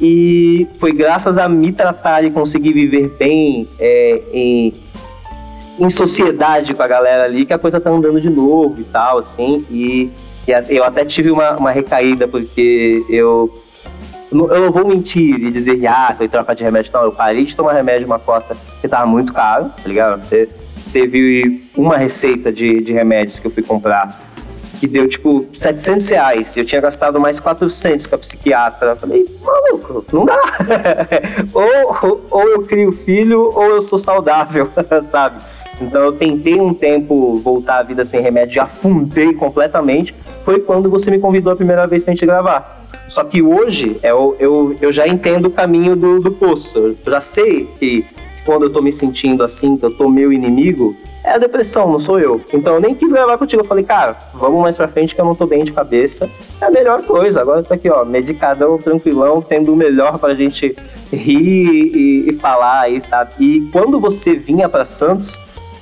[0.01, 4.73] E foi graças a me tratar e conseguir viver bem é, em,
[5.79, 9.19] em sociedade com a galera ali que a coisa tá andando de novo e tal,
[9.19, 9.65] assim.
[9.71, 10.11] E,
[10.47, 13.53] e eu até tive uma, uma recaída porque eu
[14.33, 16.91] eu não vou mentir e dizer que, ah, foi troca de remédio.
[16.93, 20.29] Não, eu parei de tomar remédio uma cota que tava muito caro, tá ligado?
[20.93, 24.34] Teve uma receita de, de remédios que eu fui comprar
[24.85, 26.57] que deu tipo 700 reais.
[26.57, 28.91] Eu tinha gastado mais 400 com a psiquiatra.
[28.91, 30.39] Eu falei, maluco, não dá.
[31.55, 34.69] ou, ou eu crio filho ou eu sou saudável,
[35.11, 35.41] sabe?
[35.81, 40.15] Então eu tentei um tempo voltar à vida sem remédio e afundei completamente.
[40.45, 42.85] Foi quando você me convidou a primeira vez pra gente gravar.
[43.09, 46.77] Só que hoje eu, eu, eu já entendo o caminho do, do poço.
[46.79, 48.05] Eu já sei que
[48.45, 51.99] quando eu tô me sentindo assim, que eu tô meu inimigo, é a depressão, não
[51.99, 52.41] sou eu.
[52.53, 53.63] Então eu nem quis gravar contigo.
[53.63, 56.29] Eu falei, cara, vamos mais pra frente que eu não tô bem de cabeça.
[56.61, 57.41] É a melhor coisa.
[57.41, 60.77] Agora eu tô aqui, ó, medicadão, tranquilão, tendo o melhor pra gente
[61.11, 63.33] rir e, e falar aí, sabe?
[63.41, 65.41] E quando você vinha para Santos,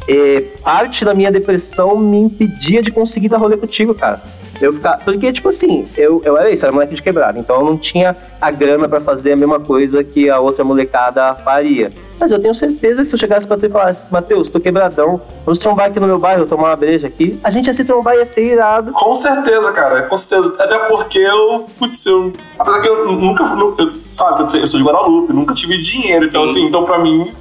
[0.08, 4.20] eh, parte da minha depressão me impedia de conseguir dar rolê contigo, cara.
[4.60, 7.64] Eu ficava, porque, tipo assim, eu, eu era isso, era moleque de quebrada, então eu
[7.64, 11.90] não tinha a grana para fazer a mesma coisa que a outra molecada faria.
[12.20, 15.20] Mas eu tenho certeza que se eu chegasse pra tu e falasse, Matheus, tô quebradão,
[15.44, 18.14] vamos trombar aqui no meu bairro, tomar uma breja aqui, a gente ia se trombar
[18.14, 18.92] e ia ser irado.
[18.92, 20.54] Com certeza, cara, com certeza.
[20.56, 22.32] Até porque eu, putz, eu.
[22.56, 26.50] Apesar que eu nunca, nunca sabe, eu sou de Guadalupe, nunca tive dinheiro, então, Sim.
[26.50, 27.32] então assim, então pra mim,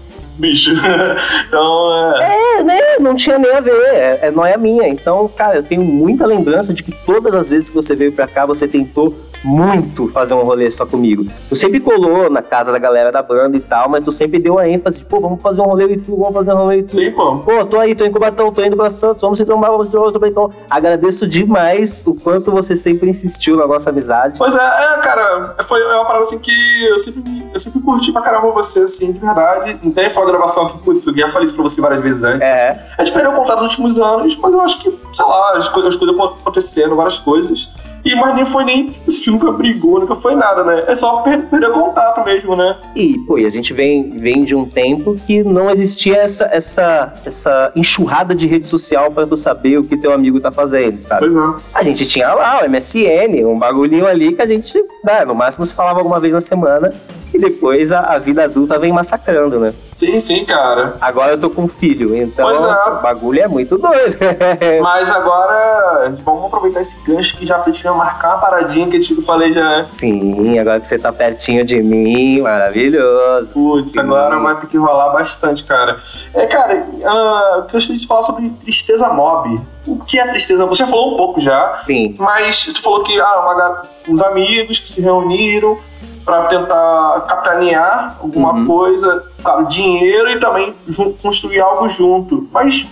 [0.42, 0.72] bicho.
[1.48, 2.60] então, é...
[2.60, 2.80] é, né?
[3.00, 3.72] Não tinha nem a ver.
[3.72, 4.88] É, é, não é a minha.
[4.88, 8.28] Então, cara, eu tenho muita lembrança de que todas as vezes que você veio pra
[8.28, 11.26] cá, você tentou muito fazer um rolê só comigo.
[11.50, 14.60] Tu sempre colou na casa da galera da banda e tal, mas tu sempre deu
[14.60, 16.84] a ênfase, de, pô, vamos fazer um rolê e tu, vamos fazer um rolê e
[16.84, 16.92] tu.
[16.92, 17.38] Sim, pô.
[17.40, 19.94] Pô, tô aí, tô em Cubatão, tô indo pra Santos, vamos se trombar, vamos se
[19.94, 20.52] trombar, então.
[20.70, 24.36] Agradeço demais o quanto você sempre insistiu na nossa amizade.
[24.38, 26.52] Pois é, é cara, foi uma parada assim que
[26.86, 27.24] eu sempre,
[27.54, 29.78] eu sempre curti pra caramba você, assim, de verdade.
[29.84, 32.48] Não tem foda gravação aqui, putz, eu já falei isso pra você várias vezes antes.
[32.48, 32.80] É.
[32.98, 35.94] A gente perdeu contato nos últimos anos, mas eu acho que, sei lá, as coisas,
[35.94, 37.72] as coisas acontecendo, várias coisas.
[38.04, 38.90] E, mas nem foi nem.
[39.08, 40.84] A gente nunca brigou, nunca foi nada, né?
[40.88, 42.76] É só per perder contato mesmo, né?
[42.96, 47.14] E, pô, e a gente vem, vem de um tempo que não existia essa, essa,
[47.26, 51.30] essa enxurrada de rede social para tu saber o que teu amigo tá fazendo, sabe?
[51.30, 51.62] Pois é.
[51.76, 54.74] A gente tinha lá o MSN, um bagulhinho ali que a gente,
[55.04, 56.92] né, no máximo se falava alguma vez na semana
[57.34, 59.74] e depois a, a, vida adulta vem massacrando, né?
[59.88, 60.96] Sim, sim, cara.
[61.00, 62.90] Agora eu tô com filho, então é.
[62.90, 64.18] o bagulho é muito doido.
[64.82, 69.54] Mas agora, vamos aproveitar esse gancho que já tinha marcar uma paradinha que eu falei
[69.54, 69.84] já.
[69.86, 73.48] Sim, agora que você tá pertinho de mim, maravilhoso.
[73.48, 76.00] Putz, agora vai ter que rolar bastante, cara.
[76.34, 79.60] É, cara, uh, eu gostaria de falar sobre tristeza mob.
[79.86, 80.66] O que é tristeza?
[80.66, 81.80] Você falou um pouco já.
[81.80, 82.16] Sim.
[82.20, 85.78] Mas tu falou que ah, uma, uns amigos que se reuniram
[86.24, 88.66] para tentar capitanear alguma uhum.
[88.66, 90.74] coisa, claro, dinheiro e também
[91.22, 92.48] construir algo junto.
[92.52, 92.86] Mas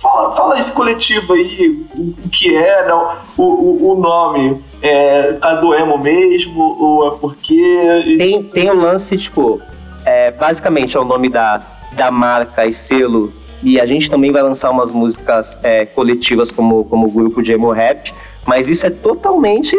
[0.00, 4.62] fala, fala esse coletivo aí, o, que é, não, o, o, o nome.
[4.82, 6.76] É tá do emo mesmo?
[6.78, 8.16] Ou é porque.
[8.18, 9.62] Tem, tem o lance, tipo,
[10.04, 11.62] é, basicamente é o nome da,
[11.92, 13.32] da marca e selo.
[13.62, 17.70] E a gente também vai lançar umas músicas é, coletivas como, como grupo de emo
[17.70, 18.12] rap.
[18.46, 19.76] Mas isso é totalmente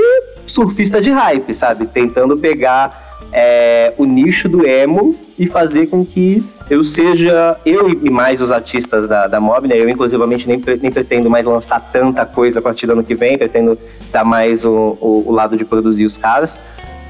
[0.48, 1.86] surfista de hype, sabe?
[1.86, 8.10] Tentando pegar é, o nicho do emo e fazer com que eu seja, eu e
[8.10, 9.78] mais os artistas da, da Mob, né?
[9.78, 13.38] Eu, inclusivamente, nem, nem pretendo mais lançar tanta coisa a partir do ano que vem,
[13.38, 13.78] pretendo
[14.12, 16.60] dar mais o, o, o lado de produzir os caras.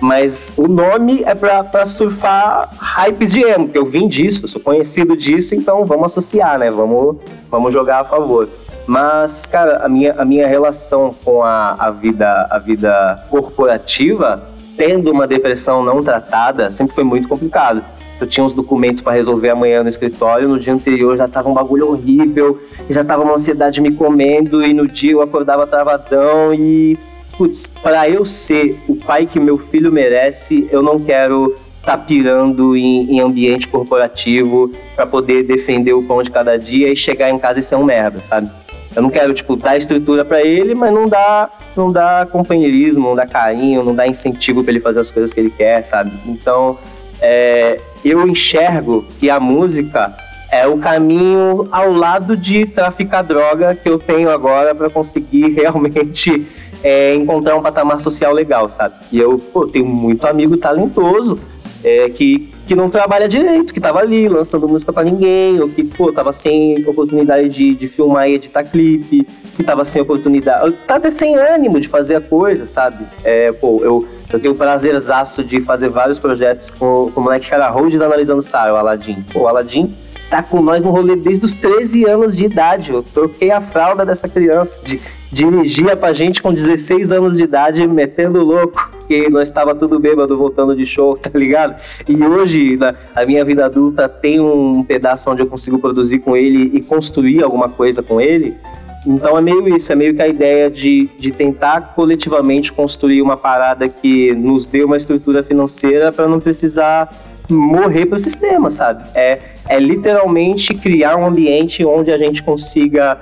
[0.01, 5.15] Mas o nome é pra surfar hypes de emo, porque eu vim disso, sou conhecido
[5.15, 6.69] disso, então vamos associar, né?
[6.69, 7.17] Vamos,
[7.49, 8.49] vamos jogar a favor.
[8.85, 15.11] Mas, cara, a minha, a minha relação com a, a, vida, a vida corporativa tendo
[15.11, 17.83] uma depressão não tratada, sempre foi muito complicado.
[18.19, 21.53] Eu tinha uns documentos para resolver amanhã no escritório, no dia anterior já tava um
[21.53, 26.97] bagulho horrível, já tava uma ansiedade me comendo, e no dia eu acordava travadão e.
[27.37, 31.97] Putz, para eu ser o pai que meu filho merece, eu não quero estar tá
[31.97, 37.29] pirando em, em ambiente corporativo para poder defender o pão de cada dia e chegar
[37.29, 38.49] em casa e ser um merda, sabe?
[38.95, 43.15] Eu não quero, tipo, dar estrutura para ele, mas não dá, não dá companheirismo, não
[43.15, 46.11] dá carinho, não dá incentivo para ele fazer as coisas que ele quer, sabe?
[46.27, 46.77] Então,
[47.19, 50.15] é, eu enxergo que a música
[50.51, 56.45] é o caminho ao lado de traficar droga que eu tenho agora para conseguir realmente
[56.83, 58.95] é, encontrar um patamar social legal, sabe?
[59.11, 61.39] E eu, pô, tenho muito amigo talentoso
[61.83, 65.83] é, que, que não trabalha direito, que tava ali lançando música para ninguém, ou que,
[65.83, 70.95] pô, tava sem oportunidade de, de filmar e editar clipe, que tava sem oportunidade, tá
[70.95, 73.05] até sem ânimo de fazer a coisa, sabe?
[73.23, 77.49] É, pô, eu, eu tenho o prazerzaço de fazer vários projetos com, com o moleque
[77.49, 79.23] Cara Hold da Analisando Sara, o Aladdin.
[79.31, 79.93] Pô, o Aladdin
[80.33, 82.89] tá com nós no rolê desde os 13 anos de idade.
[82.89, 84.79] Eu troquei a fralda dessa criança.
[84.83, 84.99] De,
[85.31, 90.35] dirigia pra gente com 16 anos de idade, metendo louco, que nós estava tudo bêbado
[90.35, 91.79] voltando de show, tá ligado?
[92.09, 96.35] E hoje, na, a minha vida adulta tem um pedaço onde eu consigo produzir com
[96.35, 98.57] ele e construir alguma coisa com ele.
[99.05, 103.37] Então é meio isso, é meio que a ideia de, de tentar coletivamente construir uma
[103.37, 107.09] parada que nos dê uma estrutura financeira para não precisar
[107.49, 109.03] morrer pro sistema, sabe?
[109.15, 113.21] É, é literalmente criar um ambiente onde a gente consiga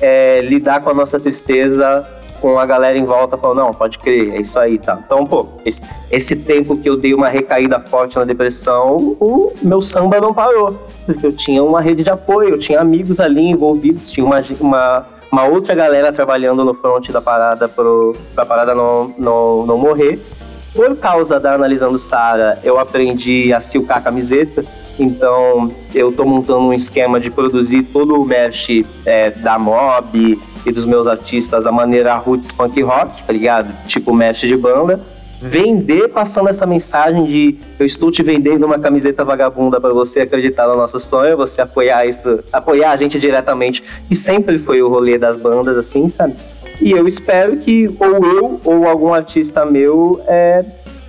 [0.00, 2.06] é, lidar com a nossa tristeza
[2.42, 4.98] com a galera em volta falando, não, pode crer, é isso aí, tá?
[5.06, 5.80] Então, pô, esse,
[6.10, 10.76] esse, tempo que eu dei uma recaída forte na depressão, o meu samba não parou.
[11.06, 15.06] Porque eu tinha uma rede de apoio, eu tinha amigos ali envolvidos, tinha uma, uma,
[15.30, 20.20] uma outra galera trabalhando no front da parada pro, pra parada não, não, não morrer.
[20.74, 24.64] Por causa da Analisando Sara, eu aprendi a silcar camiseta.
[24.98, 30.72] Então, eu estou montando um esquema de produzir todo o merch é, da Mob e
[30.72, 33.72] dos meus artistas da maneira roots punk rock, tá ligado?
[33.86, 35.00] Tipo merch de banda.
[35.40, 40.68] Vender passando essa mensagem de eu estou te vendendo uma camiseta vagabunda para você acreditar
[40.68, 43.82] no nosso sonho, você apoiar isso, apoiar a gente diretamente.
[44.08, 46.34] E sempre foi o rolê das bandas, assim, sabe?
[46.82, 50.64] E eu espero que ou eu ou algum artista meu é,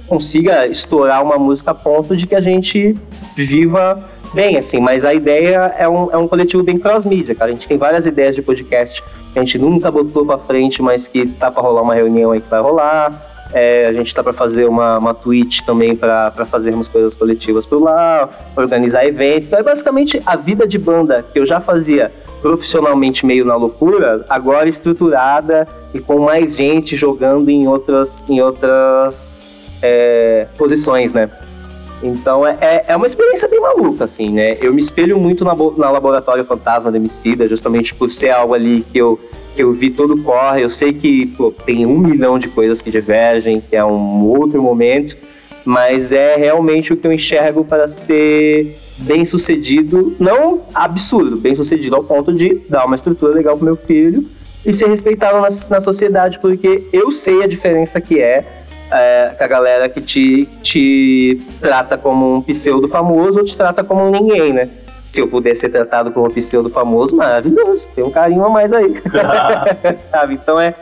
[0.08, 2.96] consiga estourar uma música a ponto de que a gente
[3.36, 3.98] viva
[4.36, 4.80] bem, assim.
[4.80, 7.50] Mas a ideia é um, é um coletivo bem cross-mídia, cara.
[7.50, 11.08] A gente tem várias ideias de podcast que a gente nunca botou pra frente, mas
[11.08, 13.20] que tá pra rolar uma reunião aí que vai rolar.
[13.52, 17.82] É, a gente tá para fazer uma, uma Twitch também para fazermos coisas coletivas por
[17.82, 19.48] lá, organizar eventos.
[19.48, 22.12] Então é basicamente a vida de banda que eu já fazia
[22.44, 29.72] profissionalmente meio na loucura, agora estruturada e com mais gente jogando em outras, em outras
[29.82, 31.30] é, posições, né?
[32.04, 34.58] Então é, é, é uma experiência bem maluca, assim, né?
[34.60, 38.86] Eu me espelho muito na, na Laboratório Fantasma da Emicida, justamente por ser algo ali
[38.92, 39.18] que eu,
[39.56, 40.66] que eu vi todo corre.
[40.66, 44.62] Eu sei que pô, tem um milhão de coisas que divergem, que é um outro
[44.62, 45.16] momento,
[45.66, 51.96] mas é realmente o que eu enxergo para ser bem sucedido, não absurdo, bem sucedido
[51.96, 54.28] ao ponto de dar uma estrutura legal pro meu filho
[54.66, 58.46] e ser respeitado na, na sociedade, porque eu sei a diferença que é,
[58.92, 64.06] é a galera que te, te trata como um pseudo famoso ou te trata como
[64.06, 64.70] um ninguém, né?
[65.04, 68.72] Se eu puder ser tratado como um pseudo famoso, maravilhoso, tem um carinho a mais
[68.72, 69.02] aí.
[70.12, 70.36] Sabe?
[70.36, 70.74] Então é,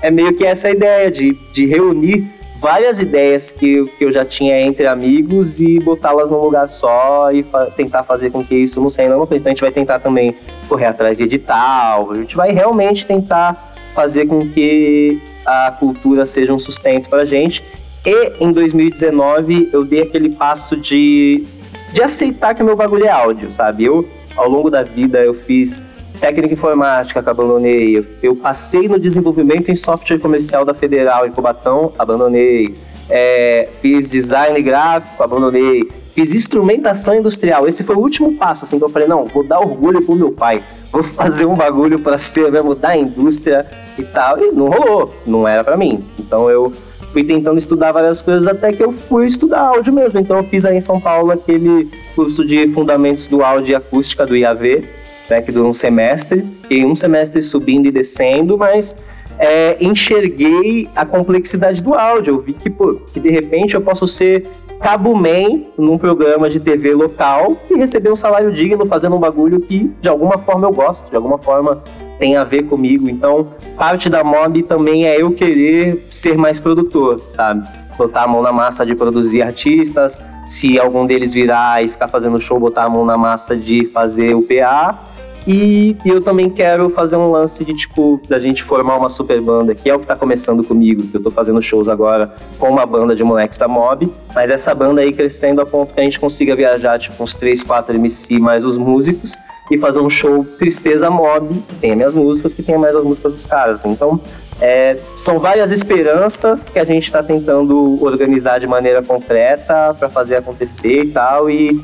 [0.00, 2.28] é meio que essa ideia de, de reunir
[2.64, 7.42] várias ideias que, que eu já tinha entre amigos e botá-las num lugar só e
[7.42, 10.34] fa tentar fazer com que isso não saia não Então a gente vai tentar também
[10.66, 16.54] correr atrás de edital, a gente vai realmente tentar fazer com que a cultura seja
[16.54, 17.62] um sustento pra gente.
[18.02, 21.44] E em 2019 eu dei aquele passo de,
[21.92, 23.84] de aceitar que meu bagulho é áudio, sabe?
[23.84, 25.82] Eu, ao longo da vida, eu fiz
[26.18, 28.04] técnica informática que abandonei.
[28.22, 32.74] Eu passei no desenvolvimento em software comercial da Federal em Cubatão, abandonei.
[33.10, 35.88] É, fiz design gráfico, abandonei.
[36.14, 37.66] Fiz instrumentação industrial.
[37.66, 40.30] Esse foi o último passo, assim, que eu falei, não, vou dar orgulho pro meu
[40.30, 40.62] pai.
[40.92, 43.66] Vou fazer um bagulho para ser mesmo da indústria
[43.98, 44.38] e tal.
[44.38, 46.04] E não rolou, não era para mim.
[46.18, 46.72] Então eu
[47.12, 50.18] fui tentando estudar várias coisas até que eu fui estudar áudio mesmo.
[50.18, 54.24] Então eu fiz aí em São Paulo aquele curso de fundamentos do áudio e acústica
[54.26, 54.84] do IAV,
[55.28, 58.96] né, que durou um semestre, e um semestre subindo e descendo, mas
[59.38, 62.34] é, enxerguei a complexidade do áudio.
[62.34, 64.46] Eu vi que, pô, que de repente eu posso ser
[64.80, 69.60] cabo man num programa de TV local e receber um salário digno fazendo um bagulho
[69.60, 71.82] que de alguma forma eu gosto, de alguma forma
[72.18, 73.08] tem a ver comigo.
[73.08, 77.66] Então, parte da mob também é eu querer ser mais produtor, sabe?
[77.96, 82.38] Botar a mão na massa de produzir artistas, se algum deles virar e ficar fazendo
[82.38, 84.98] show, botar a mão na massa de fazer o PA
[85.46, 89.74] e eu também quero fazer um lance de, tipo, da gente formar uma super banda,
[89.74, 92.86] que é o que tá começando comigo, que eu tô fazendo shows agora com uma
[92.86, 96.18] banda de moleques da Mob, mas essa banda aí crescendo a ponto que a gente
[96.18, 99.36] consiga viajar, tipo, uns 3, 4 MC mais os músicos
[99.70, 103.32] e fazer um show Tristeza Mob, que tenha minhas músicas, que tenha mais as músicas
[103.32, 103.84] dos caras.
[103.84, 104.20] Então,
[104.60, 110.36] é, são várias esperanças que a gente está tentando organizar de maneira concreta para fazer
[110.36, 111.80] acontecer e tal, e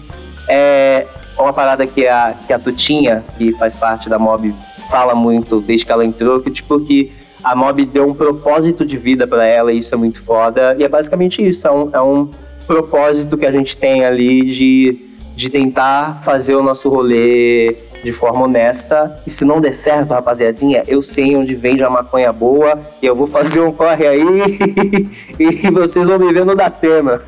[0.49, 1.07] é,
[1.43, 4.55] uma parada que a, que a Tutinha, que faz parte da Mob,
[4.91, 7.13] fala muito desde que ela entrou, que tipo que
[7.43, 10.77] a Mob deu um propósito de vida para ela e isso é muito foda.
[10.79, 12.29] E é basicamente isso, é um, é um
[12.67, 18.45] propósito que a gente tem ali de, de tentar fazer o nosso rolê de forma
[18.45, 19.17] honesta.
[19.27, 23.15] E se não der certo, rapaziadinha, eu sei onde vende a maconha boa e eu
[23.15, 25.09] vou fazer um corre aí
[25.39, 27.21] e vocês vão me ver no Datena.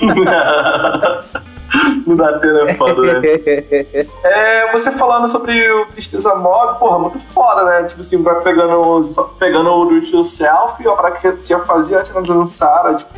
[2.06, 3.20] No Datena é foda, né?
[4.24, 7.84] é, você falando sobre o Tristeza Mob, porra, muito foda, né?
[7.84, 9.00] Tipo assim, vai pegando,
[9.38, 13.10] pegando o do it yourself, a parada que já fazia antes de lançar, tipo,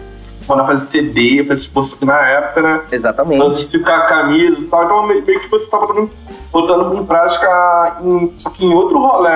[0.47, 2.82] quando fazer CD, fazia exposto aqui na época, né?
[2.93, 3.39] Exatamente.
[3.39, 4.85] Com a camisa e tal.
[4.85, 5.86] Então meio, meio que você tava
[6.53, 9.31] botando em prática, em, só que em outro rolê,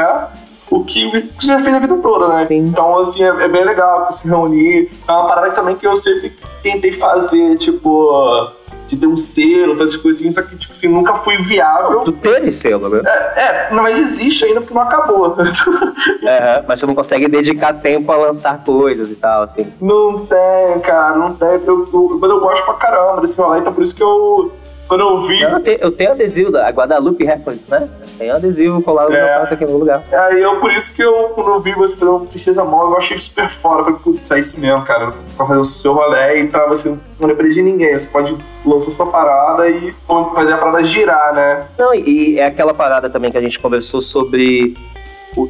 [0.71, 1.09] o que
[1.41, 2.45] você já fez a vida toda, né?
[2.45, 2.59] Sim.
[2.59, 4.91] Então, assim, é, é, bem legal se reunir.
[5.07, 8.51] É uma parada também que eu sempre tentei fazer, tipo
[8.89, 12.01] de ter um selo, essas coisinhas, só que, tipo assim, nunca foi viável.
[12.01, 13.03] Tu teve selo, né?
[13.05, 15.37] É, é mas existe ainda porque não acabou.
[16.25, 19.71] é, mas tu não consegue dedicar tempo a lançar coisas e tal, assim.
[19.81, 21.49] Não tem, cara, não tem.
[21.49, 24.53] Eu, eu, eu, eu gosto pra caramba desse rolê, então por isso que eu
[24.89, 25.41] quando eu vi.
[25.43, 27.89] Eu tenho, eu tenho adesivo da Guadalupe Records, né?
[28.17, 29.21] Tem adesivo colado é.
[29.21, 30.03] no meu quarto aqui no lugar.
[30.11, 33.19] Aí eu, por isso que eu, quando eu vi você uma tristeza móvel, eu achei
[33.19, 33.81] super foda.
[33.81, 35.13] Eu falei, putz, é isso mesmo, cara.
[35.37, 37.97] Pra fazer o seu rolê e pra você não depender de ninguém.
[37.97, 39.93] Você pode lançar sua parada e
[40.35, 41.67] fazer a parada girar, né?
[41.79, 44.75] Não, e é aquela parada também que a gente conversou sobre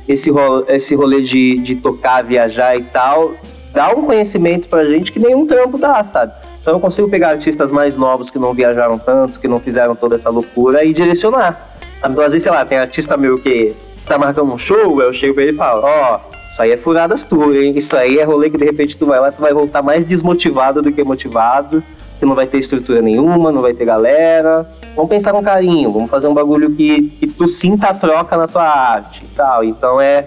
[0.08, 3.32] esse rolê, esse rolê de, de tocar, viajar e tal.
[3.72, 6.32] Dá um conhecimento pra gente que nenhum trampo dá, sabe?
[6.68, 10.16] Então eu consigo pegar artistas mais novos que não viajaram tanto, que não fizeram toda
[10.16, 11.58] essa loucura e direcionar.
[11.96, 13.74] Então, às vezes, sei lá, tem artista meu que
[14.04, 16.76] tá marcando um show, eu chego pra ele e falo, ó, oh, isso aí é
[16.76, 17.72] furadas tu, hein?
[17.74, 20.82] Isso aí é rolê que de repente tu vai lá, tu vai voltar mais desmotivado
[20.82, 21.82] do que motivado,
[22.18, 24.68] que não vai ter estrutura nenhuma, não vai ter galera.
[24.94, 28.46] Vamos pensar com carinho, vamos fazer um bagulho que, que tu sinta a troca na
[28.46, 29.64] tua arte e tal.
[29.64, 30.26] Então é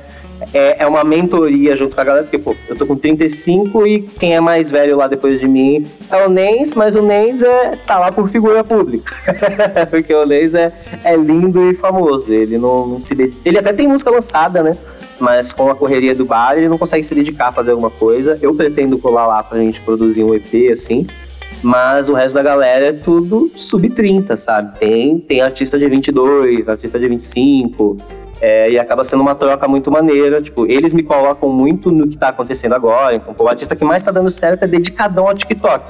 [0.54, 4.02] é, é uma mentoria junto com a galera, porque, pô, eu tô com 35 e
[4.02, 7.78] quem é mais velho lá depois de mim é o Nens, mas o Nens é,
[7.86, 9.14] tá lá por figura pública.
[9.90, 10.72] porque o Nens é,
[11.04, 12.32] é lindo e famoso.
[12.32, 13.38] Ele não, não se dedica.
[13.46, 14.76] Ele até tem música lançada, né?
[15.20, 18.38] Mas com a correria do bar, ele não consegue se dedicar a fazer alguma coisa.
[18.42, 21.06] Eu pretendo colar lá pra gente produzir um EP, assim.
[21.62, 24.80] Mas o resto da galera é tudo sub-30, sabe?
[24.80, 27.98] Tem, tem artista de 22, artista de 25,
[28.42, 30.42] é, e acaba sendo uma troca muito maneira.
[30.42, 33.16] Tipo, eles me colocam muito no que tá acontecendo agora.
[33.16, 35.84] Então, o artista que mais tá dando certo é dedicadão ao TikTok.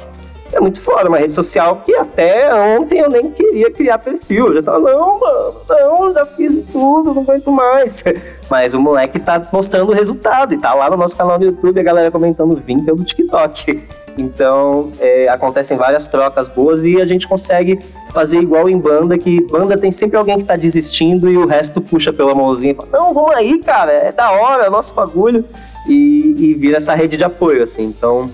[0.53, 4.47] É muito fora, uma rede social que até ontem eu nem queria criar perfil.
[4.47, 8.03] Eu já tava, não, mano, não, já fiz tudo, não aguento mais.
[8.49, 11.79] Mas o moleque tá mostrando o resultado e tá lá no nosso canal do YouTube,
[11.79, 13.81] a galera comentando, vim pelo TikTok.
[14.17, 17.79] Então, é, acontecem várias trocas boas e a gente consegue
[18.11, 21.79] fazer igual em banda, que banda tem sempre alguém que tá desistindo e o resto
[21.79, 25.45] puxa pela mãozinha e fala, não, vamos aí, cara, é da hora, é nosso bagulho.
[25.87, 27.85] E, e vira essa rede de apoio, assim.
[27.85, 28.29] Então,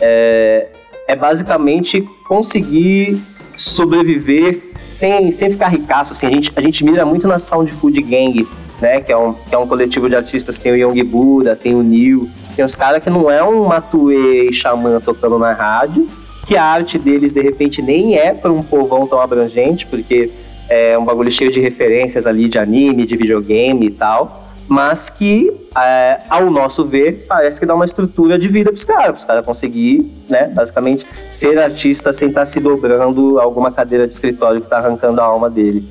[0.00, 0.68] é,
[1.06, 3.20] é basicamente conseguir
[3.56, 6.26] sobreviver sem, sem ficar ricaço, assim.
[6.26, 8.46] A gente, a gente mira muito na Sound Food Gang,
[8.80, 11.74] né, que é um, que é um coletivo de artistas, tem o Young Buddha, tem
[11.74, 16.08] o Neil, tem os caras que não é um Matue Xamã tocando na rádio,
[16.46, 20.30] que a arte deles, de repente, nem é para um povão tão abrangente, porque
[20.68, 25.52] é um bagulho cheio de referências ali de anime, de videogame e tal, mas que,
[25.78, 29.14] é, ao nosso ver, parece que dá uma estrutura de vida para os caras, para
[29.14, 34.12] os caras conseguir, né, basicamente, ser artista sem estar tá se dobrando alguma cadeira de
[34.12, 35.84] escritório que está arrancando a alma dele.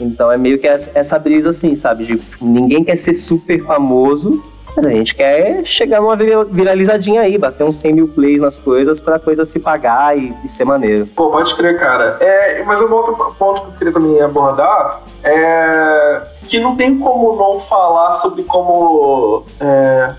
[0.00, 2.04] Então é meio que essa, brisa assim, sabe?
[2.04, 4.42] De ninguém quer ser super famoso,
[4.76, 9.00] Mas a gente quer chegar numa viralizadinha aí, bater uns 100 mil plays nas coisas
[9.00, 11.06] pra coisa se pagar e, e ser maneiro.
[11.14, 12.16] Pô, pode crer, cara.
[12.20, 17.36] É, mas um outro ponto que eu queria também abordar é que não tem como
[17.36, 19.44] não falar sobre como.
[19.60, 20.14] É,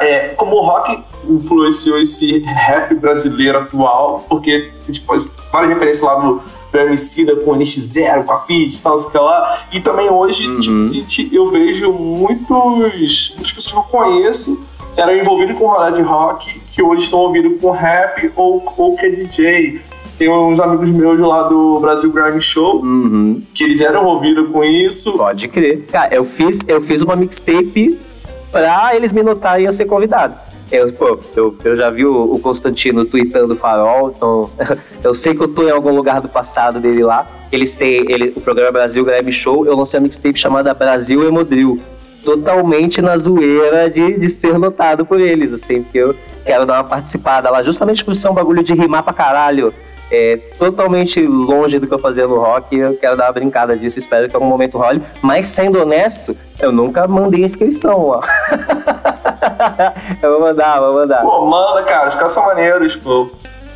[0.00, 6.02] é, como o rock influenciou esse rap brasileiro atual, porque a gente pode várias referências
[6.02, 6.42] lá do
[6.80, 9.60] Emicida com o NX0, com a Pitch e tal, sei lá.
[9.72, 11.04] E também hoje, uhum.
[11.06, 14.64] tipo, eu vejo muitos, muitas pessoas que eu conheço
[14.96, 19.06] eram envolvidos com rolê de rock, que hoje estão ouvindo com rap ou, ou que
[19.06, 19.80] é DJ.
[20.18, 23.42] Tem uns amigos meus lá do Brasil Grime Show, uhum.
[23.54, 25.16] que eles eram ouvidos com isso.
[25.16, 25.86] Pode crer.
[25.90, 27.98] Cara, eu fiz, eu fiz uma mixtape
[28.50, 30.34] pra eles me notarem e eu ser convidado.
[30.72, 34.50] Eu, pô, eu, eu já vi o, o Constantino tweetando farol, então
[35.04, 37.26] eu sei que eu tô em algum lugar do passado dele lá.
[37.52, 41.78] Eles têm ele, o programa Brasil Grab Show, eu lancei uma mixtape chamada Brasil Emodril.
[42.24, 46.84] Totalmente na zoeira de, de ser notado por eles, assim, porque eu quero dar uma
[46.84, 49.74] participada lá, justamente por ser um bagulho de rimar pra caralho
[50.12, 52.76] é totalmente longe do que eu fazia no rock.
[52.76, 55.02] Eu quero dar uma brincada disso, espero que algum momento role.
[55.22, 58.20] Mas sendo honesto, eu nunca mandei inscrição, ó.
[60.22, 61.22] eu vou mandar, vou mandar.
[61.22, 63.26] Pô, manda, cara, os caras são maneiros, pô.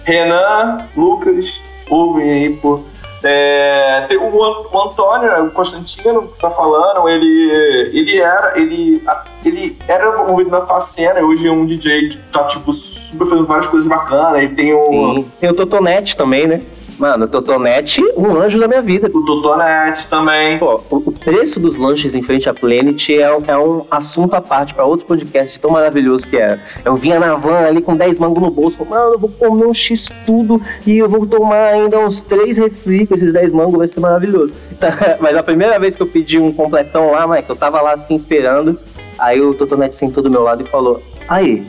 [0.04, 2.80] Renan, Lucas, ouvem aí, pô.
[3.22, 9.02] É, tem o, o Antônio, né, o Constantino, que está falando, ele, ele era, ele,
[9.44, 13.66] ele era envolvido na cena, hoje é um DJ que tá, tipo, super fazendo várias
[13.66, 14.84] coisas bacanas, e tem o...
[14.86, 16.60] Sim, tem o Totonete também, né?
[16.98, 19.10] Mano, o Totonete, um anjo da minha vida.
[19.12, 20.58] O Totonete também.
[20.58, 24.74] Pô, o, preço dos lanches em frente à Planet é, é um assunto à parte
[24.74, 26.60] para outro podcast tão maravilhoso que era.
[26.84, 29.74] Eu vinha na van ali com 10 mangos no bolso, mano, eu vou comer um
[29.74, 33.88] X tudo e eu vou tomar ainda uns 3 refri com esses 10 mangos, vai
[33.88, 34.54] ser maravilhoso.
[35.20, 38.14] Mas a primeira vez que eu pedi um completão lá, Mike, eu tava lá assim
[38.14, 38.78] esperando,
[39.18, 41.66] aí o Totonete sentou do meu lado e falou: Aí,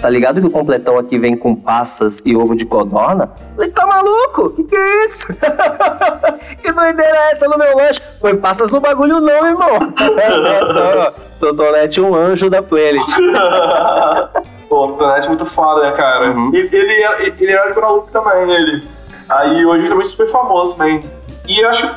[0.00, 3.30] Tá ligado que o completão aqui vem com passas e ovo de codorna?
[3.56, 4.50] Falei, tá maluco?
[4.54, 5.26] Que que é isso?
[6.62, 8.00] que doideira é essa no meu lanche?
[8.20, 9.92] Põe passas no bagulho não, irmão.
[11.40, 13.18] Totonete um anjo da playlist.
[14.68, 16.30] Pô, o é muito foda, né, cara?
[16.30, 16.54] Uhum.
[16.54, 18.82] Ele, ele, ele era de Guadalupe também, ele.
[19.28, 21.00] Aí hoje ele é super famoso também.
[21.46, 21.90] E eu acho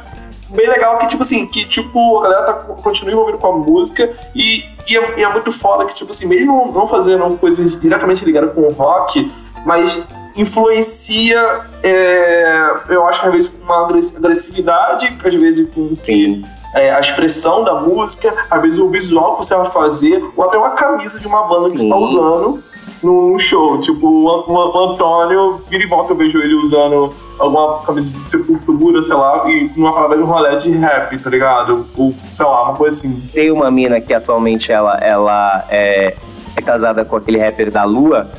[0.52, 4.12] bem legal que, tipo assim, que, tipo, a galera tá, continua envolvida com a música
[4.36, 8.24] e, e, é, e é muito foda que, tipo assim, mesmo não fazendo coisas diretamente
[8.24, 9.32] ligadas com o rock,
[9.66, 13.88] mas influencia, é, eu acho que às vezes com uma
[14.18, 16.44] agressividade, às vezes com Sim.
[16.74, 20.58] É, a expressão da música, às vezes o visual que você vai fazer, ou até
[20.58, 21.72] uma camisa de uma banda Sim.
[21.72, 22.64] que você está usando
[23.04, 23.80] num show.
[23.80, 29.02] Tipo, o, o Antônio, vira e volta eu vejo ele usando alguma camisa de sepultura,
[29.02, 31.86] sei lá, e numa parada de um rolê de rap, tá ligado?
[31.98, 33.22] Ou, sei lá, uma coisa assim.
[33.34, 36.16] Tem uma mina que atualmente ela, ela é,
[36.56, 38.30] é casada com aquele rapper da Lua,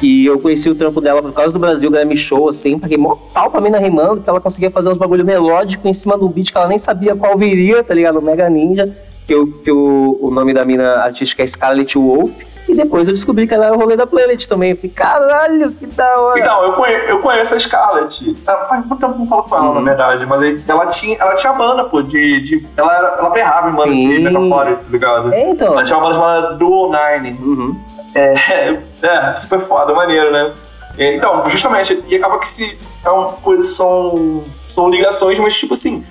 [0.00, 3.16] que eu conheci o trampo dela por causa do Brasil Grammy Show, assim, paguei mó
[3.32, 6.50] pau pra mina rimando, que ela conseguia fazer uns bagulho melódico em cima do beat
[6.50, 8.18] que ela nem sabia qual viria, tá ligado?
[8.18, 8.90] O Mega Ninja,
[9.26, 12.32] que, eu, que o, o nome da mina artística é Scarlett Wolf.
[12.70, 14.70] E depois eu descobri que ela era o rolê da Planet também.
[14.70, 16.38] Eu falei, caralho, que da hora.
[16.38, 18.34] Então, eu conheço, eu conheço a Scarlett.
[18.44, 19.74] Faz muito tempo que não falo com ela, uhum.
[19.74, 20.26] na verdade.
[20.26, 22.40] Mas ela tinha, ela tinha banda, pô, de.
[22.40, 24.08] de ela, era, ela berrava em banda Sim.
[24.08, 25.34] de metalcore, tá ligado?
[25.34, 25.72] É, então.
[25.72, 27.36] Ela tinha uma banda chamada Dual Nine.
[27.40, 27.80] Uhum.
[28.14, 30.52] É, é, super foda, maneiro, né?
[30.96, 32.78] É, então, justamente, e acaba que se.
[33.04, 36.04] É uma coisa, são, são ligações, mas tipo assim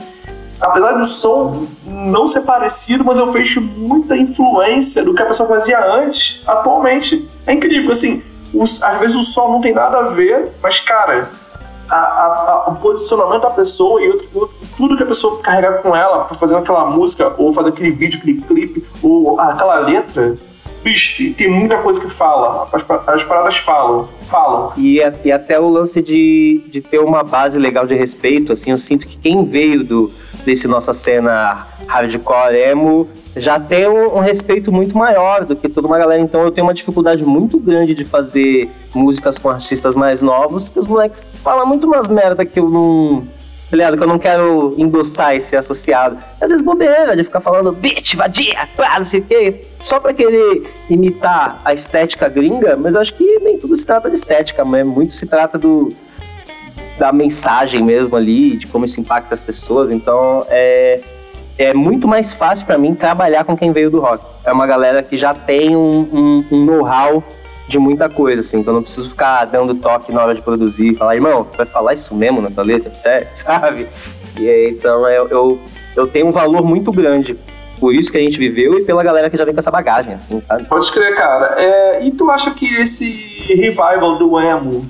[0.59, 5.47] apesar do som não ser parecido, mas eu vejo muita influência do que a pessoa
[5.47, 7.27] fazia antes, atualmente.
[7.47, 8.23] É incrível, assim,
[8.53, 11.29] os, às vezes o som não tem nada a ver, mas, cara,
[11.89, 15.95] a, a, a, o posicionamento da pessoa e outro, tudo que a pessoa carrega com
[15.95, 20.37] ela fazer aquela música, ou fazer aquele vídeo, aquele clipe, ou aquela letra,
[20.83, 22.67] bicho, tem muita coisa que fala.
[22.71, 24.73] As, as paradas falam, falam.
[24.77, 28.77] E, e até o lance de, de ter uma base legal de respeito, assim, eu
[28.77, 30.11] sinto que quem veio do
[30.45, 35.87] desse nossa cena hardcore emo já tem um, um, respeito muito maior do que toda
[35.87, 36.21] uma galera.
[36.21, 40.79] Então eu tenho uma dificuldade muito grande de fazer músicas com artistas mais novos, que
[40.79, 43.27] os moleques falam muito umas merda que eu não.
[43.69, 43.97] Tá ligado?
[43.97, 46.17] Que eu não quero endossar esse associado.
[46.41, 50.13] Às vezes bobeira de ficar falando bitch, vadia, pá, não sei o quê, só pra
[50.13, 54.65] querer imitar a estética gringa, mas eu acho que nem tudo se trata de estética,
[54.65, 55.89] mas muito se trata do,
[56.97, 59.91] da mensagem mesmo ali, de como isso impacta as pessoas.
[59.91, 60.99] Então, é,
[61.57, 64.23] é muito mais fácil para mim trabalhar com quem veio do rock.
[64.43, 67.23] É uma galera que já tem um, um, um know-how
[67.69, 70.95] de muita coisa, assim, então eu não preciso ficar dando toque na hora de produzir,
[70.95, 73.37] falar, irmão, vai falar isso mesmo na tua letra, certo?
[73.45, 73.87] Sabe?
[74.37, 75.59] E aí, então eu, eu,
[75.95, 77.37] eu tenho um valor muito grande
[77.79, 80.13] por isso que a gente viveu e pela galera que já vem com essa bagagem,
[80.13, 80.65] assim, sabe?
[80.65, 81.55] Pode crer, cara.
[81.57, 83.09] É, e tu acha que esse
[83.47, 84.85] revival do emo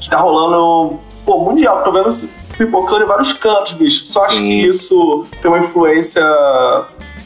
[0.00, 2.10] que tá rolando, pô, mundial, tô vendo
[2.58, 4.06] pipocando em vários cantos, bicho.
[4.06, 6.24] Tu só acha que isso tem uma influência.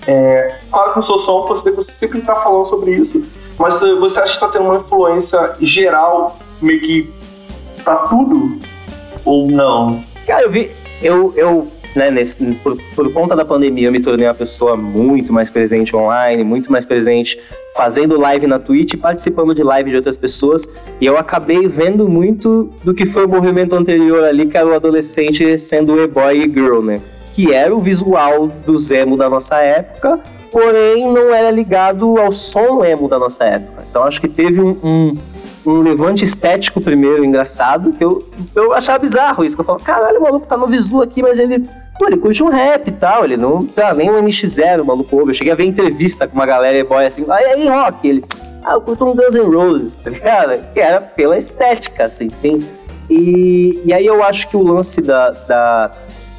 [0.06, 3.26] É, claro que no seu som você sempre tá falando sobre isso,
[3.58, 7.12] mas você acha que tá tendo uma influência geral, meio que
[7.82, 8.58] pra tudo?
[9.24, 10.02] Ou não?
[10.26, 10.70] Cara, eu vi.
[11.02, 15.32] Eu, eu né, nesse, por, por conta da pandemia, eu me tornei uma pessoa muito
[15.32, 17.38] mais presente online, muito mais presente
[17.74, 20.68] fazendo live na Twitch, participando de live de outras pessoas,
[21.00, 24.74] e eu acabei vendo muito do que foi o movimento anterior ali, que era o
[24.74, 27.00] adolescente sendo e-boy e girl, né?
[27.34, 30.18] Que era o visual do Zemo da nossa época,
[30.50, 33.84] porém não era ligado ao som emo da nossa época.
[33.88, 35.16] Então acho que teve um, um
[35.66, 39.54] um levante estético primeiro, engraçado, que eu, eu achava bizarro isso.
[39.54, 41.62] Que eu falo, caralho, o maluco tá no visu aqui, mas ele.
[41.98, 45.16] Pô, ele curte um rap e tal, ele não tá nem um NX0, o maluco
[45.16, 45.30] ouve.
[45.30, 48.08] Eu cheguei a ver entrevista com uma galera e boy assim, e aí, rock?
[48.08, 48.24] Ele,
[48.64, 50.72] ah, eu curto um Guns N' Roses, tá ligado?
[50.72, 52.64] Que era pela estética, assim, sim.
[53.10, 55.90] E, e aí eu acho que o lance da, da,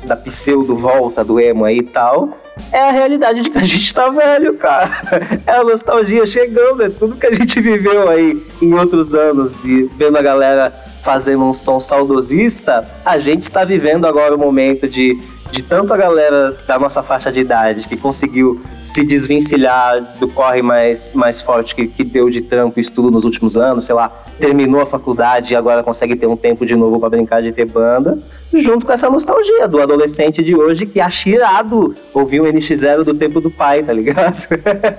[0.06, 2.30] da pseudo volta do emo aí e tal
[2.72, 5.02] é a realidade de que a gente tá velho, cara.
[5.46, 9.90] É a nostalgia chegando, é tudo que a gente viveu aí em outros anos e
[9.98, 10.72] vendo a galera
[11.04, 15.18] fazendo um som saudosista, a gente está vivendo agora o momento de
[15.52, 20.62] de tanto a galera da nossa faixa de idade que conseguiu se desvencilhar do corre
[20.62, 24.10] mais, mais forte que, que deu de trampo e estudo nos últimos anos, sei lá,
[24.40, 27.66] terminou a faculdade e agora consegue ter um tempo de novo para brincar de ter
[27.66, 28.18] banda,
[28.54, 33.14] junto com essa nostalgia do adolescente de hoje que acha irado ouvir o NX0 do
[33.14, 34.48] tempo do pai, tá ligado?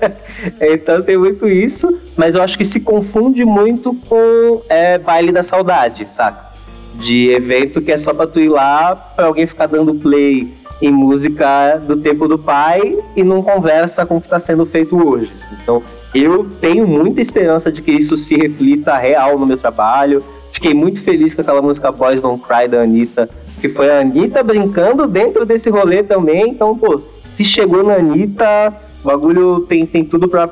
[0.61, 5.43] então tem muito isso, mas eu acho que se confunde muito com é, baile da
[5.43, 6.50] saudade, saca?
[7.01, 10.93] De evento que é só pra tu ir lá pra alguém ficar dando play em
[10.93, 15.31] música do tempo do pai e não conversa com o que está sendo feito hoje.
[15.63, 15.83] Então,
[16.15, 20.23] eu tenho muita esperança de que isso se reflita real no meu trabalho.
[20.53, 23.29] Fiquei muito feliz com aquela música Boys Don't Cry da Anitta,
[23.61, 26.49] que foi a Anitta brincando dentro desse rolê também.
[26.49, 28.75] Então, pô, se chegou na Anitta,
[29.05, 30.49] o bagulho tem, tem tudo para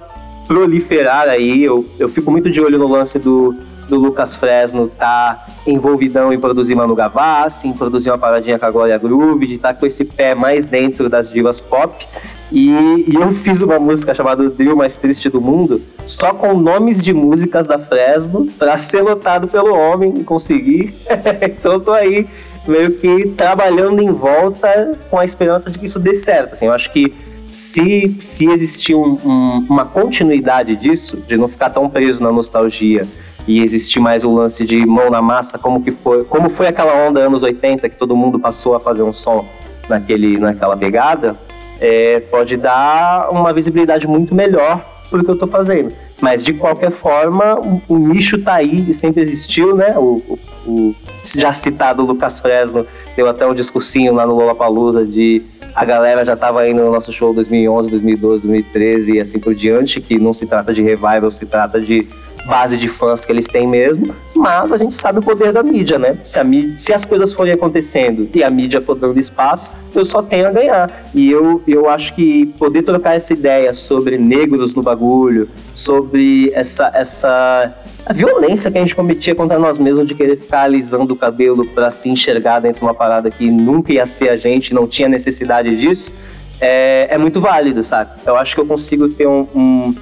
[0.47, 1.65] proliferar aí.
[1.65, 3.55] Eu, eu fico muito de olho no lance do
[3.89, 8.71] do Lucas Fresno tá envolvidão em produzir Manu Gavassi, em produzir uma paradinha com a
[8.71, 12.07] Glória Groove, de estar tá com esse pé mais dentro das divas pop.
[12.51, 12.71] E,
[13.07, 17.13] e, eu fiz uma música chamada Drill Mais Triste do Mundo, só com nomes de
[17.13, 20.95] músicas da Fresno, para ser notado pelo homem e conseguir.
[21.43, 22.27] então tô aí
[22.67, 26.55] meio que trabalhando em volta com a esperança de que isso dê certo.
[26.55, 27.15] Assim, eu acho que
[27.51, 33.07] se, se existir um, um, uma continuidade disso, de não ficar tão preso na nostalgia
[33.49, 36.95] e existir mais o lance de mão na massa, como que foi, como foi aquela
[37.09, 39.45] onda anos 80 que todo mundo passou a fazer um som
[39.89, 41.35] naquele, naquela pegada,
[41.81, 45.91] é, pode dar uma visibilidade muito melhor pro que eu estou fazendo.
[46.21, 49.95] Mas de qualquer forma, o, o, nicho tá aí e sempre existiu, né?
[49.97, 50.39] O, o,
[50.71, 50.95] o
[51.25, 55.43] já citado Lucas Fresno deu até um discursinho lá no Lollapalooza de
[55.75, 60.01] a galera já estava indo no nosso show 2011, 2012, 2013 e assim por diante,
[60.01, 62.07] que não se trata de revival, se trata de
[62.47, 65.99] base de fãs que eles têm mesmo, mas a gente sabe o poder da mídia,
[65.99, 66.17] né?
[66.23, 70.23] Se, mídia, se as coisas forem acontecendo e a mídia for dando espaço, eu só
[70.23, 71.11] tenho a ganhar.
[71.15, 76.91] E eu, eu acho que poder trocar essa ideia sobre negros no bagulho, sobre essa,
[76.95, 77.75] essa
[78.07, 81.67] a violência que a gente cometia contra nós mesmos de querer ficar alisando o cabelo
[81.67, 85.09] para se enxergar dentro de uma parada que nunca ia ser a gente, não tinha
[85.09, 86.13] necessidade disso,
[86.61, 88.11] é, é muito válido, sabe?
[88.27, 89.95] Eu acho que eu consigo ter um, um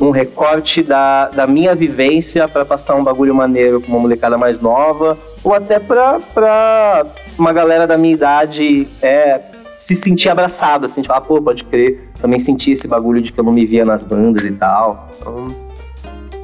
[0.00, 4.58] um recorte da, da minha vivência para passar um bagulho maneiro com uma molecada mais
[4.58, 7.04] nova, ou até pra,
[7.38, 9.40] uma galera da minha idade é,
[9.78, 13.38] se sentir abraçada, assim, tipo, ah, pô, pode crer, também senti esse bagulho de que
[13.38, 15.08] eu não me via nas bandas e tal.
[15.18, 15.46] Então,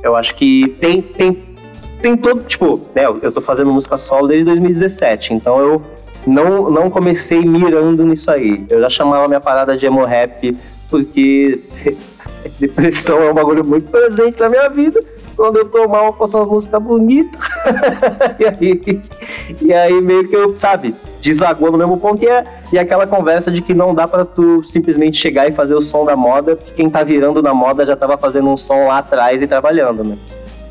[0.02, 1.42] eu acho que tem, tem,
[2.00, 5.82] tem todo, tipo, né, eu tô fazendo música solo desde 2017, então eu
[6.26, 8.64] não, não comecei mirando nisso aí.
[8.68, 10.56] Eu já chamava minha parada de emo rap
[10.90, 11.60] porque
[12.58, 15.00] Depressão é um bagulho muito presente na minha vida.
[15.36, 17.38] Quando eu tô mal, eu faço uma música bonita.
[18.40, 19.02] e, aí,
[19.60, 22.22] e aí meio que eu, sabe, desagou no mesmo ponto.
[22.24, 25.74] E é, e aquela conversa de que não dá para tu simplesmente chegar e fazer
[25.74, 28.86] o som da moda, porque quem tá virando na moda já tava fazendo um som
[28.86, 30.16] lá atrás e trabalhando, né?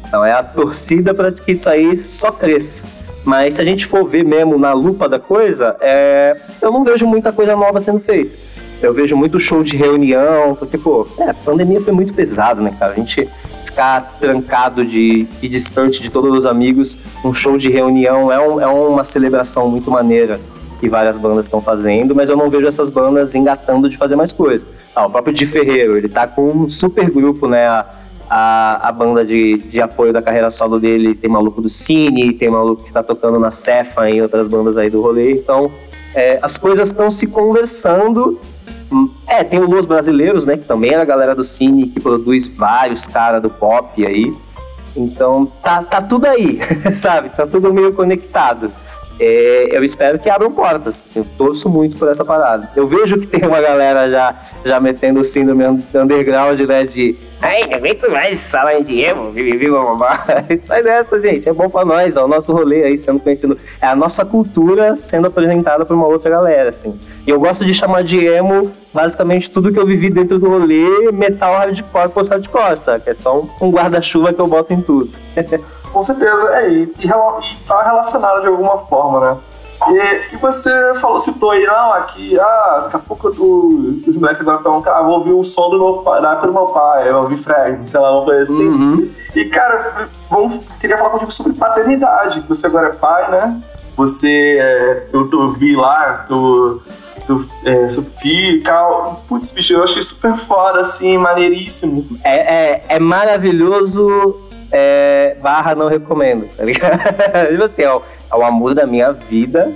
[0.08, 2.84] Então é a torcida para que isso aí só cresça.
[3.26, 6.38] Mas se a gente for ver mesmo na lupa da coisa, é...
[6.62, 8.45] eu não vejo muita coisa nova sendo feita.
[8.82, 12.76] Eu vejo muito show de reunião, porque, pô, é, a pandemia foi muito pesado, né,
[12.78, 12.94] cara?
[12.94, 13.28] A gente
[13.66, 18.62] ficar trancado de, e distante de todos os amigos, um show de reunião é, um,
[18.62, 20.40] é uma celebração muito maneira.
[20.80, 24.32] que várias bandas estão fazendo, mas eu não vejo essas bandas engatando de fazer mais
[24.32, 24.66] coisa.
[24.96, 27.66] Ah, o próprio Di Ferreiro, ele tá com um super grupo, né?
[27.66, 27.86] A,
[28.30, 32.50] a, a banda de, de apoio da carreira solo dele tem maluco do Cine, tem
[32.50, 35.34] maluco que tá tocando na Cefa e outras bandas aí do rolê.
[35.34, 35.72] Então,
[36.14, 38.40] é, as coisas estão se conversando.
[39.28, 40.58] É, tem o Los Brasileiros, né?
[40.58, 44.34] Que também é a galera do Cine, que produz vários caras do pop aí.
[44.96, 46.60] Então, tá, tá tudo aí,
[46.96, 47.30] sabe?
[47.30, 48.72] Tá tudo meio conectado.
[49.20, 51.04] É, eu espero que abram portas.
[51.08, 52.70] Assim, eu torço muito por essa parada.
[52.76, 54.36] Eu vejo que tem uma galera já,
[54.66, 55.64] já metendo o síndrome
[55.94, 56.84] underground, né?
[56.86, 59.68] De Ai, não aguento mais falar em dinheiro, vivi.
[60.62, 61.48] Sai dessa, gente.
[61.48, 63.58] É bom pra nós, ó, o nosso rolê aí sendo conhecido.
[63.82, 66.98] É a nossa cultura sendo apresentada pra uma outra galera, assim.
[67.28, 71.12] E eu gosto de chamar de emo, basicamente, tudo que eu vivi dentro do rolê,
[71.12, 73.04] metal hardcore, post-hardcore, sabe?
[73.08, 75.12] É só um, guarda-chuva que eu boto em tudo.
[75.96, 79.38] Com certeza, é, e, e, e tá relacionado de alguma forma, né?
[79.88, 84.42] E, e, você falou, citou aí, não, aqui, ah, daqui a pouco do, os moleques
[84.42, 87.08] agora estão, ah, vou ouvir o som do meu pai, da época do meu pai,
[87.08, 88.68] eu vou ouvir Fred, sei lá, uma coisa assim.
[88.68, 89.10] Uhum.
[89.34, 93.62] E, cara, vamos, queria falar contigo sobre paternidade, que você agora é pai, né?
[93.96, 96.82] Você, é, eu, eu vi lá, do,
[97.26, 99.24] do é, seu filho e tal.
[99.30, 102.06] Putz, bicho, eu achei super foda, assim, maneiríssimo.
[102.24, 107.00] É, é, é maravilhoso, é, barra não recomendo, tá ligado?
[107.50, 109.72] Tipo assim, ó, ao amor da minha vida.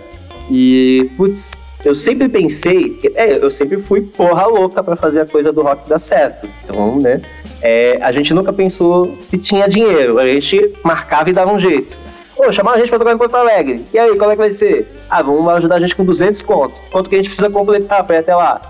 [0.49, 1.56] E, putz,
[1.86, 5.88] eu sempre pensei, é, eu sempre fui porra louca para fazer a coisa do rock
[5.88, 6.48] dar certo.
[6.64, 7.22] Então, né,
[7.61, 11.95] é, a gente nunca pensou se tinha dinheiro, a gente marcava e dava um jeito.
[12.38, 13.86] Ô, chamar a gente pra tocar em Porto Alegre.
[13.94, 14.88] E aí, qual é que vai ser?
[15.10, 16.82] Ah, vamos ajudar a gente com 200 contos.
[16.90, 18.61] Quanto que a gente precisa completar pra ir até lá?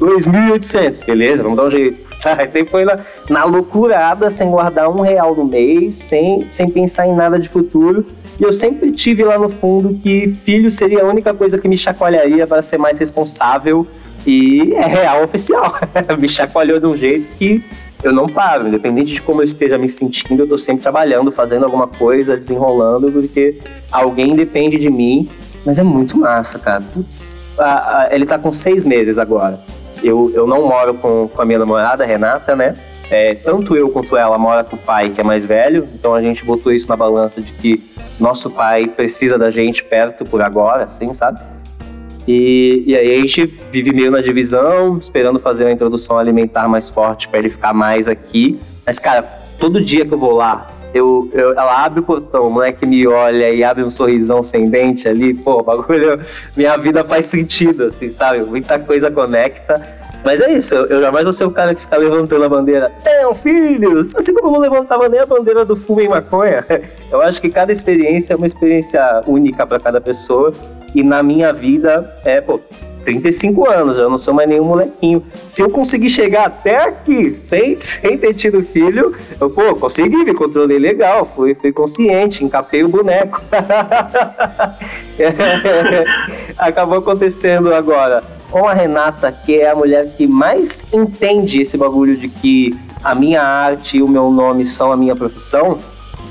[0.00, 1.04] 2.800.
[1.04, 2.06] Beleza, vamos dar um jeito.
[2.20, 2.98] Sempre foi na,
[3.28, 8.04] na loucurada, sem guardar um real no mês, sem, sem pensar em nada de futuro.
[8.38, 11.78] E eu sempre tive lá no fundo que filho seria a única coisa que me
[11.78, 13.86] chacoalharia para ser mais responsável.
[14.26, 15.78] E é real oficial.
[16.18, 17.62] me chacoalhou de um jeito que
[18.02, 18.66] eu não paro.
[18.66, 23.10] Independente de como eu esteja me sentindo, eu tô sempre trabalhando, fazendo alguma coisa, desenrolando,
[23.10, 23.58] porque
[23.90, 25.28] alguém depende de mim.
[25.64, 26.82] Mas é muito massa, cara.
[26.92, 29.58] Putz, a, a, ele tá com seis meses agora.
[30.02, 32.74] Eu, eu não moro com, com a minha namorada, Renata, né?
[33.10, 36.20] É, tanto eu quanto ela mora com o pai, que é mais velho, então a
[36.20, 37.82] gente botou isso na balança de que
[38.18, 41.40] nosso pai precisa da gente perto por agora, assim, sabe?
[42.26, 46.88] E, e aí a gente vive meio na divisão, esperando fazer uma introdução alimentar mais
[46.88, 48.58] forte para ele ficar mais aqui.
[48.84, 49.22] Mas, cara,
[49.60, 53.06] todo dia que eu vou lá, eu, eu, ela abre o portão, o moleque me
[53.06, 56.18] olha e abre um sorrisão sem dente ali, pô, bagulho,
[56.56, 58.40] minha vida faz sentido, assim, sabe?
[58.40, 59.80] Muita coisa conecta.
[60.24, 62.90] Mas é isso, eu, jamais vou ser o cara que fica levantando a bandeira.
[63.04, 64.14] Tenham filhos!
[64.16, 66.64] Assim como eu vou levantar nem a bandeira do fumo em maconha.
[67.12, 70.52] Eu acho que cada experiência é uma experiência única para cada pessoa.
[70.92, 72.60] E na minha vida, é, pô,
[73.06, 75.24] 35 anos, eu não sou mais nenhum molequinho.
[75.46, 80.34] Se eu conseguir chegar até aqui sem, sem ter tido filho, eu, pô, consegui, me
[80.34, 83.40] controlei legal, fui, fui consciente, encapei o boneco.
[86.58, 92.16] Acabou acontecendo agora com a Renata, que é a mulher que mais entende esse bagulho
[92.16, 95.78] de que a minha arte e o meu nome são a minha profissão,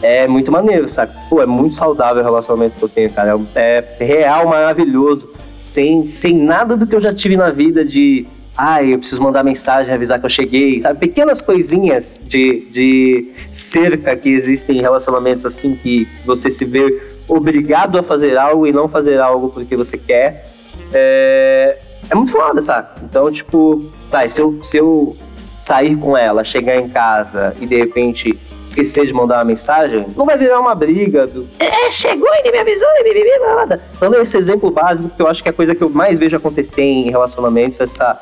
[0.01, 1.13] é muito maneiro, sabe?
[1.29, 3.39] Pô, é muito saudável o relacionamento que eu tenho, cara.
[3.55, 5.35] É, é real, maravilhoso.
[5.75, 8.25] Sem, sem nada do que eu já tive na vida de.
[8.57, 10.97] Ai, ah, eu preciso mandar mensagem, avisar que eu cheguei, sabe?
[10.97, 17.99] Pequenas coisinhas de, de cerca que existem em relacionamentos assim que você se vê obrigado
[17.99, 20.49] a fazer algo e não fazer algo porque você quer.
[20.93, 21.77] É,
[22.09, 22.87] é muito foda, sabe?
[23.03, 25.17] Então, tipo, tá, se eu, se eu
[25.57, 30.25] sair com ela, chegar em casa e de repente esquecer de mandar uma mensagem, não
[30.25, 33.81] vai virar uma briga do é, chegou e nem me avisou, nem me viu nada.
[33.99, 36.35] Dando esse exemplo básico, que eu acho que é a coisa que eu mais vejo
[36.35, 38.19] acontecer em relacionamentos, essa,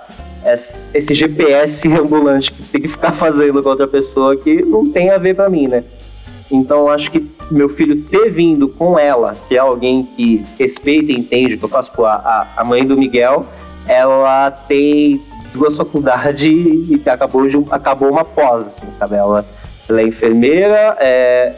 [0.94, 5.18] esse GPS ambulante que tem que ficar fazendo com outra pessoa que não tem a
[5.18, 5.84] ver para mim, né?
[6.52, 11.12] Então eu acho que meu filho ter vindo com ela, que é alguém que respeita
[11.12, 13.46] e entende, que eu faço, pô, a, a mãe do Miguel
[13.88, 15.22] ela tem
[15.54, 16.44] duas faculdades
[16.90, 19.16] e acabou, de, acabou uma pós, assim, sabe?
[19.16, 19.46] Ela,
[19.90, 21.54] ela é enfermeira, é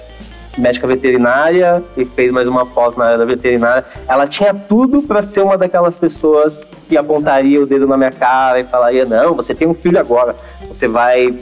[0.57, 3.85] médica veterinária e fez mais uma pós na área da veterinária.
[4.07, 8.59] Ela tinha tudo para ser uma daquelas pessoas que apontaria o dedo na minha cara
[8.59, 10.35] e falaria: Não, você tem um filho agora,
[10.67, 11.37] você vai.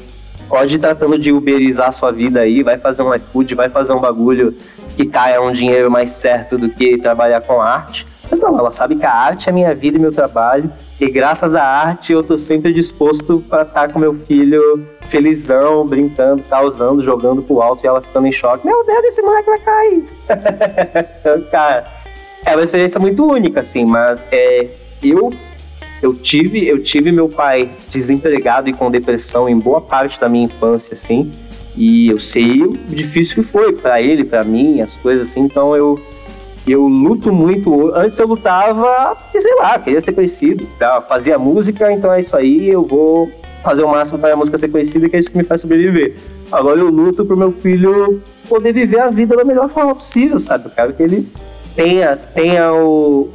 [0.50, 4.00] Pode ir tratando de uberizar sua vida aí, vai fazer um iFood, vai fazer um
[4.00, 4.54] bagulho
[4.96, 8.06] que caia um dinheiro mais certo do que trabalhar com arte.
[8.34, 10.68] Mas não, ela sabe que a arte é minha vida e meu trabalho,
[11.00, 16.42] e graças à arte eu tô sempre disposto para estar com meu filho felizão, brincando,
[16.50, 18.66] causando, jogando pro alto e ela ficando em choque.
[18.66, 20.04] Meu Deus, esse moleque vai cair!
[21.52, 21.86] Cara,
[22.44, 24.68] é uma experiência muito única, assim, mas é,
[25.04, 25.32] eu
[26.02, 30.46] eu tive, eu tive meu pai desempregado e com depressão em boa parte da minha
[30.46, 31.32] infância, assim,
[31.78, 35.76] e eu sei o difícil que foi para ele, para mim, as coisas assim, então
[35.76, 36.02] eu
[36.72, 37.94] eu luto muito.
[37.94, 41.02] Antes eu lutava, sei lá, queria ser conhecido, tá?
[41.02, 43.30] fazia música, então é isso aí, eu vou
[43.62, 46.16] fazer o máximo para a música ser conhecida, que é isso que me faz sobreviver.
[46.52, 50.66] Agora eu luto pro meu filho poder viver a vida da melhor forma possível, sabe?
[50.66, 51.28] Eu quero que ele
[51.76, 53.30] tenha, tenha o,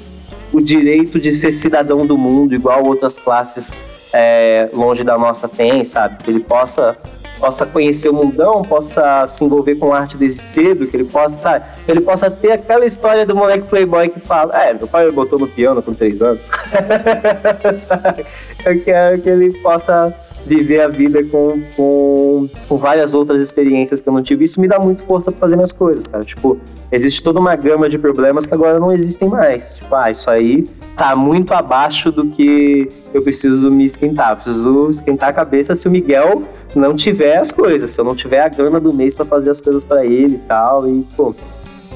[0.52, 3.78] o direito de ser cidadão do mundo, igual outras classes
[4.12, 6.22] é, longe da nossa tem, sabe?
[6.22, 6.96] Que ele possa
[7.38, 11.64] possa conhecer o mundão, possa se envolver com arte desde cedo, que ele possa, sabe?
[11.86, 15.38] Ele possa ter aquela história do moleque playboy que fala, é, meu pai me botou
[15.38, 16.48] no piano com três anos.
[18.66, 20.12] Eu quero que ele possa
[20.48, 24.44] viver a vida com, com, com várias outras experiências que eu não tive.
[24.44, 26.24] Isso me dá muito força para fazer minhas coisas, cara.
[26.24, 26.58] Tipo,
[26.90, 29.74] existe toda uma gama de problemas que agora não existem mais.
[29.74, 30.66] Tipo, ah, isso aí
[30.96, 34.36] tá muito abaixo do que eu preciso me esquentar.
[34.36, 36.42] Preciso esquentar a cabeça se o Miguel
[36.74, 39.60] não tiver as coisas, se eu não tiver a grana do mês para fazer as
[39.60, 40.88] coisas para ele e tal.
[40.88, 41.34] E, pô,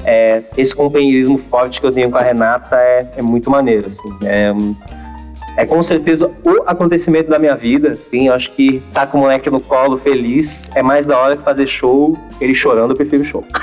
[0.05, 4.09] é, esse companheirismo forte que eu tenho com a Renata é, é muito maneiro, assim.
[4.23, 4.53] É,
[5.55, 9.21] é com certeza o acontecimento da minha vida, assim, eu acho que tá com o
[9.21, 13.23] moleque no colo feliz é mais da hora que fazer show, ele chorando, eu prefiro
[13.23, 13.43] show.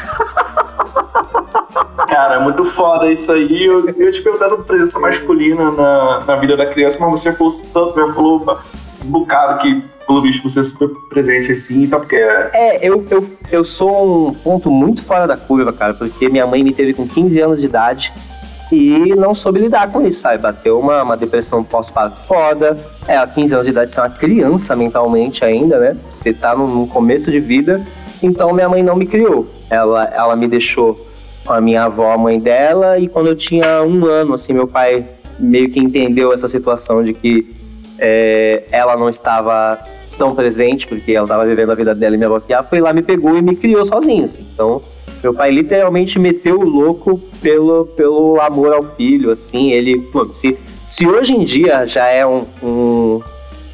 [2.08, 3.64] Cara, é muito foda isso aí.
[3.64, 7.52] Eu, eu te perguntar sobre presença masculina na, na vida da criança, mas você falou
[7.72, 8.58] tanto, já falou
[9.04, 12.16] um bocado que, pelo visto, você é super presente assim, então porque...
[12.16, 16.64] É, eu, eu, eu sou um ponto muito fora da curva, cara, porque minha mãe
[16.64, 18.12] me teve com 15 anos de idade,
[18.72, 20.42] e não soube lidar com isso, sabe?
[20.42, 22.76] Bateu uma, uma depressão pós-parto foda.
[23.08, 25.96] É, a 15 anos de idade, você é uma criança mentalmente ainda, né?
[26.08, 27.84] Você tá no, no, começo de vida.
[28.22, 29.48] Então, minha mãe não me criou.
[29.68, 30.98] Ela, ela me deixou
[31.44, 34.68] com a minha avó, a mãe dela, e quando eu tinha um ano, assim, meu
[34.68, 35.06] pai
[35.38, 37.54] meio que entendeu essa situação de que
[37.98, 39.78] é, ela não estava
[40.18, 42.92] tão presente, porque ela estava vivendo a vida dela e minha avó que foi lá,
[42.92, 44.46] me pegou e me criou sozinho, assim.
[44.52, 44.82] Então,
[45.22, 49.70] meu pai literalmente meteu o louco pelo, pelo amor ao filho, assim.
[49.70, 53.20] Ele, pô, se, se hoje em dia já é um, um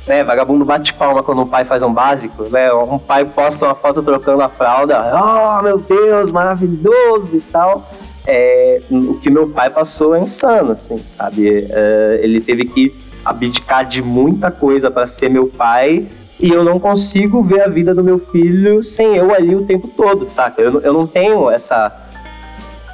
[0.06, 2.72] né, vagabundo bate palma quando um pai faz um básico, né?
[2.72, 7.88] Um pai posta uma foto trocando a fralda, oh meu Deus, maravilhoso e tal.
[8.26, 11.66] É, o que meu pai passou é insano, assim, sabe?
[11.70, 12.92] É, ele teve que
[13.24, 16.08] abdicar de muita coisa para ser meu pai
[16.38, 19.88] e eu não consigo ver a vida do meu filho sem eu ali o tempo
[19.88, 20.60] todo, saca?
[20.60, 21.90] Eu, eu não tenho essa,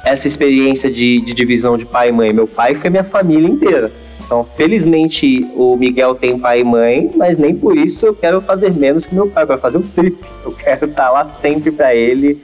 [0.05, 2.31] essa experiência de, de divisão de pai e mãe.
[2.31, 3.91] Meu pai foi minha família inteira.
[4.25, 8.73] Então, felizmente, o Miguel tem pai e mãe, mas nem por isso eu quero fazer
[8.73, 10.17] menos que meu pai, para fazer um trip.
[10.45, 12.41] Eu quero estar lá sempre para ele,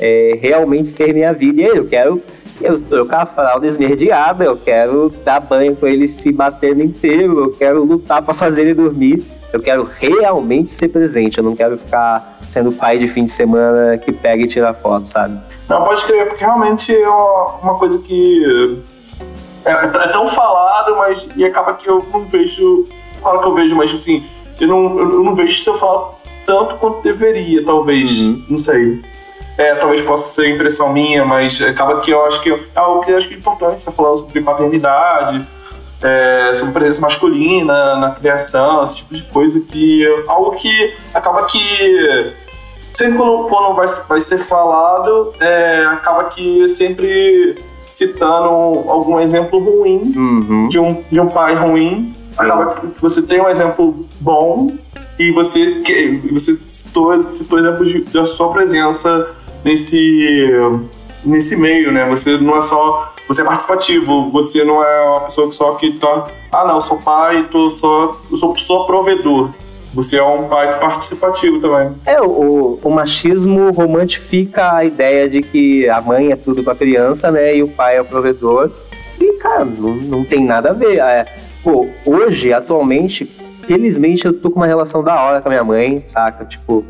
[0.00, 1.62] é, realmente ser minha vida.
[1.62, 2.20] E aí, eu quero
[2.60, 7.52] eu trocar a fralda esmerdeada, eu quero dar banho com ele se batendo inteiro, eu
[7.52, 12.38] quero lutar para fazer ele dormir eu quero realmente ser presente, eu não quero ficar
[12.48, 15.38] sendo pai de fim de semana que pega e tira foto, sabe?
[15.68, 18.82] Não, pode crer, porque realmente é uma coisa que
[19.64, 22.86] é, é tão falado, mas e acaba que eu não vejo,
[23.22, 24.24] fala que eu vejo, mas assim,
[24.60, 26.14] eu não, eu não vejo se eu falo
[26.46, 28.44] tanto quanto deveria, talvez, uhum.
[28.50, 29.00] não sei.
[29.58, 33.12] É, talvez possa ser impressão minha, mas acaba que eu acho que é algo que
[33.12, 35.46] eu acho que é importante, você falando sobre paternidade,
[36.02, 42.32] é, sobre presença masculina na criação, esse tipo de coisa, que algo que acaba que
[42.92, 48.48] sempre quando, quando vai, vai ser falado, é, acaba que sempre citando
[48.88, 50.68] algum exemplo ruim uhum.
[50.68, 52.14] de, um, de um pai ruim.
[52.30, 52.42] Sim.
[52.42, 54.72] Acaba que você tem um exemplo bom
[55.18, 59.28] e você, que, você citou, citou exemplos de, da sua presença
[59.64, 60.48] nesse,
[61.24, 62.04] nesse meio, né?
[62.06, 65.92] Você não é só você é participativo, você não é uma pessoa que só que
[65.92, 69.50] tá, ah não, sou pai, tô só, eu sou só provedor.
[69.94, 71.94] Você é um pai participativo também.
[72.06, 77.30] É, o, o machismo romantifica a ideia de que a mãe é tudo pra criança,
[77.30, 77.56] né?
[77.56, 78.72] E o pai é o provedor.
[79.20, 80.98] E, cara, não, não tem nada a ver.
[80.98, 81.24] É,
[81.62, 83.26] pô, hoje, atualmente,
[83.62, 86.44] felizmente eu tô com uma relação da hora com a minha mãe, saca?
[86.44, 86.84] Tipo,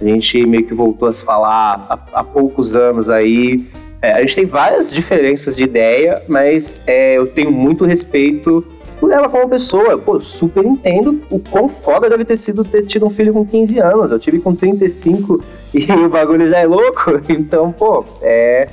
[0.00, 3.68] a gente meio que voltou a se falar há, há poucos anos aí.
[4.02, 8.66] É, a gente tem várias diferenças de ideia, mas é, eu tenho muito respeito
[8.98, 9.98] por ela como pessoa.
[9.98, 13.78] Pô, super entendo o quão foda deve ter sido ter tido um filho com 15
[13.78, 14.10] anos.
[14.10, 15.42] Eu tive com 35
[15.74, 17.20] e o bagulho já é louco.
[17.28, 18.68] Então, pô, é.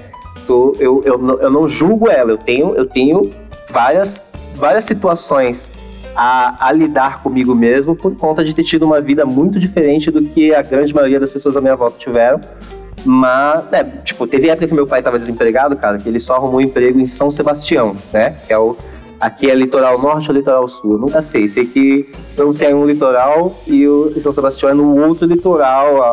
[0.46, 3.34] Tô, eu, eu, eu não julgo ela, eu tenho, eu tenho
[3.70, 4.22] várias,
[4.56, 5.70] várias situações
[6.16, 10.24] a, a, lidar comigo mesmo por conta de ter tido uma vida muito diferente do
[10.24, 12.40] que a grande maioria das pessoas à minha volta tiveram.
[13.06, 16.62] Mas, é, tipo, teve época que meu pai tava desempregado, cara, que ele só arrumou
[16.62, 18.36] emprego em São Sebastião, né?
[18.46, 18.76] Que é o.
[19.20, 20.94] Aqui é litoral norte ou litoral sul?
[20.94, 21.48] Eu nunca sei.
[21.48, 26.04] Sei que São Sé é um litoral e o São Sebastião é no outro litoral,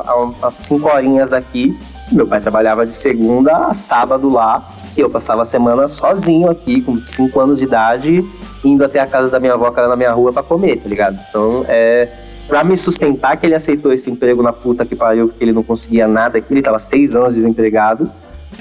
[0.42, 1.78] a, a cinco horinhas daqui.
[2.10, 4.66] Meu pai trabalhava de segunda a sábado lá.
[4.96, 8.24] E eu passava a semana sozinho aqui, com 5 anos de idade,
[8.64, 10.88] indo até a casa da minha avó, que era na minha rua, para comer, tá
[10.88, 11.18] ligado?
[11.28, 12.23] Então, é.
[12.46, 15.62] Pra me sustentar que ele aceitou esse emprego na puta que pariu, porque ele não
[15.62, 18.10] conseguia nada aqui, ele tava seis anos desempregado.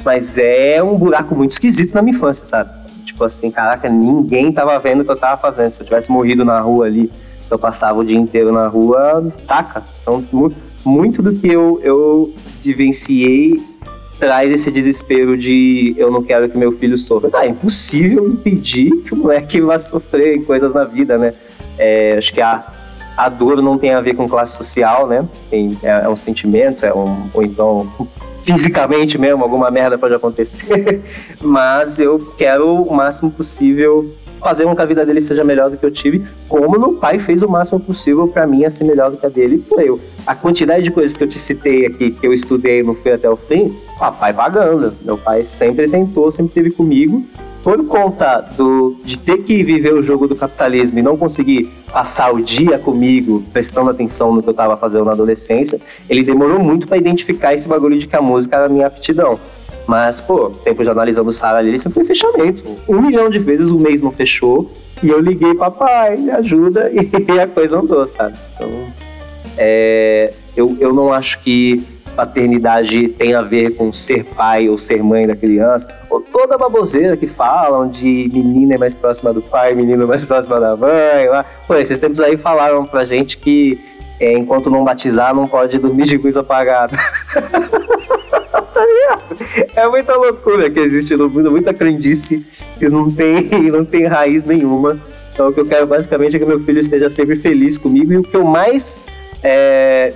[0.03, 2.72] Mas é um buraco muito esquisito na minha infância, sabe?
[3.05, 5.72] Tipo assim, caraca, ninguém tava vendo o que eu tava fazendo.
[5.72, 7.11] Se eu tivesse morrido na rua ali,
[7.51, 9.84] eu passava o dia inteiro na rua, taca.
[10.01, 10.23] Então,
[10.84, 13.61] muito do que eu, eu vivenciei
[14.19, 17.30] traz esse desespero de eu não quero que meu filho sofra.
[17.34, 21.34] Ah, é impossível impedir que o moleque vá sofrer coisas na vida, né?
[21.77, 22.64] É, acho que a,
[23.18, 25.27] a dor não tem a ver com classe social, né?
[25.49, 27.88] Tem, é, é, um sentimento, é um, ou então
[28.44, 31.02] fisicamente mesmo, alguma merda pode acontecer.
[31.41, 34.14] Mas eu quero o máximo possível
[34.44, 37.18] fazer com que a vida dele seja melhor do que eu tive, como meu pai
[37.18, 39.99] fez o máximo possível para mim ser melhor do que a dele foi eu.
[40.27, 43.14] A quantidade de coisas que eu te citei aqui, que eu estudei e não fui
[43.14, 44.94] até o fim, papai pagando.
[45.02, 47.26] Meu pai sempre tentou, sempre esteve comigo.
[47.64, 52.34] Por conta do, de ter que viver o jogo do capitalismo e não conseguir passar
[52.34, 55.80] o dia comigo, prestando atenção no que eu estava fazendo na adolescência,
[56.10, 59.40] ele demorou muito para identificar esse bagulho de que a música era a minha aptidão.
[59.88, 62.64] Mas, pô, tempo de analisando o Sara ali, sempre foi fechamento.
[62.88, 64.69] Um milhão de vezes o mês não fechou.
[65.02, 68.35] E eu liguei, papai, me ajuda, e a coisa andou, sabe?
[68.56, 68.69] Então,
[69.57, 71.84] é, eu, eu não acho que
[72.15, 76.57] paternidade tem a ver com ser pai ou ser mãe da criança, ou toda a
[76.57, 80.76] baboseira que falam de menina é mais próxima do pai, menino é mais próxima da
[80.76, 81.27] mãe.
[81.27, 81.45] Lá.
[81.68, 83.80] Pô, esses tempos aí falaram pra gente que
[84.19, 86.98] é, enquanto não batizar, não pode dormir de luz apagada.
[89.76, 92.45] é muita loucura que existe no mundo, muita crendice
[92.77, 94.99] que não tem, não tem raiz nenhuma.
[95.34, 98.18] Então, o que eu quero basicamente é que meu filho esteja sempre feliz comigo e
[98.18, 99.02] o que eu mais
[99.44, 100.14] é,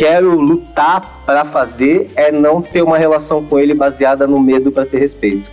[0.00, 4.86] quero lutar para fazer é não ter uma relação com ele baseada no medo para
[4.86, 5.50] ter respeito.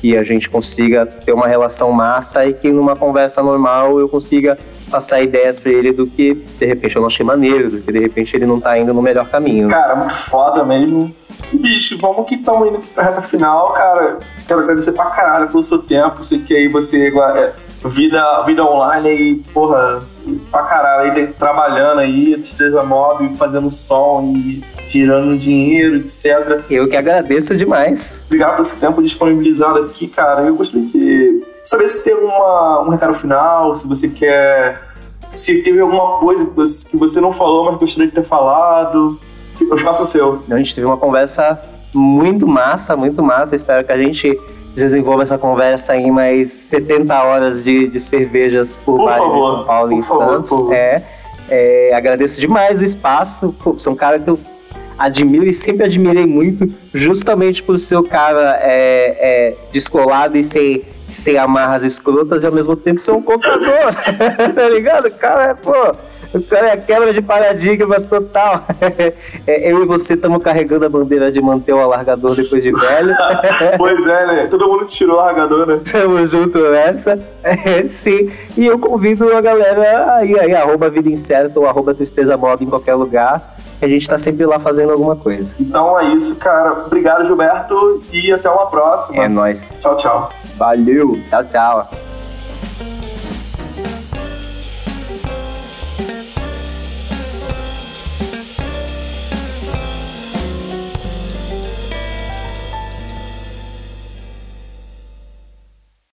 [0.00, 4.58] Que a gente consiga ter uma relação massa e que numa conversa normal eu consiga
[4.90, 7.98] passar ideias para ele do que de repente eu não achei maneiro, do que de
[7.98, 9.68] repente ele não tá indo no melhor caminho.
[9.68, 11.14] Cara, muito foda mesmo.
[11.52, 14.20] Bicho, vamos que estamos indo pra reta final, cara.
[14.48, 16.24] Quero agradecer pra caralho pelo seu tempo.
[16.24, 17.10] Sei que aí você
[17.84, 24.32] vida, vida online aí, porra, assim, pra caralho, aí trabalhando aí, tristeza móvel, fazendo som
[24.36, 26.62] e tirando dinheiro, etc.
[26.70, 28.16] Eu que agradeço demais.
[28.26, 30.42] Obrigado por esse tempo disponibilizado aqui, cara.
[30.42, 34.92] Eu gostaria de saber se tem uma, um recado final, se você quer.
[35.34, 39.18] Se teve alguma coisa que você, que você não falou, mas gostaria de ter falado.
[39.60, 40.42] O espaço é seu.
[40.50, 41.58] A gente teve uma conversa
[41.94, 43.56] muito massa, muito massa.
[43.56, 44.38] Espero que a gente
[44.74, 49.64] desenvolva essa conversa em mais 70 horas de, de cervejas por, por bares de São
[49.64, 50.72] Paulo e em Santos.
[50.72, 51.02] É,
[51.48, 53.54] é, agradeço demais o espaço.
[53.62, 54.38] Pô, você é um cara que eu
[54.98, 60.82] admiro e sempre admirei muito, justamente por ser o cara é, é, descolado e sem,
[61.08, 63.92] sem amarras escrotas e ao mesmo tempo ser um contador.
[64.54, 65.06] tá ligado?
[65.06, 65.72] O cara é, pô.
[66.34, 68.64] O cara é quebra de paradigmas total.
[69.46, 73.16] É, eu e você estamos carregando a bandeira de manter o alargador depois de velho.
[73.76, 74.46] pois é, né?
[74.46, 75.80] Todo mundo tirou o alargador, né?
[75.90, 77.18] Tamo junto nessa.
[77.42, 78.30] É, sim.
[78.56, 82.68] E eu convido a galera aí, aí arroba Vida Incerta ou arroba Tristeza Mob em
[82.68, 83.42] qualquer lugar
[83.84, 85.54] a gente tá sempre lá fazendo alguma coisa.
[85.60, 86.84] Então é isso, cara.
[86.86, 89.24] Obrigado, Gilberto, e até uma próxima.
[89.24, 89.76] É nóis.
[89.80, 90.32] Tchau, tchau.
[90.56, 91.18] Valeu.
[91.28, 92.11] Tchau, tchau.